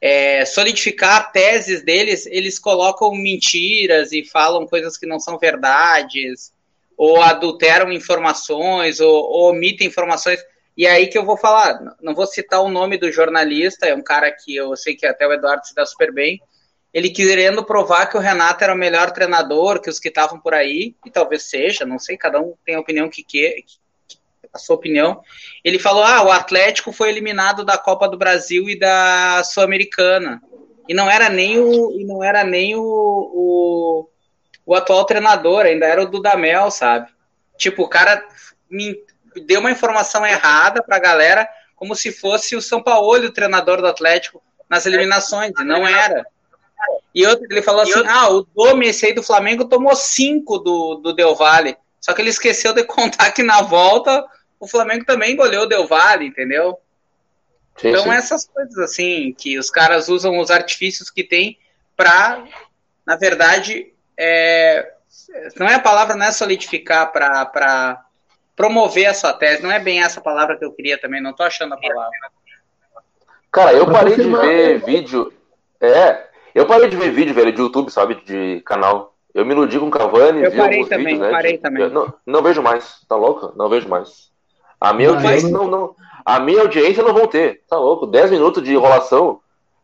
é, 0.00 0.44
solidificar 0.44 1.32
teses 1.32 1.82
deles, 1.82 2.26
eles 2.26 2.58
colocam 2.58 3.12
mentiras 3.12 4.12
e 4.12 4.24
falam 4.24 4.66
coisas 4.66 4.96
que 4.96 5.06
não 5.06 5.18
são 5.18 5.38
verdades, 5.38 6.52
ou 6.96 7.20
adulteram 7.20 7.92
informações, 7.92 9.00
ou, 9.00 9.12
ou 9.12 9.50
omitem 9.50 9.88
informações. 9.88 10.40
E 10.76 10.86
aí 10.86 11.06
que 11.06 11.16
eu 11.16 11.24
vou 11.24 11.36
falar, 11.36 11.96
não 12.02 12.14
vou 12.14 12.26
citar 12.26 12.60
o 12.60 12.68
nome 12.68 12.98
do 12.98 13.10
jornalista, 13.12 13.86
é 13.86 13.94
um 13.94 14.02
cara 14.02 14.30
que 14.32 14.56
eu 14.56 14.76
sei 14.76 14.96
que 14.96 15.06
até 15.06 15.26
o 15.26 15.32
Eduardo 15.32 15.66
se 15.66 15.74
dá 15.74 15.86
super 15.86 16.12
bem, 16.12 16.40
ele 16.92 17.10
querendo 17.10 17.64
provar 17.64 18.06
que 18.06 18.16
o 18.16 18.20
Renato 18.20 18.62
era 18.62 18.74
o 18.74 18.78
melhor 18.78 19.10
treinador 19.10 19.80
que 19.80 19.90
os 19.90 19.98
que 19.98 20.08
estavam 20.08 20.38
por 20.38 20.54
aí, 20.54 20.94
e 21.04 21.10
talvez 21.10 21.44
seja, 21.44 21.84
não 21.84 21.98
sei, 21.98 22.16
cada 22.16 22.40
um 22.40 22.54
tem 22.64 22.74
a 22.74 22.80
opinião 22.80 23.08
que 23.08 23.22
quer, 23.22 23.56
a 24.54 24.58
sua 24.58 24.76
opinião. 24.76 25.20
Ele 25.64 25.78
falou: 25.78 26.04
ah, 26.04 26.22
o 26.22 26.30
Atlético 26.30 26.92
foi 26.92 27.08
eliminado 27.08 27.64
da 27.64 27.76
Copa 27.76 28.08
do 28.08 28.16
Brasil 28.16 28.70
e 28.70 28.78
da 28.78 29.42
Sul-Americana. 29.42 30.40
E 30.88 30.94
não 30.94 31.10
era 31.10 31.28
nem 31.28 31.58
o, 31.58 31.98
e 31.98 32.04
não 32.04 32.22
era 32.22 32.44
nem 32.44 32.76
o, 32.76 32.82
o, 32.82 34.08
o 34.64 34.74
atual 34.74 35.04
treinador, 35.04 35.66
ainda 35.66 35.86
era 35.86 36.02
o 36.02 36.08
Dudamel, 36.08 36.70
sabe? 36.70 37.10
Tipo, 37.58 37.82
o 37.82 37.88
cara 37.88 38.24
deu 39.42 39.60
uma 39.60 39.70
informação 39.70 40.24
errada 40.26 40.82
para 40.82 40.96
a 40.96 41.00
galera, 41.00 41.48
como 41.76 41.94
se 41.94 42.12
fosse 42.12 42.56
o 42.56 42.62
São 42.62 42.82
Paulo 42.82 43.26
o 43.26 43.32
treinador 43.32 43.80
do 43.80 43.86
Atlético 43.86 44.42
nas 44.68 44.86
eliminações, 44.86 45.52
e 45.58 45.64
não 45.64 45.86
era. 45.86 46.26
E 47.14 47.26
outro, 47.26 47.46
ele 47.50 47.62
falou 47.62 47.82
assim: 47.82 48.02
ah, 48.06 48.30
o 48.30 48.42
Dome, 48.42 48.88
esse 48.88 49.06
aí 49.06 49.12
do 49.12 49.22
Flamengo, 49.22 49.66
tomou 49.66 49.94
cinco 49.94 50.58
do, 50.58 50.96
do 50.96 51.12
Del 51.12 51.34
Valle. 51.34 51.76
Só 52.00 52.12
que 52.12 52.20
ele 52.20 52.30
esqueceu 52.30 52.72
de 52.72 52.82
contar 52.84 53.30
que 53.32 53.42
na 53.42 53.62
volta 53.62 54.24
o 54.58 54.66
Flamengo 54.66 55.04
também 55.04 55.36
goleou 55.36 55.64
o 55.64 55.68
Del 55.68 55.86
Valle, 55.86 56.26
entendeu? 56.26 56.78
Sim, 57.76 57.88
então, 57.88 58.04
sim. 58.04 58.10
essas 58.10 58.46
coisas 58.46 58.78
assim, 58.78 59.34
que 59.36 59.58
os 59.58 59.70
caras 59.70 60.08
usam 60.08 60.38
os 60.38 60.50
artifícios 60.50 61.10
que 61.10 61.24
tem 61.24 61.58
para, 61.96 62.44
na 63.06 63.16
verdade, 63.16 63.92
é, 64.16 64.92
não 65.58 65.68
é 65.68 65.74
a 65.74 65.80
palavra, 65.80 66.16
não 66.16 66.26
é 66.26 66.32
solidificar 66.32 67.12
para 67.12 68.04
promover 68.56 69.06
a 69.06 69.14
sua 69.14 69.32
tese. 69.32 69.62
Não 69.62 69.70
é 69.70 69.78
bem 69.78 70.02
essa 70.02 70.20
palavra 70.20 70.56
que 70.56 70.64
eu 70.64 70.72
queria 70.72 70.98
também, 70.98 71.22
não 71.22 71.32
tô 71.32 71.42
achando 71.42 71.74
a 71.74 71.76
palavra. 71.76 72.10
Cara, 73.50 73.72
eu 73.72 73.86
parei 73.86 74.16
de 74.16 74.28
ver 74.28 74.84
vídeo. 74.84 75.32
É, 75.80 76.26
eu 76.54 76.66
parei 76.66 76.88
de 76.88 76.96
ver 76.96 77.10
vídeo, 77.12 77.34
velho, 77.34 77.52
de 77.52 77.60
YouTube, 77.60 77.90
sabe? 77.90 78.16
De 78.24 78.60
canal. 78.64 79.14
Eu 79.32 79.44
me 79.44 79.52
iludi 79.52 79.78
com 79.78 79.90
Cavani. 79.90 80.42
Eu 80.44 80.52
parei 80.52 80.84
também, 80.86 81.14
vídeos, 81.14 81.20
né, 81.20 81.30
parei 81.30 81.52
de... 81.52 81.58
também. 81.58 81.88
Não, 81.90 82.12
não 82.24 82.42
vejo 82.42 82.62
mais, 82.62 83.00
tá 83.08 83.16
louco? 83.16 83.52
Não 83.56 83.68
vejo 83.68 83.88
mais. 83.88 84.30
A 84.80 84.92
minha 84.92 85.08
não, 85.08 85.16
audiência 85.16 85.48
não, 85.48 85.66
não, 85.68 85.96
a 86.24 86.40
minha 86.40 86.62
audiência 86.62 87.02
não 87.02 87.14
vão 87.14 87.26
ter, 87.26 87.62
tá 87.68 87.76
louco? 87.76 88.06
10 88.06 88.32
minutos 88.32 88.62
de 88.62 88.72
enrolação. 88.72 89.40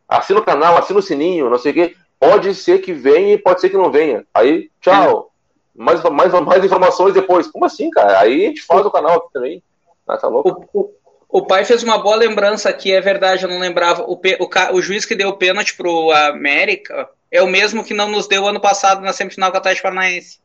Assina 0.09 0.41
o 0.41 0.45
canal, 0.45 0.77
assina 0.77 0.99
o 0.99 1.03
sininho, 1.03 1.49
não 1.49 1.59
sei 1.59 1.73
o 1.73 1.75
quê. 1.75 1.97
Pode 2.19 2.55
ser 2.55 2.81
que 2.81 2.93
venha 2.93 3.35
e 3.35 3.39
pode 3.39 3.61
ser 3.61 3.71
que 3.71 3.77
não 3.77 3.91
venha. 3.91 4.27
Aí, 4.35 4.71
tchau 4.81 5.30
mais, 5.75 6.03
mais, 6.03 6.33
mais 6.33 6.65
informações 6.65 7.15
depois. 7.15 7.47
Como 7.49 7.65
assim, 7.65 7.91
cara? 7.91 8.21
Aí 8.21 8.45
a 8.45 8.49
gente 8.49 8.63
faz 8.63 8.85
o 8.85 8.91
canal 8.91 9.19
aqui 9.19 9.33
também. 9.33 9.63
Ah, 10.07 10.17
tá 10.17 10.29
louco? 10.29 10.69
O, 10.73 10.81
o, 10.81 10.95
o, 11.29 11.47
pai 11.47 11.65
fez 11.65 11.83
uma 11.83 11.99
boa 11.99 12.17
lembrança 12.17 12.69
aqui, 12.69 12.93
é 12.93 13.01
verdade, 13.01 13.45
eu 13.45 13.51
não 13.51 13.59
lembrava. 13.59 14.03
O, 14.03 14.15
o, 14.15 14.77
o 14.77 14.83
juiz 14.83 15.05
que 15.05 15.15
deu 15.15 15.29
o 15.29 15.37
pênalti 15.37 15.77
pro 15.77 16.11
América 16.11 17.09
é 17.31 17.43
o 17.43 17.47
mesmo 17.47 17.85
que 17.85 17.95
não 17.95 18.11
nos 18.11 18.27
deu 18.27 18.47
ano 18.47 18.61
passado 18.61 19.01
na 19.01 19.13
semifinal 19.13 19.51
com 19.51 19.57
a 19.57 19.61
Atlético 19.61 19.85
Paranaense. 19.85 20.41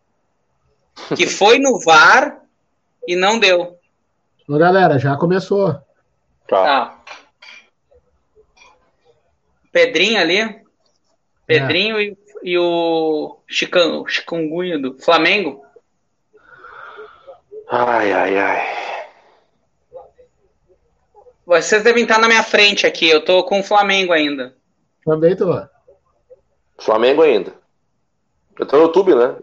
Que 1.16 1.26
foi 1.28 1.58
no 1.58 1.80
VAR 1.80 2.42
e 3.08 3.16
não 3.16 3.40
deu. 3.40 3.78
Ô, 4.48 4.58
galera, 4.58 5.00
já 5.00 5.18
começou. 5.18 5.74
Tá. 6.48 6.64
tá. 6.64 7.02
Pedrinho 9.72 10.20
ali. 10.20 10.62
Pedrinho 11.48 11.98
é. 11.98 12.04
e 12.04 12.18
e 12.46 12.60
o 12.60 13.40
Chican, 13.48 14.06
Chikungunya 14.08 14.78
do 14.78 14.96
Flamengo? 15.00 15.66
Ai, 17.68 18.14
ai, 18.14 18.38
ai. 18.38 18.76
Vocês 21.44 21.84
devem 21.84 22.04
estar 22.04 22.20
na 22.20 22.28
minha 22.28 22.44
frente 22.44 22.86
aqui. 22.86 23.10
Eu 23.10 23.26
tô 23.26 23.44
com 23.46 23.62
o 23.62 23.64
Flamengo 23.64 24.14
ainda. 24.14 24.56
Também 25.04 25.36
tô. 25.36 25.60
Flamengo 26.78 27.24
ainda. 27.24 27.52
Eu 28.60 28.68
tô 28.68 28.78
no 28.78 28.84
YouTube, 28.84 29.16
né? 29.16 29.36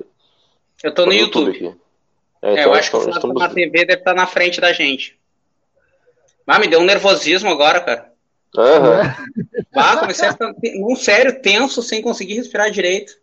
Eu 0.84 0.94
tô, 0.94 1.02
tô 1.02 1.06
no, 1.06 1.12
YouTube. 1.12 1.46
YouTube 1.46 1.80
é, 2.40 2.52
então, 2.52 2.62
é, 2.62 2.66
eu 2.66 2.74
acho 2.74 2.88
que 2.88 2.96
o 2.96 3.00
Flávio 3.00 3.16
estamos... 3.16 3.42
na 3.42 3.48
TV 3.48 3.84
deve 3.84 3.94
estar 3.94 4.14
na 4.14 4.28
frente 4.28 4.60
da 4.60 4.72
gente. 4.72 5.18
Ah, 6.46 6.60
me 6.60 6.68
deu 6.68 6.78
um 6.78 6.84
nervosismo 6.84 7.50
agora, 7.50 7.80
cara. 7.80 8.11
Uhum. 8.56 9.46
Ah, 9.74 9.96
comecei 9.96 10.28
a 10.28 10.32
ficar 10.32 10.52
um 10.76 10.94
sério, 10.94 11.40
tenso, 11.40 11.82
sem 11.82 12.02
conseguir 12.02 12.34
respirar 12.34 12.70
direito. 12.70 13.14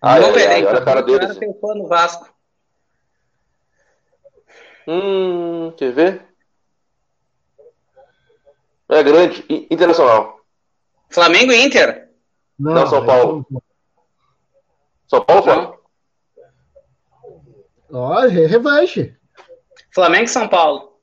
Ah, 0.00 0.20
não, 0.20 0.36
é, 0.36 0.60
é, 0.60 0.64
olha 0.64 0.78
a 0.78 0.84
cara 0.84 1.02
dele. 1.02 1.26
Cara 1.26 1.74
no 1.74 1.88
Vasco. 1.88 2.32
Hum, 4.86 5.72
quer 5.76 5.92
ver? 5.92 6.24
É 8.88 9.02
grande, 9.02 9.44
internacional. 9.70 10.40
Flamengo 11.10 11.52
e 11.52 11.62
Inter? 11.62 12.10
Não, 12.58 12.74
não 12.74 12.86
São 12.86 13.04
Paulo. 13.04 13.46
São 15.06 15.24
Paulo, 15.24 15.42
Flamengo? 15.42 15.78
Ó, 17.90 18.20
revanche. 18.26 19.16
Flamengo 19.92 20.24
e 20.24 20.28
São 20.28 20.48
Paulo. 20.48 21.00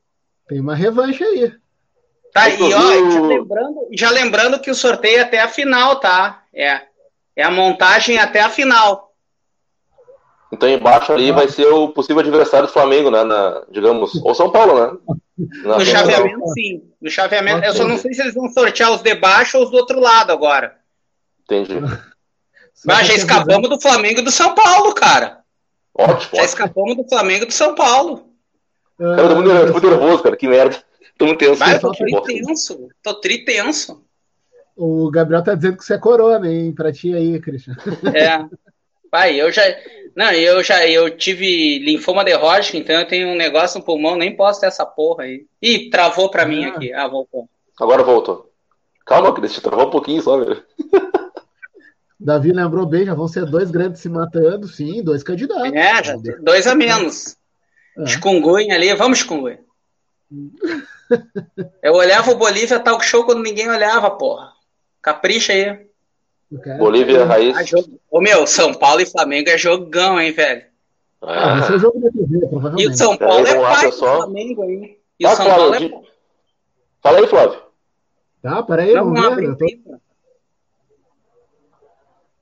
Tem 0.47 0.59
uma 0.59 0.75
revanche 0.75 1.23
aí. 1.23 1.64
Tá, 2.35 2.49
e 2.49 2.61
ó, 2.61 2.69
já 2.69 3.21
lembrando, 3.21 3.87
já 3.93 4.09
lembrando 4.09 4.59
que 4.59 4.69
o 4.69 4.75
sorteio 4.75 5.19
é 5.19 5.21
até 5.21 5.39
a 5.39 5.47
final, 5.47 6.01
tá? 6.01 6.43
É, 6.53 6.81
é 7.33 7.41
a 7.41 7.49
montagem 7.49 8.19
até 8.19 8.41
a 8.41 8.49
final. 8.49 9.13
Então 10.51 10.67
embaixo 10.67 11.13
ali 11.13 11.31
vai 11.31 11.47
ser 11.47 11.67
o 11.67 11.87
possível 11.87 12.19
adversário 12.19 12.67
do 12.67 12.73
Flamengo, 12.73 13.09
né? 13.09 13.23
Na, 13.23 13.63
digamos, 13.71 14.21
ou 14.21 14.35
São 14.35 14.51
Paulo, 14.51 14.73
né? 14.77 14.97
Na 15.63 15.77
no 15.77 15.85
chaveamento, 15.85 16.45
sim. 16.49 16.83
No 17.01 17.09
chaveamento, 17.09 17.65
eu 17.65 17.73
só 17.73 17.87
não 17.87 17.97
sei 17.97 18.13
se 18.13 18.21
eles 18.21 18.33
vão 18.33 18.51
sortear 18.51 18.91
os 18.91 19.01
de 19.01 19.15
baixo 19.15 19.57
ou 19.57 19.63
os 19.63 19.71
do 19.71 19.77
outro 19.77 20.01
lado 20.01 20.33
agora. 20.33 20.75
Entendi. 21.45 21.79
Mas 22.85 23.07
já 23.07 23.13
escapamos 23.13 23.69
do 23.69 23.79
Flamengo 23.79 24.19
e 24.19 24.23
do 24.23 24.31
São 24.31 24.53
Paulo, 24.53 24.93
cara. 24.93 25.39
Ótimo. 25.97 26.19
Já 26.19 26.19
ótimo. 26.19 26.43
escapamos 26.43 26.97
do 26.97 27.07
Flamengo 27.07 27.43
e 27.43 27.47
do 27.47 27.53
São 27.53 27.73
Paulo. 27.73 28.27
Cara, 28.99 29.21
eu 29.21 29.29
tô 29.29 29.35
muito, 29.35 29.71
muito 29.71 29.89
nervoso, 29.89 30.21
cara. 30.21 30.35
Que 30.35 30.49
merda. 30.49 30.83
Tô 31.17 31.25
muito 31.25 31.39
tenso. 31.39 31.55
Vai, 31.55 31.79
tô 31.79 31.91
tritenso. 31.91 32.89
Tô 33.01 33.13
tritenso. 33.15 34.05
O 34.75 35.09
Gabriel 35.09 35.43
tá 35.43 35.55
dizendo 35.55 35.77
que 35.77 35.85
você 35.85 35.93
é 35.93 35.97
corona, 35.97 36.51
hein? 36.51 36.73
Pra 36.73 36.91
ti 36.91 37.13
aí, 37.13 37.39
Cristian. 37.39 37.75
É. 38.13 38.45
Pai, 39.09 39.39
eu 39.39 39.51
já. 39.51 39.61
Não, 40.15 40.31
eu 40.31 40.63
já 40.63 40.85
eu 40.87 41.09
tive 41.09 41.79
linfoma 41.79 42.23
de 42.23 42.33
Hodgkin, 42.33 42.79
então 42.79 42.99
eu 42.99 43.07
tenho 43.07 43.29
um 43.29 43.35
negócio 43.35 43.79
no 43.79 43.85
pulmão, 43.85 44.15
nem 44.15 44.35
posso 44.35 44.59
ter 44.59 44.67
essa 44.67 44.85
porra 44.85 45.23
aí. 45.23 45.45
Ih, 45.61 45.89
travou 45.89 46.29
pra 46.29 46.43
ah. 46.43 46.45
mim 46.45 46.65
aqui. 46.65 46.93
Ah, 46.93 47.07
voltou. 47.07 47.49
Agora 47.79 48.03
voltou. 48.03 48.51
Calma, 49.05 49.33
Cristian, 49.33 49.61
travou 49.61 49.87
um 49.87 49.89
pouquinho 49.89 50.21
só, 50.21 50.37
velho. 50.37 50.63
Davi 52.19 52.51
lembrou 52.51 52.85
bem, 52.85 53.05
já 53.05 53.13
vão 53.13 53.27
ser 53.27 53.45
dois 53.45 53.69
grandes 53.69 54.01
se 54.01 54.09
matando, 54.09 54.67
sim, 54.67 55.03
dois 55.03 55.21
candidatos. 55.21 55.73
É, 55.73 56.03
já 56.03 56.15
dois 56.41 56.65
a 56.65 56.73
menos. 56.73 57.37
É. 57.97 58.05
Chikungunya 58.05 58.75
ali, 58.75 58.93
vamos 58.95 59.19
Chikungunya. 59.19 59.59
Eu 61.81 61.93
olhava 61.93 62.31
o 62.31 62.35
Bolívia 62.35 62.79
Talk 62.79 63.05
Show 63.05 63.25
quando 63.25 63.43
ninguém 63.43 63.69
olhava, 63.69 64.11
porra. 64.11 64.53
Capricha 65.01 65.53
aí. 65.53 65.85
Bolívia 66.77 67.25
Raiz. 67.25 67.55
Ah, 67.57 67.83
Ô 68.09 68.21
meu, 68.21 68.47
São 68.47 68.73
Paulo 68.73 69.01
e 69.01 69.05
Flamengo 69.05 69.49
é 69.49 69.57
jogão, 69.57 70.19
hein, 70.19 70.31
velho? 70.31 70.65
Ah, 71.21 71.59
esse 71.59 71.75
é 71.75 71.79
jogo 71.79 71.99
da 71.99 72.11
TV, 72.11 72.39
provavelmente. 72.47 72.83
E 72.83 72.87
o 72.87 72.95
São 72.95 73.17
Paulo 73.17 73.45
é, 73.45 73.51
é 73.51 73.61
pai 73.61 73.85
do 73.85 73.97
Flamengo 73.97 74.63
aí. 74.63 74.99
E 75.19 75.25
ah, 75.25 75.31
o 75.31 75.35
São 75.35 75.45
Paulo 75.45 75.73
é... 75.73 75.79
Fala 77.01 77.19
aí, 77.19 77.27
Flávio. 77.27 77.61
Tá, 78.41 78.63
peraí, 78.63 78.93
não, 78.93 79.13
vamos 79.13 79.57
ver. 79.57 79.77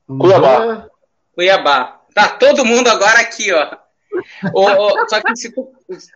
Tô... 0.06 0.18
Cuiabá. 0.18 0.88
Cuiabá. 1.34 2.00
Tá 2.14 2.28
todo 2.28 2.64
mundo 2.64 2.88
agora 2.88 3.20
aqui, 3.20 3.52
ó. 3.52 3.83
O, 4.54 5.08
só 5.08 5.20
que 5.20 5.36
se 5.36 5.52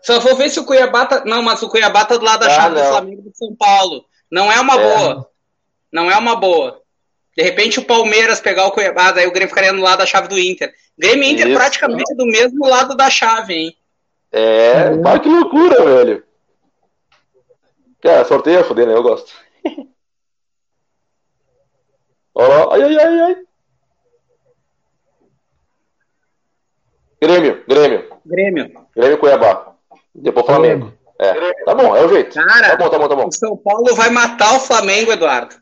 só 0.03 0.21
vou 0.21 0.37
ver 0.37 0.49
se 0.51 0.61
o 0.61 0.65
Cuiabá 0.65 1.07
tá. 1.07 1.25
Não, 1.25 1.43
mas 1.43 1.63
o 1.63 1.69
Cuiabá 1.69 2.05
tá 2.05 2.17
do 2.17 2.25
lado 2.25 2.41
da 2.41 2.47
ah, 2.47 2.51
chave 2.51 2.75
do 2.75 2.85
Flamengo 2.87 3.23
do 3.23 3.33
São 3.35 3.55
Paulo. 3.55 4.05
Não 4.31 4.51
é 4.51 4.61
uma 4.61 4.75
é. 4.75 4.79
boa. 4.79 5.31
Não 5.93 6.11
é 6.11 6.17
uma 6.17 6.37
boa. 6.37 6.81
De 7.37 7.43
repente 7.43 7.79
o 7.79 7.85
Palmeiras 7.85 8.41
pegar 8.41 8.67
o 8.67 8.73
Cuiabá, 8.73 9.13
daí 9.13 9.27
o 9.27 9.31
Grêmio 9.31 9.49
ficaria 9.49 9.73
no 9.73 9.83
lado 9.83 9.99
da 9.99 10.07
chave 10.07 10.29
do 10.29 10.39
Inter. 10.39 10.73
Grêmio 10.99 11.25
e 11.25 11.33
Inter 11.33 11.47
Isso. 11.49 11.57
praticamente 11.57 12.15
do 12.17 12.27
mesmo 12.27 12.67
lado 12.67 12.97
da 12.97 13.09
chave, 13.09 13.55
hein? 13.55 13.77
É, 14.33 14.91
mas 14.91 15.21
que 15.21 15.29
loucura, 15.29 15.85
velho. 15.85 16.25
Cara, 18.01 18.25
sorteio 18.25 18.61
é 18.61 18.65
foder, 18.65 18.87
né? 18.87 18.95
Eu 18.95 19.03
gosto. 19.03 19.33
Olha 22.35 22.49
lá, 22.49 22.75
ai, 22.75 22.83
ai, 22.83 22.97
ai, 22.97 23.21
ai. 23.21 23.48
Grêmio, 27.21 27.65
Grêmio. 27.69 28.11
Grêmio. 28.25 28.87
Grêmio 28.95 29.19
Cuiabá. 29.19 29.75
Depois 30.15 30.47
Flamengo. 30.47 30.93
É. 31.21 31.65
Tá 31.65 31.75
bom, 31.75 31.97
é 31.97 32.05
o 32.05 32.09
jeito. 32.09 32.35
Cara, 32.35 32.71
tá 32.71 32.77
bom, 32.77 32.89
tá 32.89 32.99
bom, 32.99 33.09
tá 33.09 33.17
bom. 33.17 33.27
O 33.27 33.33
São 33.33 33.57
Paulo 33.57 33.95
vai 33.95 34.09
matar 34.09 34.57
o 34.57 34.61
Flamengo, 34.61 35.13
Eduardo. 35.13 35.57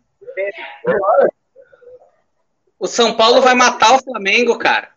O 2.79 2.87
São 2.87 3.15
Paulo 3.15 3.41
vai 3.41 3.55
matar 3.55 3.95
o 3.95 4.03
Flamengo, 4.03 4.59
cara. 4.59 4.91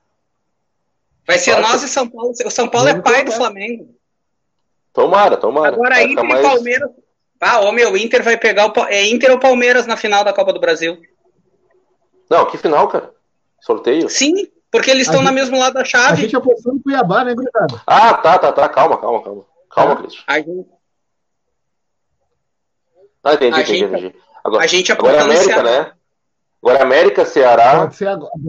Vai 1.26 1.38
ser 1.38 1.52
Nossa. 1.52 1.74
nós 1.74 1.84
e 1.84 1.88
São 1.88 2.10
Paulo. 2.10 2.34
O 2.46 2.52
São 2.52 2.68
Paulo 2.68 2.90
é 2.90 3.02
pai 3.02 3.24
do 3.24 3.32
Flamengo. 3.32 3.96
Tomara, 4.92 5.38
tomara. 5.38 5.76
Agora 5.76 5.96
vai 5.96 6.04
Inter 6.04 6.24
mais... 6.26 6.40
e 6.40 6.50
Palmeiras. 6.50 6.90
Ah, 7.40 7.62
ô 7.62 7.72
meu, 7.72 7.96
Inter 7.96 8.22
vai 8.22 8.38
pegar 8.38 8.68
o. 8.68 8.86
É 8.88 9.06
Inter 9.06 9.32
ou 9.32 9.40
Palmeiras 9.40 9.86
na 9.88 9.96
final 9.96 10.26
da 10.26 10.34
Copa 10.34 10.52
do 10.52 10.60
Brasil? 10.60 11.02
Não, 12.30 12.46
que 12.48 12.58
final, 12.58 12.88
cara? 12.90 13.14
Sorteio? 13.62 14.10
Sim, 14.10 14.48
porque 14.72 14.92
eles 14.92 15.08
estão 15.08 15.22
no 15.22 15.32
mesmo 15.32 15.58
lado 15.58 15.74
da 15.74 15.84
chave. 15.84 16.14
A 16.14 16.16
gente 16.16 16.36
apostou 16.36 16.74
no 16.74 16.82
Cuiabá, 16.82 17.24
né, 17.24 17.34
Gritado? 17.34 17.82
Ah, 17.88 18.14
tá, 18.14 18.38
tá, 18.38 18.52
tá. 18.52 18.70
Calma, 18.70 18.98
calma, 18.98 19.24
calma. 19.24 19.46
Calma, 19.70 19.96
tá. 19.96 20.02
Cristian. 20.02 20.24
A 20.28 20.38
gente. 20.40 20.68
Ah, 23.24 23.34
entendi, 23.34 23.56
a 23.56 23.62
entendi, 23.62 23.80
gente... 23.80 23.94
entendi. 23.94 24.16
Agora, 24.44 24.64
a 24.64 24.68
gente 24.68 24.92
agora 24.92 25.18
é 25.18 25.22
América, 25.22 25.64
né? 25.64 25.92
Agora 26.62 26.84
América, 26.84 27.26
Ceará, 27.26 27.90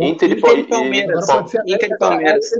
Inter, 0.01 0.33
Inter 0.33 0.59
e 0.59 0.64
Palmeiras. 0.64 1.29
Inter 1.64 1.91
e 1.91 1.99
Palmeiras. 1.99 2.51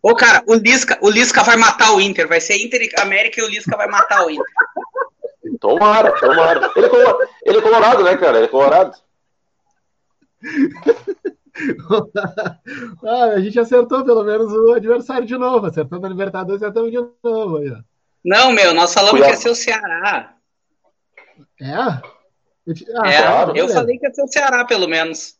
Ô, 0.00 0.14
cara, 0.14 0.42
o 0.46 0.54
Lisca, 0.54 0.96
o 1.00 1.10
Lisca 1.10 1.42
vai 1.42 1.56
matar 1.56 1.94
o 1.94 2.00
Inter. 2.00 2.28
Vai 2.28 2.40
ser 2.40 2.56
Inter 2.56 2.82
e 2.82 3.00
América 3.00 3.40
e 3.40 3.44
o 3.44 3.48
Lisca 3.48 3.76
vai 3.76 3.88
matar 3.88 4.24
o 4.24 4.30
Inter. 4.30 4.44
Tomara, 5.60 6.12
tomara. 6.20 6.70
Ele 6.76 6.86
é, 6.86 6.88
colorado, 6.88 7.18
ele 7.42 7.58
é 7.58 7.62
colorado, 7.62 8.04
né, 8.04 8.16
cara? 8.16 8.36
Ele 8.36 8.46
é 8.46 8.48
colorado. 8.48 8.96
ah, 13.04 13.24
a 13.34 13.40
gente 13.40 13.58
acertou 13.58 14.04
pelo 14.04 14.22
menos 14.24 14.52
o 14.52 14.72
adversário 14.72 15.26
de 15.26 15.36
novo. 15.36 15.66
Acertando 15.66 16.06
a 16.06 16.08
Libertadores, 16.08 16.62
acertamos 16.62 16.90
de 16.90 16.98
novo. 17.22 17.58
Aí, 17.58 17.72
Não, 18.24 18.52
meu, 18.52 18.74
nós 18.74 18.92
falamos 18.92 19.20
Cuiabá. 19.20 19.30
que 19.30 19.36
ia 19.36 19.42
ser 19.42 19.50
o 19.50 19.54
Ceará. 19.54 20.34
É? 21.60 21.72
Ah, 21.72 22.02
é, 23.06 23.22
claro, 23.22 23.56
eu 23.56 23.68
falei 23.68 23.98
que 23.98 24.06
ia 24.06 24.14
ser 24.14 24.22
o 24.22 24.28
Ceará, 24.28 24.64
pelo 24.64 24.86
menos. 24.86 25.36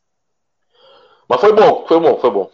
Mas 1.29 1.41
foi 1.41 1.53
bom, 1.53 1.85
foi 1.87 2.01
bom, 2.01 2.19
foi 2.19 2.31
bom. 2.31 2.51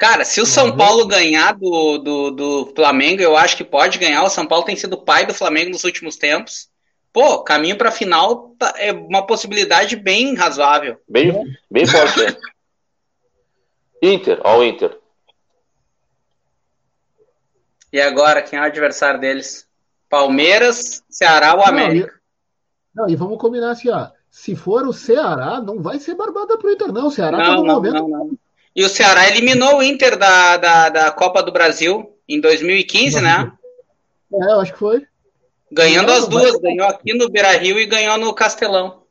Cara, 0.00 0.24
se 0.24 0.40
o 0.40 0.46
São 0.46 0.74
Paulo 0.74 1.06
ganhar 1.06 1.52
do, 1.52 1.98
do, 1.98 2.30
do 2.30 2.72
Flamengo, 2.74 3.20
eu 3.20 3.36
acho 3.36 3.54
que 3.54 3.64
pode 3.64 3.98
ganhar. 3.98 4.22
O 4.22 4.30
São 4.30 4.46
Paulo 4.46 4.64
tem 4.64 4.74
sido 4.74 4.96
pai 4.96 5.26
do 5.26 5.34
Flamengo 5.34 5.72
nos 5.72 5.84
últimos 5.84 6.16
tempos. 6.16 6.69
Pô, 7.12 7.42
caminho 7.42 7.76
para 7.76 7.90
final 7.90 8.54
tá, 8.58 8.74
é 8.76 8.92
uma 8.92 9.26
possibilidade 9.26 9.96
bem 9.96 10.34
razoável. 10.34 11.00
Bem, 11.08 11.32
bem 11.70 11.86
forte. 11.86 12.24
é. 12.24 12.36
Inter, 14.02 14.40
ó 14.44 14.58
o 14.58 14.64
Inter. 14.64 14.96
E 17.92 18.00
agora, 18.00 18.42
quem 18.42 18.58
é 18.58 18.62
o 18.62 18.66
adversário 18.66 19.20
deles? 19.20 19.66
Palmeiras, 20.08 21.02
Ceará 21.10 21.54
ou 21.54 21.62
América? 21.62 22.14
Não, 22.94 23.08
e 23.08 23.16
vamos 23.16 23.38
combinar 23.38 23.72
assim, 23.72 23.90
ó. 23.90 24.08
Se 24.30 24.54
for 24.54 24.86
o 24.86 24.92
Ceará, 24.92 25.60
não 25.60 25.82
vai 25.82 25.98
ser 25.98 26.14
barbada 26.14 26.56
pro 26.56 26.70
Inter, 26.70 26.92
não. 26.92 27.08
O 27.08 27.10
Ceará 27.10 27.38
não, 27.38 27.44
tá 27.44 27.56
no 27.56 27.64
não, 27.64 27.74
momento. 27.74 27.94
Não, 27.94 28.08
não. 28.08 28.38
E 28.74 28.84
o 28.84 28.88
Ceará 28.88 29.28
eliminou 29.28 29.78
o 29.78 29.82
Inter 29.82 30.16
da, 30.16 30.56
da, 30.56 30.88
da 30.88 31.10
Copa 31.10 31.42
do 31.42 31.52
Brasil 31.52 32.16
em 32.28 32.40
2015, 32.40 33.20
né? 33.20 33.52
É, 34.32 34.52
eu 34.52 34.60
acho 34.60 34.72
que 34.72 34.78
foi. 34.78 35.06
Ganhando 35.72 36.08
não, 36.08 36.14
as 36.14 36.26
duas, 36.26 36.52
vai... 36.52 36.60
ganhou 36.60 36.88
aqui 36.88 37.14
no 37.14 37.30
Beira 37.30 37.52
Rio 37.52 37.78
e 37.78 37.86
ganhou 37.86 38.18
no 38.18 38.34
Castelão. 38.34 39.02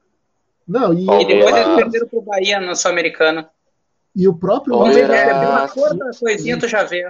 Não, 0.67 0.93
e, 0.93 1.03
e 1.03 1.25
depois 1.25 1.55
eles 1.55 1.75
perderam 1.75 2.07
pro 2.07 2.21
Bahia 2.21 2.59
na 2.59 2.75
Sul-Americana. 2.75 3.49
E 4.15 4.27
o 4.27 4.33
próprio 4.33 4.77
Vamos 4.77 4.95
ver, 4.95 5.07
pela 5.07 5.67
cor 5.69 5.95
da 5.95 6.11
coisinha, 6.11 6.59
tu 6.59 6.67
já 6.67 6.83
vê. 6.83 7.05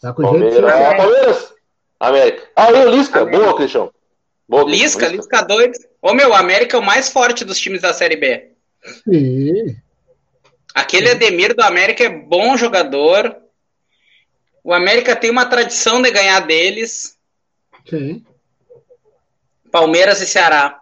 Tá 0.00 0.12
com 0.12 0.38
jeito. 0.38 0.62
Palmeiras. 0.62 1.52
América. 1.98 2.48
Ah, 2.56 2.70
e 2.70 2.86
o 2.86 2.90
Lisca. 2.90 3.20
América. 3.20 3.44
Boa, 3.44 3.56
Cristiano. 3.56 3.94
Boa, 4.48 4.64
Lisca, 4.64 5.08
Lisca, 5.08 5.36
Lisca 5.36 5.42
2. 5.42 5.78
Ô, 6.00 6.14
meu, 6.14 6.30
o 6.30 6.34
América 6.34 6.76
é 6.76 6.80
o 6.80 6.82
mais 6.82 7.10
forte 7.10 7.44
dos 7.44 7.60
times 7.60 7.82
da 7.82 7.92
Série 7.92 8.16
B. 8.16 8.52
Sim. 9.04 9.76
Aquele 10.74 11.08
Sim. 11.08 11.14
Ademir 11.14 11.54
do 11.54 11.62
América 11.62 12.04
é 12.04 12.08
bom 12.08 12.56
jogador. 12.56 13.36
O 14.70 14.72
América 14.72 15.16
tem 15.16 15.32
uma 15.32 15.46
tradição 15.46 16.00
de 16.00 16.12
ganhar 16.12 16.38
deles. 16.46 17.18
Sim. 17.88 18.24
Palmeiras 19.68 20.20
e 20.20 20.26
Ceará. 20.28 20.80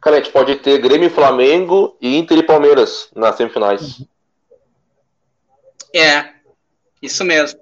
Cara, 0.00 0.18
a 0.18 0.20
gente 0.20 0.30
pode 0.30 0.54
ter 0.54 0.78
Grêmio 0.78 1.08
e 1.08 1.10
Flamengo 1.10 1.98
e 2.00 2.16
Inter 2.16 2.38
e 2.38 2.42
Palmeiras 2.44 3.10
nas 3.12 3.34
semifinais. 3.34 3.98
Uhum. 3.98 4.06
É, 5.92 6.34
isso 7.02 7.24
mesmo. 7.24 7.58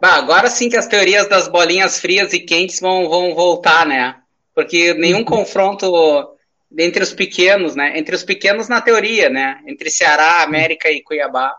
Bah, 0.00 0.16
agora 0.16 0.50
sim 0.50 0.68
que 0.68 0.76
as 0.76 0.88
teorias 0.88 1.28
das 1.28 1.46
bolinhas 1.46 2.00
frias 2.00 2.32
e 2.32 2.40
quentes 2.40 2.80
vão, 2.80 3.08
vão 3.08 3.36
voltar, 3.36 3.86
né? 3.86 4.20
Porque 4.52 4.94
nenhum 4.94 5.18
uhum. 5.18 5.24
confronto 5.24 6.31
entre 6.78 7.02
os 7.02 7.12
pequenos, 7.12 7.74
né? 7.74 7.98
Entre 7.98 8.14
os 8.14 8.22
pequenos 8.22 8.68
na 8.68 8.80
teoria, 8.80 9.28
né? 9.28 9.60
Entre 9.66 9.90
Ceará, 9.90 10.42
América 10.42 10.90
e 10.90 11.02
Cuiabá. 11.02 11.54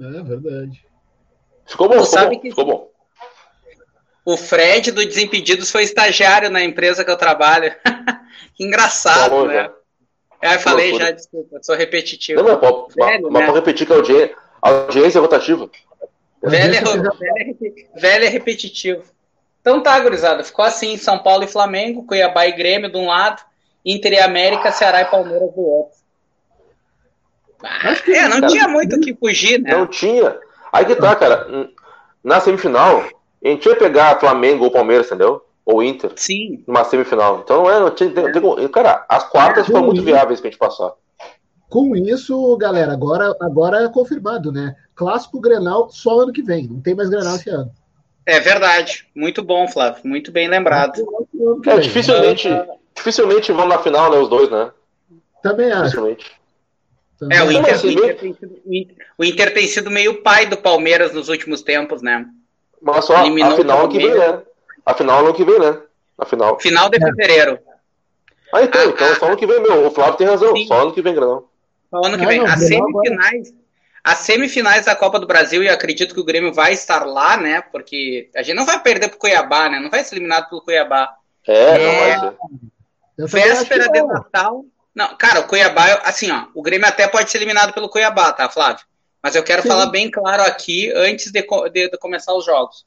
É 0.00 0.22
verdade. 0.22 0.84
Ficou 1.66 1.88
bom, 1.88 2.04
ficou 2.04 2.28
bom, 2.28 2.40
que... 2.40 2.50
ficou 2.50 2.64
bom. 2.64 2.90
o 4.24 4.36
Fred 4.36 4.90
do 4.90 5.04
Desimpedidos 5.04 5.70
foi 5.70 5.82
estagiário 5.84 6.50
na 6.50 6.62
empresa 6.62 7.04
que 7.04 7.10
eu 7.10 7.16
trabalho. 7.16 7.74
Engraçado, 8.58 9.30
Falou, 9.30 9.48
né? 9.48 9.54
Já. 9.54 9.74
É, 10.42 10.58
falei 10.58 10.98
já, 10.98 11.12
desculpa, 11.12 11.62
sou 11.62 11.76
repetitivo. 11.76 12.42
Não, 12.42 12.48
não, 12.48 12.58
pode, 12.58 12.94
Velho, 12.96 13.30
mas 13.30 13.42
né? 13.42 13.46
pode 13.46 13.58
repetir 13.60 13.86
que 13.86 13.92
a 13.92 13.96
audiência, 13.96 14.36
a 14.60 14.68
audiência 14.70 15.18
é 15.18 15.20
rotativa. 15.20 15.70
Velho 16.42 16.74
é, 16.74 16.80
velho, 16.80 17.08
é, 17.94 18.00
velho 18.00 18.24
é 18.24 18.28
repetitivo. 18.28 19.04
Então 19.62 19.80
tá, 19.80 19.98
gurizada. 20.00 20.44
Ficou 20.44 20.64
assim: 20.64 20.98
São 20.98 21.18
Paulo 21.20 21.44
e 21.44 21.48
Flamengo, 21.48 22.04
Cuiabá 22.04 22.46
e 22.46 22.52
Grêmio 22.52 22.90
de 22.90 22.98
um 22.98 23.06
lado, 23.06 23.40
Inter 23.86 24.12
e 24.12 24.20
América, 24.20 24.72
Ceará 24.72 25.00
e 25.00 25.06
Palmeiras 25.06 25.50
do 25.54 25.60
outro. 25.60 26.02
Ah, 27.64 27.94
é, 28.08 28.28
não 28.28 28.40
cara, 28.40 28.46
tinha 28.48 28.68
muito 28.68 28.96
o 28.96 29.00
que 29.00 29.14
fugir, 29.14 29.60
né? 29.60 29.70
Não 29.70 29.86
tinha. 29.86 30.36
Aí 30.72 30.84
que 30.84 30.96
tá, 30.96 31.14
cara. 31.14 31.46
Na 32.22 32.40
semifinal, 32.40 33.04
a 33.44 33.48
gente 33.48 33.68
ia 33.68 33.76
pegar 33.76 34.18
Flamengo 34.18 34.64
ou 34.64 34.70
Palmeiras, 34.70 35.06
entendeu? 35.06 35.44
Ou 35.64 35.80
Inter. 35.80 36.10
Sim. 36.16 36.64
Numa 36.66 36.82
semifinal. 36.82 37.40
Então, 37.44 37.70
é, 37.70 37.90
tem, 37.92 38.10
tem, 38.10 38.32
tem, 38.32 38.68
cara, 38.68 39.06
as 39.08 39.28
quartas 39.28 39.66
foram 39.66 39.84
muito 39.84 40.02
viáveis 40.02 40.40
pra 40.40 40.50
gente 40.50 40.58
passar. 40.58 40.92
Com 41.68 41.94
isso, 41.96 42.56
galera, 42.56 42.92
agora, 42.92 43.34
agora 43.40 43.84
é 43.84 43.88
confirmado, 43.88 44.50
né? 44.50 44.74
Clássico 44.94 45.40
Grenal 45.40 45.88
só 45.88 46.20
ano 46.20 46.32
que 46.32 46.42
vem. 46.42 46.66
Não 46.68 46.80
tem 46.80 46.94
mais 46.94 47.08
Grenal 47.08 47.36
esse 47.36 47.48
ano. 47.48 47.70
É 48.26 48.40
verdade. 48.40 49.06
Muito 49.14 49.42
bom, 49.42 49.66
Flávio. 49.68 50.02
Muito 50.04 50.30
bem 50.30 50.48
lembrado. 50.48 51.04
É, 51.66 51.78
dificilmente, 51.78 52.48
dificilmente 52.94 53.52
vão 53.52 53.66
na 53.66 53.78
final, 53.78 54.10
né, 54.10 54.18
os 54.18 54.28
dois, 54.28 54.50
né? 54.50 54.70
Também 55.42 55.72
acho. 55.72 55.96
Também. 55.96 56.16
É, 57.30 57.42
o 57.42 57.52
Inter, 57.52 57.74
assim, 57.74 57.88
o, 57.88 57.90
Inter 57.92 58.18
tem 58.18 58.34
sido, 58.34 58.60
o 59.18 59.24
Inter 59.24 59.54
tem 59.54 59.66
sido 59.66 59.90
meio 59.90 60.22
pai 60.22 60.46
do 60.46 60.56
Palmeiras 60.56 61.12
nos 61.12 61.28
últimos 61.28 61.62
tempos, 61.62 62.02
né? 62.02 62.26
Mas 62.80 63.04
só 63.04 63.20
Eliminou 63.20 63.52
a 63.52 63.56
final 63.56 63.88
que 63.88 63.98
vem, 63.98 64.14
né? 64.14 64.42
A 64.84 64.94
final 64.94 65.20
ano 65.20 65.34
que 65.34 65.44
vem, 65.44 65.58
né? 65.60 65.80
A 66.18 66.24
final. 66.24 66.58
Final 66.58 66.88
de 66.88 66.98
fevereiro. 66.98 67.58
Ah, 68.52 68.62
então, 68.62 68.80
ah, 68.80 68.86
então 68.86 69.14
só 69.14 69.26
ano 69.26 69.36
que 69.36 69.46
vem, 69.46 69.60
meu. 69.60 69.86
O 69.86 69.90
Flávio 69.90 70.16
tem 70.16 70.26
razão. 70.26 70.54
Sim. 70.54 70.66
Só 70.66 70.82
ano 70.82 70.92
que 70.92 71.00
vem, 71.00 71.14
não. 71.14 71.44
Só 71.90 72.04
ano 72.04 72.18
que 72.18 72.26
vem. 72.26 72.40
As 72.44 72.60
semifinais, 72.60 73.54
as 74.04 74.18
semifinais 74.18 74.86
da 74.86 74.96
Copa 74.96 75.18
do 75.18 75.26
Brasil, 75.26 75.62
e 75.62 75.68
acredito 75.68 76.14
que 76.14 76.20
o 76.20 76.24
Grêmio 76.24 76.52
vai 76.52 76.72
estar 76.72 77.04
lá, 77.06 77.36
né? 77.36 77.60
Porque 77.60 78.28
a 78.34 78.42
gente 78.42 78.56
não 78.56 78.66
vai 78.66 78.80
perder 78.82 79.08
pro 79.08 79.18
Cuiabá, 79.18 79.68
né? 79.68 79.78
Não 79.78 79.90
vai 79.90 80.02
ser 80.02 80.16
eliminado 80.16 80.48
pelo 80.48 80.62
Cuiabá. 80.62 81.14
É, 81.46 81.54
é 81.54 82.18
não 82.18 83.28
vai 83.28 83.28
ser. 83.28 83.48
Véspera 83.48 83.88
de 83.88 84.02
Natal. 84.02 84.64
Não, 84.94 85.16
cara, 85.16 85.40
o 85.40 85.46
Cuiabá, 85.46 86.02
assim, 86.04 86.30
ó, 86.30 86.46
o 86.54 86.62
Grêmio 86.62 86.86
até 86.86 87.06
pode 87.06 87.30
ser 87.30 87.38
eliminado 87.38 87.72
pelo 87.72 87.88
Cuiabá, 87.88 88.32
tá, 88.32 88.48
Flávio? 88.48 88.84
Mas 89.22 89.36
eu 89.36 89.44
quero 89.44 89.62
Sim. 89.62 89.68
falar 89.68 89.86
bem 89.86 90.10
claro 90.10 90.42
aqui, 90.42 90.92
antes 90.94 91.30
de, 91.30 91.40
de, 91.40 91.88
de, 91.90 91.98
começar 91.98 92.34
os 92.34 92.44
jogos. 92.44 92.84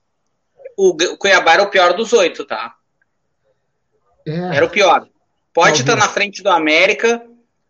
O, 0.77 0.89
o 0.89 1.17
Cuiabá 1.17 1.53
era 1.53 1.63
o 1.63 1.69
pior 1.69 1.93
dos 1.93 2.11
oito, 2.11 2.45
tá? 2.45 2.75
É. 4.27 4.57
Era 4.57 4.65
o 4.65 4.69
pior. 4.69 5.07
Pode 5.53 5.79
estar 5.79 5.93
tá 5.93 5.99
na 5.99 6.09
frente 6.09 6.43
do 6.43 6.49
América, 6.49 7.25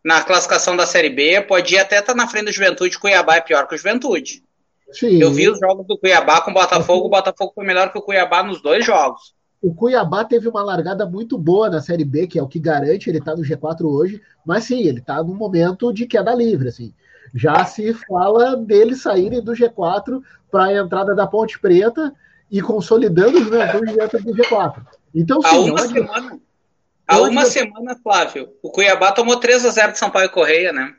na 0.06 0.22
classificação 0.22 0.78
da 0.78 0.86
Série 0.86 1.10
B, 1.10 1.41
pode 1.41 1.76
até 1.80 1.97
estar 1.97 2.14
tá 2.14 2.16
na 2.16 2.28
frente 2.28 2.45
do 2.45 2.51
Juventude, 2.51 2.99
Cuiabá 2.99 3.38
é 3.38 3.41
pior 3.41 3.68
que 3.68 3.74
o 3.74 3.78
Juventude. 3.78 4.43
Sim. 4.91 5.20
Eu 5.20 5.32
vi 5.32 5.49
os 5.49 5.60
jogos 5.60 5.88
do 5.88 5.97
Cuiabá 5.97 6.41
com 6.41 6.51
o 6.51 6.53
Botafogo, 6.53 7.08
o 7.08 7.10
Botafogo 7.10 7.51
foi 7.56 7.66
melhor 7.66 7.91
que 7.91 7.97
o 7.97 8.01
Cuiabá 8.03 8.43
nos 8.43 8.62
dois 8.62 8.86
jogos. 8.86 9.34
O 9.60 9.74
Cuiabá 9.74 10.24
teve 10.24 10.47
uma 10.47 10.62
largada 10.62 11.08
muito 11.08 11.39
boa 11.39 11.72
na 11.72 11.82
Série 11.82 12.06
B, 12.06 12.28
que 12.28 12.38
é 12.38 12.43
o 12.43 12.47
que 12.47 12.60
garante, 12.60 13.10
ele 13.10 13.18
está 13.18 13.36
no 13.36 13.41
G4 13.41 13.84
hoje, 13.84 14.22
mas 14.45 14.66
sim, 14.66 14.84
ele 14.84 14.99
está 14.99 15.24
no 15.24 15.34
momento 15.34 15.91
de 15.91 16.06
queda 16.06 16.36
livre, 16.36 16.70
assim. 16.70 16.93
Já 17.34 17.66
se 17.66 17.91
fala 18.08 18.56
deles 18.56 19.01
saírem 19.01 19.41
do 19.41 19.53
G4 19.53 20.22
para 20.51 20.66
a 20.66 20.78
entrada 20.78 21.16
da 21.16 21.26
Ponte 21.26 21.60
Preta 21.60 22.14
e 22.51 22.62
consolidando 22.62 23.39
os 23.39 23.43
Juventude 23.45 23.91
dentro 23.91 24.24
do 24.24 24.36
G4. 24.36 24.86
Então, 25.16 25.41
sim, 25.41 25.47
há 25.47 25.60
uma 25.62 25.80
semana, 25.80 26.39
Há 27.08 27.22
uma 27.22 27.43
eu... 27.43 27.47
semana, 27.47 27.95
Flávio, 28.01 28.49
o 28.62 28.72
Cuiabá 28.72 29.12
tomou 29.12 29.38
3 29.38 29.66
a 29.66 29.70
0 29.70 29.91
de 29.91 29.99
São 29.99 30.10
Paulo 30.10 30.28
e 30.28 30.32
Correia, 30.32 30.74
né? 30.74 30.95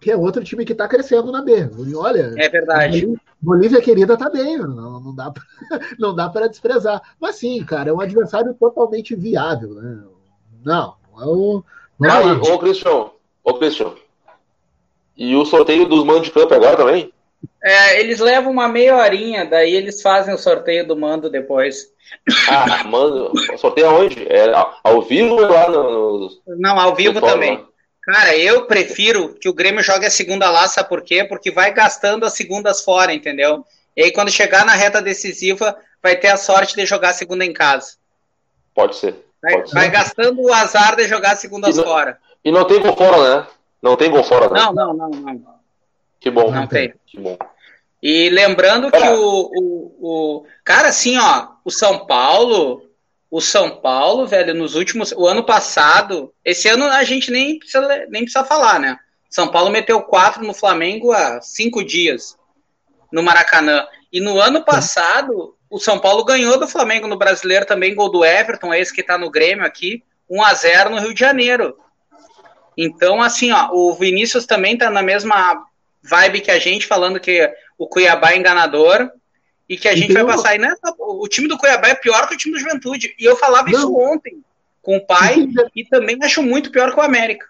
Que 0.00 0.10
é 0.10 0.16
outro 0.16 0.44
time 0.44 0.64
que 0.64 0.72
está 0.72 0.86
crescendo 0.86 1.32
na 1.32 1.42
B. 1.42 1.68
Olha. 1.96 2.34
É 2.36 2.48
verdade. 2.48 3.12
Bolívia 3.40 3.80
querida 3.80 4.16
tá 4.16 4.28
bem, 4.30 4.58
não, 4.58 5.00
não 5.00 5.14
dá 5.14 5.30
pra, 5.30 5.42
não 5.98 6.14
dá 6.14 6.28
para 6.28 6.48
desprezar. 6.48 7.00
Mas 7.20 7.36
sim, 7.36 7.64
cara, 7.64 7.90
é 7.90 7.92
um 7.92 8.00
adversário 8.00 8.54
totalmente 8.54 9.14
viável, 9.14 9.74
né? 9.74 10.04
Não, 10.64 10.94
não 11.12 11.22
é 11.22 11.26
o. 11.26 11.64
Não 11.98 12.10
é 12.10 12.32
ô, 12.32 12.58
Cristian, 12.58 13.10
ô, 13.42 13.54
Cristian. 13.54 13.94
E 15.16 15.34
o 15.34 15.44
sorteio 15.44 15.88
dos 15.88 16.04
mandos 16.04 16.24
de 16.24 16.32
campo 16.32 16.52
agora 16.52 16.76
também? 16.76 17.12
É, 17.62 18.00
eles 18.00 18.20
levam 18.20 18.52
uma 18.52 18.68
meia 18.68 18.96
horinha, 18.96 19.44
daí 19.44 19.74
eles 19.74 20.00
fazem 20.00 20.34
o 20.34 20.38
sorteio 20.38 20.86
do 20.86 20.96
mando 20.96 21.28
depois. 21.28 21.90
Ah, 22.48 22.84
mano, 22.84 23.32
sorteio 23.58 23.88
aonde? 23.88 24.26
É 24.28 24.52
ao 24.84 25.02
vivo 25.02 25.34
ou 25.34 25.40
lá 25.40 25.68
no, 25.68 26.20
no 26.20 26.30
Não, 26.58 26.78
ao 26.78 26.94
vivo 26.94 27.20
também. 27.20 27.66
Cara, 28.02 28.36
eu 28.36 28.66
prefiro 28.66 29.34
que 29.34 29.48
o 29.48 29.52
Grêmio 29.52 29.82
jogue 29.82 30.06
a 30.06 30.10
segunda 30.10 30.48
lá, 30.48 30.68
sabe 30.68 30.88
por 30.88 31.02
quê? 31.02 31.24
Porque 31.24 31.50
vai 31.50 31.74
gastando 31.74 32.24
as 32.24 32.34
segundas 32.34 32.82
fora, 32.84 33.12
entendeu? 33.12 33.64
E 33.96 34.04
aí 34.04 34.12
quando 34.12 34.30
chegar 34.30 34.64
na 34.64 34.74
reta 34.74 35.02
decisiva, 35.02 35.76
vai 36.00 36.14
ter 36.14 36.28
a 36.28 36.36
sorte 36.36 36.76
de 36.76 36.86
jogar 36.86 37.10
a 37.10 37.14
segunda 37.14 37.44
em 37.44 37.52
casa. 37.52 37.96
Pode 38.72 38.94
ser. 38.94 39.16
Vai, 39.42 39.54
pode 39.54 39.72
vai 39.72 39.90
gastando 39.90 40.40
o 40.40 40.52
azar 40.52 40.94
de 40.94 41.08
jogar 41.08 41.32
a 41.32 41.36
segundas 41.36 41.74
e 41.74 41.78
não, 41.78 41.84
fora. 41.84 42.18
E 42.44 42.52
não 42.52 42.64
tem 42.64 42.80
gol 42.80 42.96
fora, 42.96 43.40
né? 43.40 43.46
Não 43.82 43.96
tem 43.96 44.10
gol 44.10 44.22
fora, 44.22 44.48
né? 44.50 44.60
Não, 44.60 44.72
não, 44.72 44.94
não, 44.94 45.08
não. 45.08 45.55
Que 46.26 46.30
bom. 46.30 46.50
Não 46.50 46.66
tem. 46.66 46.92
Que 47.06 47.20
bom. 47.20 47.38
E 48.02 48.28
lembrando 48.30 48.90
que 48.90 48.98
o, 48.98 49.50
o, 49.54 49.96
o. 50.00 50.46
Cara, 50.64 50.88
assim, 50.88 51.16
ó, 51.16 51.50
o 51.64 51.70
São 51.70 52.04
Paulo. 52.04 52.82
O 53.30 53.40
São 53.40 53.80
Paulo, 53.80 54.26
velho, 54.26 54.52
nos 54.52 54.74
últimos. 54.74 55.12
O 55.12 55.28
ano 55.28 55.44
passado. 55.44 56.34
Esse 56.44 56.66
ano 56.68 56.86
a 56.86 57.04
gente 57.04 57.30
nem 57.30 57.60
precisa, 57.60 57.86
nem 58.08 58.22
precisa 58.22 58.42
falar, 58.42 58.80
né? 58.80 58.98
São 59.30 59.46
Paulo 59.46 59.70
meteu 59.70 60.02
quatro 60.02 60.44
no 60.44 60.52
Flamengo 60.52 61.12
há 61.12 61.40
cinco 61.40 61.84
dias. 61.84 62.36
No 63.12 63.22
Maracanã. 63.22 63.86
E 64.12 64.20
no 64.20 64.40
ano 64.40 64.64
passado, 64.64 65.54
o 65.70 65.78
São 65.78 66.00
Paulo 66.00 66.24
ganhou 66.24 66.58
do 66.58 66.66
Flamengo 66.66 67.06
no 67.06 67.16
brasileiro 67.16 67.64
também, 67.66 67.94
gol 67.94 68.10
do 68.10 68.24
Everton, 68.24 68.74
esse 68.74 68.92
que 68.92 69.02
tá 69.04 69.16
no 69.16 69.30
Grêmio 69.30 69.64
aqui. 69.64 70.02
1 70.28 70.42
a 70.42 70.54
0 70.54 70.90
no 70.90 70.98
Rio 70.98 71.14
de 71.14 71.20
Janeiro. 71.20 71.78
Então, 72.76 73.22
assim, 73.22 73.52
ó, 73.52 73.68
o 73.70 73.94
Vinícius 73.94 74.44
também 74.44 74.76
tá 74.76 74.90
na 74.90 75.02
mesma 75.02 75.64
vibe 76.08 76.40
que 76.40 76.50
a 76.50 76.58
gente, 76.58 76.86
falando 76.86 77.20
que 77.20 77.50
o 77.78 77.86
Cuiabá 77.86 78.32
é 78.32 78.38
enganador 78.38 79.10
e 79.68 79.76
que 79.76 79.88
a 79.88 79.96
gente 79.96 80.12
vai 80.12 80.24
passar. 80.24 80.54
E 80.54 80.58
nessa, 80.58 80.94
o 80.98 81.26
time 81.28 81.48
do 81.48 81.58
Cuiabá 81.58 81.88
é 81.88 81.94
pior 81.94 82.26
que 82.28 82.34
o 82.34 82.38
time 82.38 82.54
do 82.54 82.60
Juventude. 82.60 83.14
E 83.18 83.24
eu 83.24 83.36
falava 83.36 83.68
Não. 83.68 83.78
isso 83.78 83.96
ontem 83.96 84.42
com 84.82 84.96
o 84.96 85.06
pai 85.06 85.48
e 85.74 85.84
também 85.84 86.16
acho 86.22 86.42
muito 86.42 86.70
pior 86.70 86.92
que 86.92 87.00
o 87.00 87.02
América. 87.02 87.46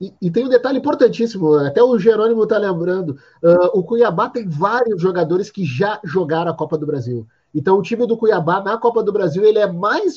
E, 0.00 0.12
e, 0.20 0.30
tem 0.30 0.44
um 0.44 0.48
detalhe 0.48 0.78
importantíssimo, 0.78 1.54
até 1.54 1.82
o 1.82 1.98
Jerônimo 1.98 2.42
está 2.42 2.58
lembrando: 2.58 3.18
uh, 3.42 3.78
o 3.78 3.84
Cuiabá 3.84 4.28
tem 4.28 4.48
vários 4.48 5.00
jogadores 5.00 5.50
que 5.50 5.64
já 5.64 6.00
jogaram 6.02 6.50
a 6.50 6.56
Copa 6.56 6.76
do 6.76 6.86
Brasil. 6.86 7.26
Então, 7.54 7.78
o 7.78 7.82
time 7.82 8.06
do 8.06 8.16
Cuiabá 8.16 8.60
na 8.60 8.76
Copa 8.76 9.02
do 9.02 9.12
Brasil 9.12 9.44
ele 9.44 9.60
é 9.60 9.70
mais, 9.70 10.16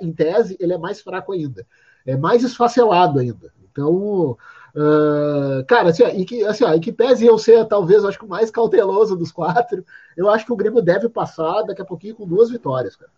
em 0.00 0.12
tese, 0.12 0.56
ele 0.58 0.72
é 0.72 0.78
mais 0.78 1.02
fraco 1.02 1.32
ainda, 1.32 1.66
é 2.06 2.16
mais 2.16 2.42
esfacelado 2.42 3.18
ainda. 3.18 3.52
Então, 3.70 4.38
Uh, 4.80 5.64
cara, 5.66 5.88
assim, 5.88 6.04
e 6.04 6.24
que, 6.24 6.44
assim, 6.44 6.62
ó, 6.62 6.72
e 6.72 6.78
que 6.78 6.92
pese 6.92 7.26
eu 7.26 7.36
ser 7.36 7.64
talvez, 7.66 8.04
acho 8.04 8.16
que 8.16 8.24
o 8.24 8.28
mais 8.28 8.48
cauteloso 8.48 9.16
dos 9.16 9.32
quatro, 9.32 9.84
eu 10.16 10.30
acho 10.30 10.46
que 10.46 10.52
o 10.52 10.56
Grêmio 10.56 10.80
deve 10.80 11.08
passar 11.08 11.62
daqui 11.62 11.82
a 11.82 11.84
pouquinho 11.84 12.14
com 12.14 12.28
duas 12.28 12.48
vitórias, 12.48 12.94
cara. 12.94 13.10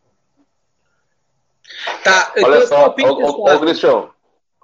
Tá, 2.02 2.32
Olha 2.42 2.66
só, 2.66 2.88
ô, 2.88 3.54
ô, 3.54 3.60
Cristian, 3.60 4.08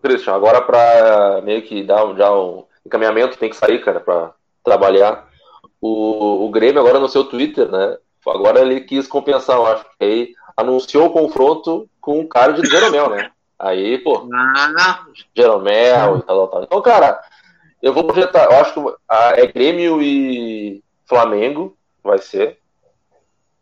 Cristian, 0.02 0.32
agora 0.32 0.62
para 0.62 1.42
meio 1.42 1.60
que 1.62 1.84
dar 1.84 2.06
um, 2.06 2.16
já 2.16 2.34
um 2.34 2.64
encaminhamento, 2.84 3.36
tem 3.36 3.50
que 3.50 3.56
sair, 3.56 3.84
cara, 3.84 4.00
para 4.00 4.32
trabalhar. 4.64 5.28
O, 5.78 6.46
o 6.46 6.50
Grêmio 6.50 6.80
agora 6.80 6.98
no 6.98 7.10
seu 7.10 7.24
Twitter, 7.24 7.70
né? 7.70 7.98
Agora 8.26 8.60
ele 8.60 8.80
quis 8.80 9.06
compensar, 9.06 9.56
eu 9.56 9.66
acho 9.66 9.84
que 9.84 10.04
aí 10.04 10.34
anunciou 10.56 11.08
o 11.08 11.12
confronto 11.12 11.88
com 12.00 12.20
o 12.20 12.28
cara 12.28 12.54
de 12.54 12.66
Jeromel, 12.66 13.10
né? 13.10 13.30
Aí, 13.58 13.98
pô, 13.98 14.28
ah. 14.32 15.06
Jeromel 15.34 16.18
e 16.18 16.22
tal, 16.22 16.48
tal. 16.48 16.62
Então, 16.64 16.82
cara, 16.82 17.20
eu 17.82 17.92
vou 17.92 18.04
projetar, 18.04 18.44
eu 18.44 18.60
acho 18.60 18.74
que 18.74 18.80
é 19.40 19.46
Grêmio 19.46 20.02
e 20.02 20.82
Flamengo, 21.06 21.76
vai 22.02 22.18
ser. 22.18 22.58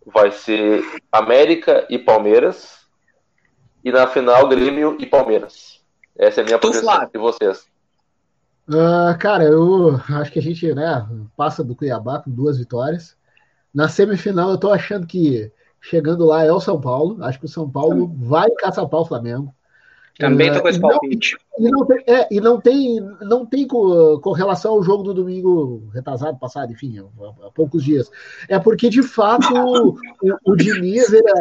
Vai 0.06 0.30
ser 0.30 0.84
América 1.10 1.86
e 1.88 1.98
Palmeiras. 1.98 2.86
E 3.84 3.92
na 3.92 4.06
final, 4.06 4.48
Grêmio 4.48 4.96
e 4.98 5.06
Palmeiras. 5.06 5.82
Essa 6.16 6.40
é 6.40 6.42
a 6.42 6.46
minha 6.46 6.58
projeção. 6.58 7.10
E 7.12 7.18
vocês? 7.18 7.66
Uh, 8.68 9.16
cara, 9.18 9.44
eu 9.44 10.00
acho 10.20 10.32
que 10.32 10.38
a 10.38 10.42
gente 10.42 10.74
né, 10.74 11.06
passa 11.36 11.62
do 11.62 11.76
Cuiabá 11.76 12.20
com 12.20 12.30
duas 12.30 12.58
vitórias. 12.58 13.16
Na 13.72 13.88
semifinal, 13.88 14.50
eu 14.50 14.58
tô 14.58 14.70
achando 14.72 15.06
que 15.06 15.52
chegando 15.80 16.24
lá 16.24 16.44
é 16.44 16.52
o 16.52 16.60
São 16.60 16.80
Paulo. 16.80 17.22
Acho 17.22 17.38
que 17.38 17.44
o 17.44 17.48
São 17.48 17.68
Paulo 17.68 18.10
vai 18.16 18.50
caçapar 18.52 19.00
o 19.00 19.06
Flamengo. 19.06 19.54
Também 20.18 20.52
tô 20.52 20.62
com 20.62 20.68
esse 20.68 20.80
palpite. 20.80 21.36
E 21.58 21.68
não, 21.68 21.84
tem, 21.84 22.04
é, 22.06 22.28
e 22.30 22.40
não 22.40 22.60
tem, 22.60 23.00
não 23.22 23.44
tem 23.44 23.66
com, 23.66 24.18
com, 24.20 24.32
relação 24.32 24.72
ao 24.72 24.82
jogo 24.82 25.02
do 25.02 25.14
domingo 25.14 25.88
retrasado, 25.92 26.38
passado, 26.38 26.72
enfim, 26.72 26.98
há, 26.98 27.46
há 27.46 27.50
poucos 27.50 27.82
dias. 27.82 28.10
É 28.48 28.58
porque, 28.58 28.88
de 28.88 29.02
fato, 29.02 29.48
o, 29.54 29.96
o 30.44 30.56
Diniz, 30.56 31.12
ele, 31.12 31.32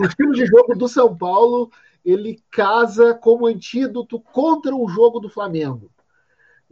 o 0.00 0.04
estilo 0.06 0.32
de 0.32 0.46
jogo 0.46 0.74
do 0.74 0.88
São 0.88 1.14
Paulo, 1.14 1.70
ele 2.04 2.42
casa 2.50 3.14
como 3.14 3.46
antídoto 3.46 4.18
contra 4.18 4.74
o 4.74 4.88
jogo 4.88 5.20
do 5.20 5.28
Flamengo. 5.28 5.90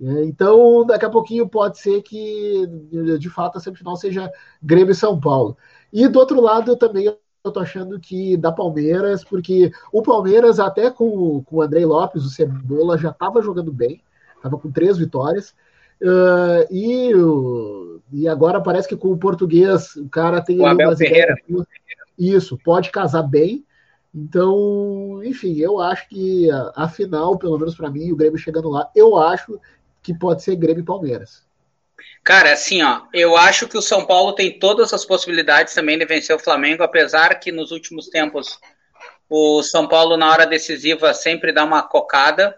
É, 0.00 0.24
então, 0.24 0.86
daqui 0.86 1.04
a 1.04 1.10
pouquinho 1.10 1.48
pode 1.48 1.78
ser 1.78 2.00
que, 2.02 2.66
de 3.18 3.28
fato, 3.28 3.58
a 3.58 3.60
semifinal 3.60 3.96
seja 3.96 4.30
Grêmio 4.62 4.92
e 4.92 4.94
São 4.94 5.20
Paulo. 5.20 5.56
E 5.92 6.08
do 6.08 6.18
outro 6.18 6.40
lado, 6.40 6.70
eu 6.70 6.76
também 6.76 7.14
eu 7.48 7.52
tô 7.52 7.60
achando 7.60 7.98
que 7.98 8.36
da 8.36 8.52
Palmeiras, 8.52 9.24
porque 9.24 9.72
o 9.92 10.02
Palmeiras, 10.02 10.60
até 10.60 10.90
com, 10.90 11.42
com 11.42 11.56
o 11.56 11.62
Andrei 11.62 11.84
Lopes, 11.84 12.24
o 12.24 12.30
Cebola, 12.30 12.98
já 12.98 13.10
estava 13.10 13.42
jogando 13.42 13.72
bem, 13.72 14.02
estava 14.36 14.58
com 14.58 14.70
três 14.70 14.96
vitórias. 14.96 15.54
Uh, 16.00 16.62
e, 16.70 17.10
e 18.12 18.28
agora 18.28 18.60
parece 18.60 18.88
que 18.88 18.96
com 18.96 19.10
o 19.10 19.18
português 19.18 19.96
o 19.96 20.08
cara 20.08 20.40
tem. 20.40 20.60
O 20.60 20.66
Abel 20.66 20.96
Ferreira. 20.96 21.34
isso, 22.16 22.58
pode 22.64 22.90
casar 22.90 23.22
bem. 23.22 23.64
Então, 24.14 25.20
enfim, 25.24 25.56
eu 25.58 25.80
acho 25.80 26.08
que 26.08 26.50
a, 26.50 26.72
a 26.76 26.88
final, 26.88 27.36
pelo 27.36 27.58
menos 27.58 27.74
para 27.74 27.90
mim, 27.90 28.10
o 28.10 28.16
Grêmio 28.16 28.38
chegando 28.38 28.68
lá, 28.68 28.90
eu 28.94 29.16
acho 29.16 29.58
que 30.02 30.14
pode 30.14 30.42
ser 30.42 30.56
Grêmio 30.56 30.82
e 30.82 30.84
Palmeiras. 30.84 31.47
Cara, 32.22 32.52
assim, 32.52 32.82
ó, 32.82 33.02
eu 33.12 33.36
acho 33.36 33.66
que 33.68 33.76
o 33.76 33.82
São 33.82 34.04
Paulo 34.04 34.34
tem 34.34 34.58
todas 34.58 34.92
as 34.92 35.04
possibilidades 35.04 35.74
também 35.74 35.98
de 35.98 36.04
vencer 36.04 36.34
o 36.34 36.38
Flamengo, 36.38 36.82
apesar 36.82 37.34
que 37.36 37.50
nos 37.50 37.70
últimos 37.70 38.08
tempos 38.08 38.58
o 39.28 39.62
São 39.62 39.86
Paulo, 39.86 40.16
na 40.16 40.30
hora 40.30 40.46
decisiva, 40.46 41.12
sempre 41.12 41.52
dá 41.52 41.64
uma 41.64 41.82
cocada. 41.82 42.54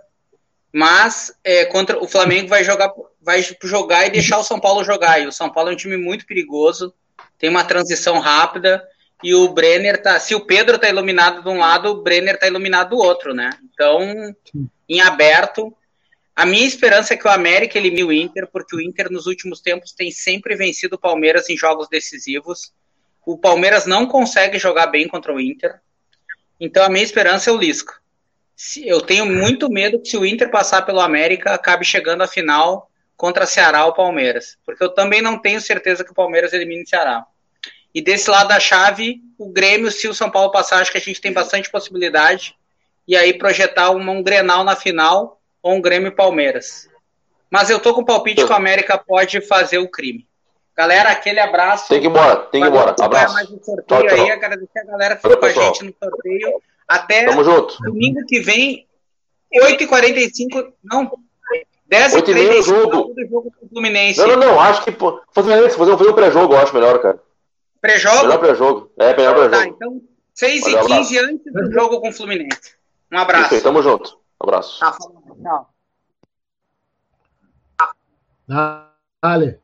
Mas 0.73 1.33
é, 1.43 1.65
contra 1.65 1.99
o 1.99 2.07
Flamengo 2.07 2.49
vai 2.49 2.63
jogar, 2.63 2.93
vai 3.21 3.45
jogar 3.63 4.07
e 4.07 4.11
deixar 4.11 4.39
o 4.39 4.45
São 4.45 4.61
Paulo 4.61 4.85
jogar. 4.85 5.21
E 5.21 5.27
o 5.27 5.33
São 5.33 5.51
Paulo 5.51 5.71
é 5.71 5.73
um 5.73 5.77
time 5.77 5.97
muito 5.97 6.27
perigoso, 6.27 6.95
tem 7.39 7.51
uma 7.51 7.65
transição 7.65 8.19
rápida. 8.21 8.83
E 9.23 9.35
o 9.35 9.49
Brenner 9.49 10.01
tá. 10.01 10.19
Se 10.19 10.35
o 10.35 10.47
Pedro 10.47 10.79
tá 10.79 10.89
iluminado 10.89 11.43
de 11.43 11.49
um 11.49 11.59
lado, 11.59 11.91
o 11.91 12.03
Brenner 12.03 12.39
tá 12.39 12.47
iluminado 12.47 12.91
do 12.91 12.99
outro, 12.99 13.35
né? 13.35 13.51
Então, 13.65 14.35
em 14.89 15.01
aberto, 15.01 15.77
a 16.35 16.47
minha 16.47 16.67
esperança 16.67 17.15
é 17.15 17.17
que 17.17 17.27
o 17.27 17.31
América 17.31 17.79
elimine 17.79 18.05
o 18.05 18.13
Inter, 18.13 18.49
porque 18.51 18.75
o 18.75 18.81
Inter 18.81 19.11
nos 19.11 19.27
últimos 19.27 19.61
tempos 19.61 19.93
tem 19.93 20.11
sempre 20.11 20.57
vencido 20.57 20.97
o 20.97 20.99
Palmeiras 20.99 21.49
em 21.51 21.57
jogos 21.57 21.89
decisivos. 21.89 22.73
O 23.27 23.37
Palmeiras 23.37 23.87
não 23.87 24.07
consegue 24.07 24.59
jogar 24.59 24.87
bem 24.87 25.07
contra 25.07 25.35
o 25.35 25.41
Inter. 25.41 25.81
Então 26.59 26.85
a 26.85 26.89
minha 26.89 27.05
esperança 27.05 27.51
é 27.51 27.53
o 27.53 27.57
Lisca. 27.57 27.95
Eu 28.85 29.01
tenho 29.01 29.25
muito 29.25 29.71
medo 29.71 30.01
que 30.01 30.09
se 30.09 30.17
o 30.17 30.27
Inter 30.27 30.51
passar 30.51 30.83
pelo 30.83 31.01
América, 31.01 31.55
acabe 31.55 31.85
chegando 31.85 32.23
à 32.23 32.29
final 32.29 32.91
contra 33.17 33.47
Ceará 33.47 33.87
ou 33.87 33.95
Palmeiras. 33.95 34.57
Porque 34.65 34.85
eu 34.85 34.91
também 34.91 35.23
não 35.23 35.39
tenho 35.39 35.61
certeza 35.61 36.05
que 36.05 36.13
o 36.13 36.15
Palmeiras 36.15 36.53
elimine 36.53 36.83
o 36.83 36.89
Ceará. 36.89 37.25
E 37.95 38.01
desse 38.01 38.31
lado 38.31 38.49
da 38.49 38.61
chave, 38.61 39.21
o 39.37 39.51
Grêmio, 39.51 39.91
se 39.91 40.07
o 40.07 40.15
São 40.15 40.31
Paulo 40.31 40.53
passar, 40.53 40.81
acho 40.81 40.93
que 40.93 40.99
a 40.99 41.01
gente 41.01 41.21
tem 41.21 41.33
bastante 41.33 41.71
possibilidade. 41.71 42.55
E 43.09 43.17
aí 43.17 43.37
projetar 43.37 43.91
um, 43.91 44.11
um 44.11 44.23
Grenal 44.23 44.63
na 44.63 44.77
final 44.77 45.40
ou 45.63 45.75
um 45.75 45.81
Grêmio 45.81 46.15
Palmeiras. 46.15 46.89
Mas 47.51 47.69
eu 47.69 47.81
tô 47.81 47.93
com 47.95 48.03
o 48.03 48.05
palpite 48.05 48.45
que 48.45 48.53
o 48.53 48.57
América 48.57 48.97
pode 48.97 49.41
fazer 49.41 49.79
o 49.79 49.89
crime. 49.89 50.27
Galera, 50.77 51.11
aquele 51.11 51.41
abraço. 51.41 51.89
Tem 51.89 52.01
que 52.01 52.07
ir 52.07 52.11
embora, 52.11 52.37
tem 52.37 52.61
que 52.61 52.67
ir 52.67 52.71
embora. 52.71 52.95
Abraço. 52.99 53.35
Mais 53.35 53.51
um 53.51 53.63
sorteio 53.63 53.85
tchau, 53.87 54.09
tchau. 54.09 54.25
aí, 54.25 54.31
agradecer 54.31 54.79
a 54.79 54.85
galera 54.85 55.17
que 55.17 55.23
ficou 55.23 55.37
com 55.37 55.47
a 55.47 55.53
gente 55.53 55.85
no 55.85 55.95
sorteio. 56.03 56.63
Até 56.89 57.25
Tamo 57.27 57.45
junto. 57.45 57.77
domingo 57.83 58.25
que 58.27 58.41
vem, 58.41 58.87
8h45, 59.55 60.73
não, 60.83 61.11
10h35 61.91 62.63
jogo. 62.63 63.15
do 63.15 63.29
jogo 63.29 63.53
do 63.61 63.69
Fluminense. 63.69 64.19
Não, 64.21 64.29
não, 64.29 64.37
não, 64.37 64.61
acho 64.61 64.83
que 64.85 64.93
fazer, 65.33 65.71
fazer 65.71 65.93
um 65.93 66.13
pré-jogo, 66.15 66.55
eu 66.55 66.59
acho 66.59 66.75
melhor, 66.75 67.01
cara. 67.01 67.21
Pré-jogo? 67.81 68.23
Melhor 68.23 68.39
pré-jogo. 68.39 68.93
É, 68.99 69.17
melhor 69.17 69.35
pré-jogo. 69.35 69.57
Tá, 69.57 69.67
então 69.67 70.01
6h15 70.41 71.19
antes 71.19 71.53
do 71.53 71.73
jogo 71.73 72.01
com 72.01 72.09
o 72.09 72.13
Fluminense. 72.13 72.75
Um 73.13 73.19
abraço. 73.19 73.47
Isso 73.47 73.55
aí, 73.55 73.61
tamo 73.61 73.83
junto. 73.83 74.19
Abraço. 74.39 74.79
Tá, 74.81 74.97
tchau. 75.43 75.67
Dale. 79.23 79.61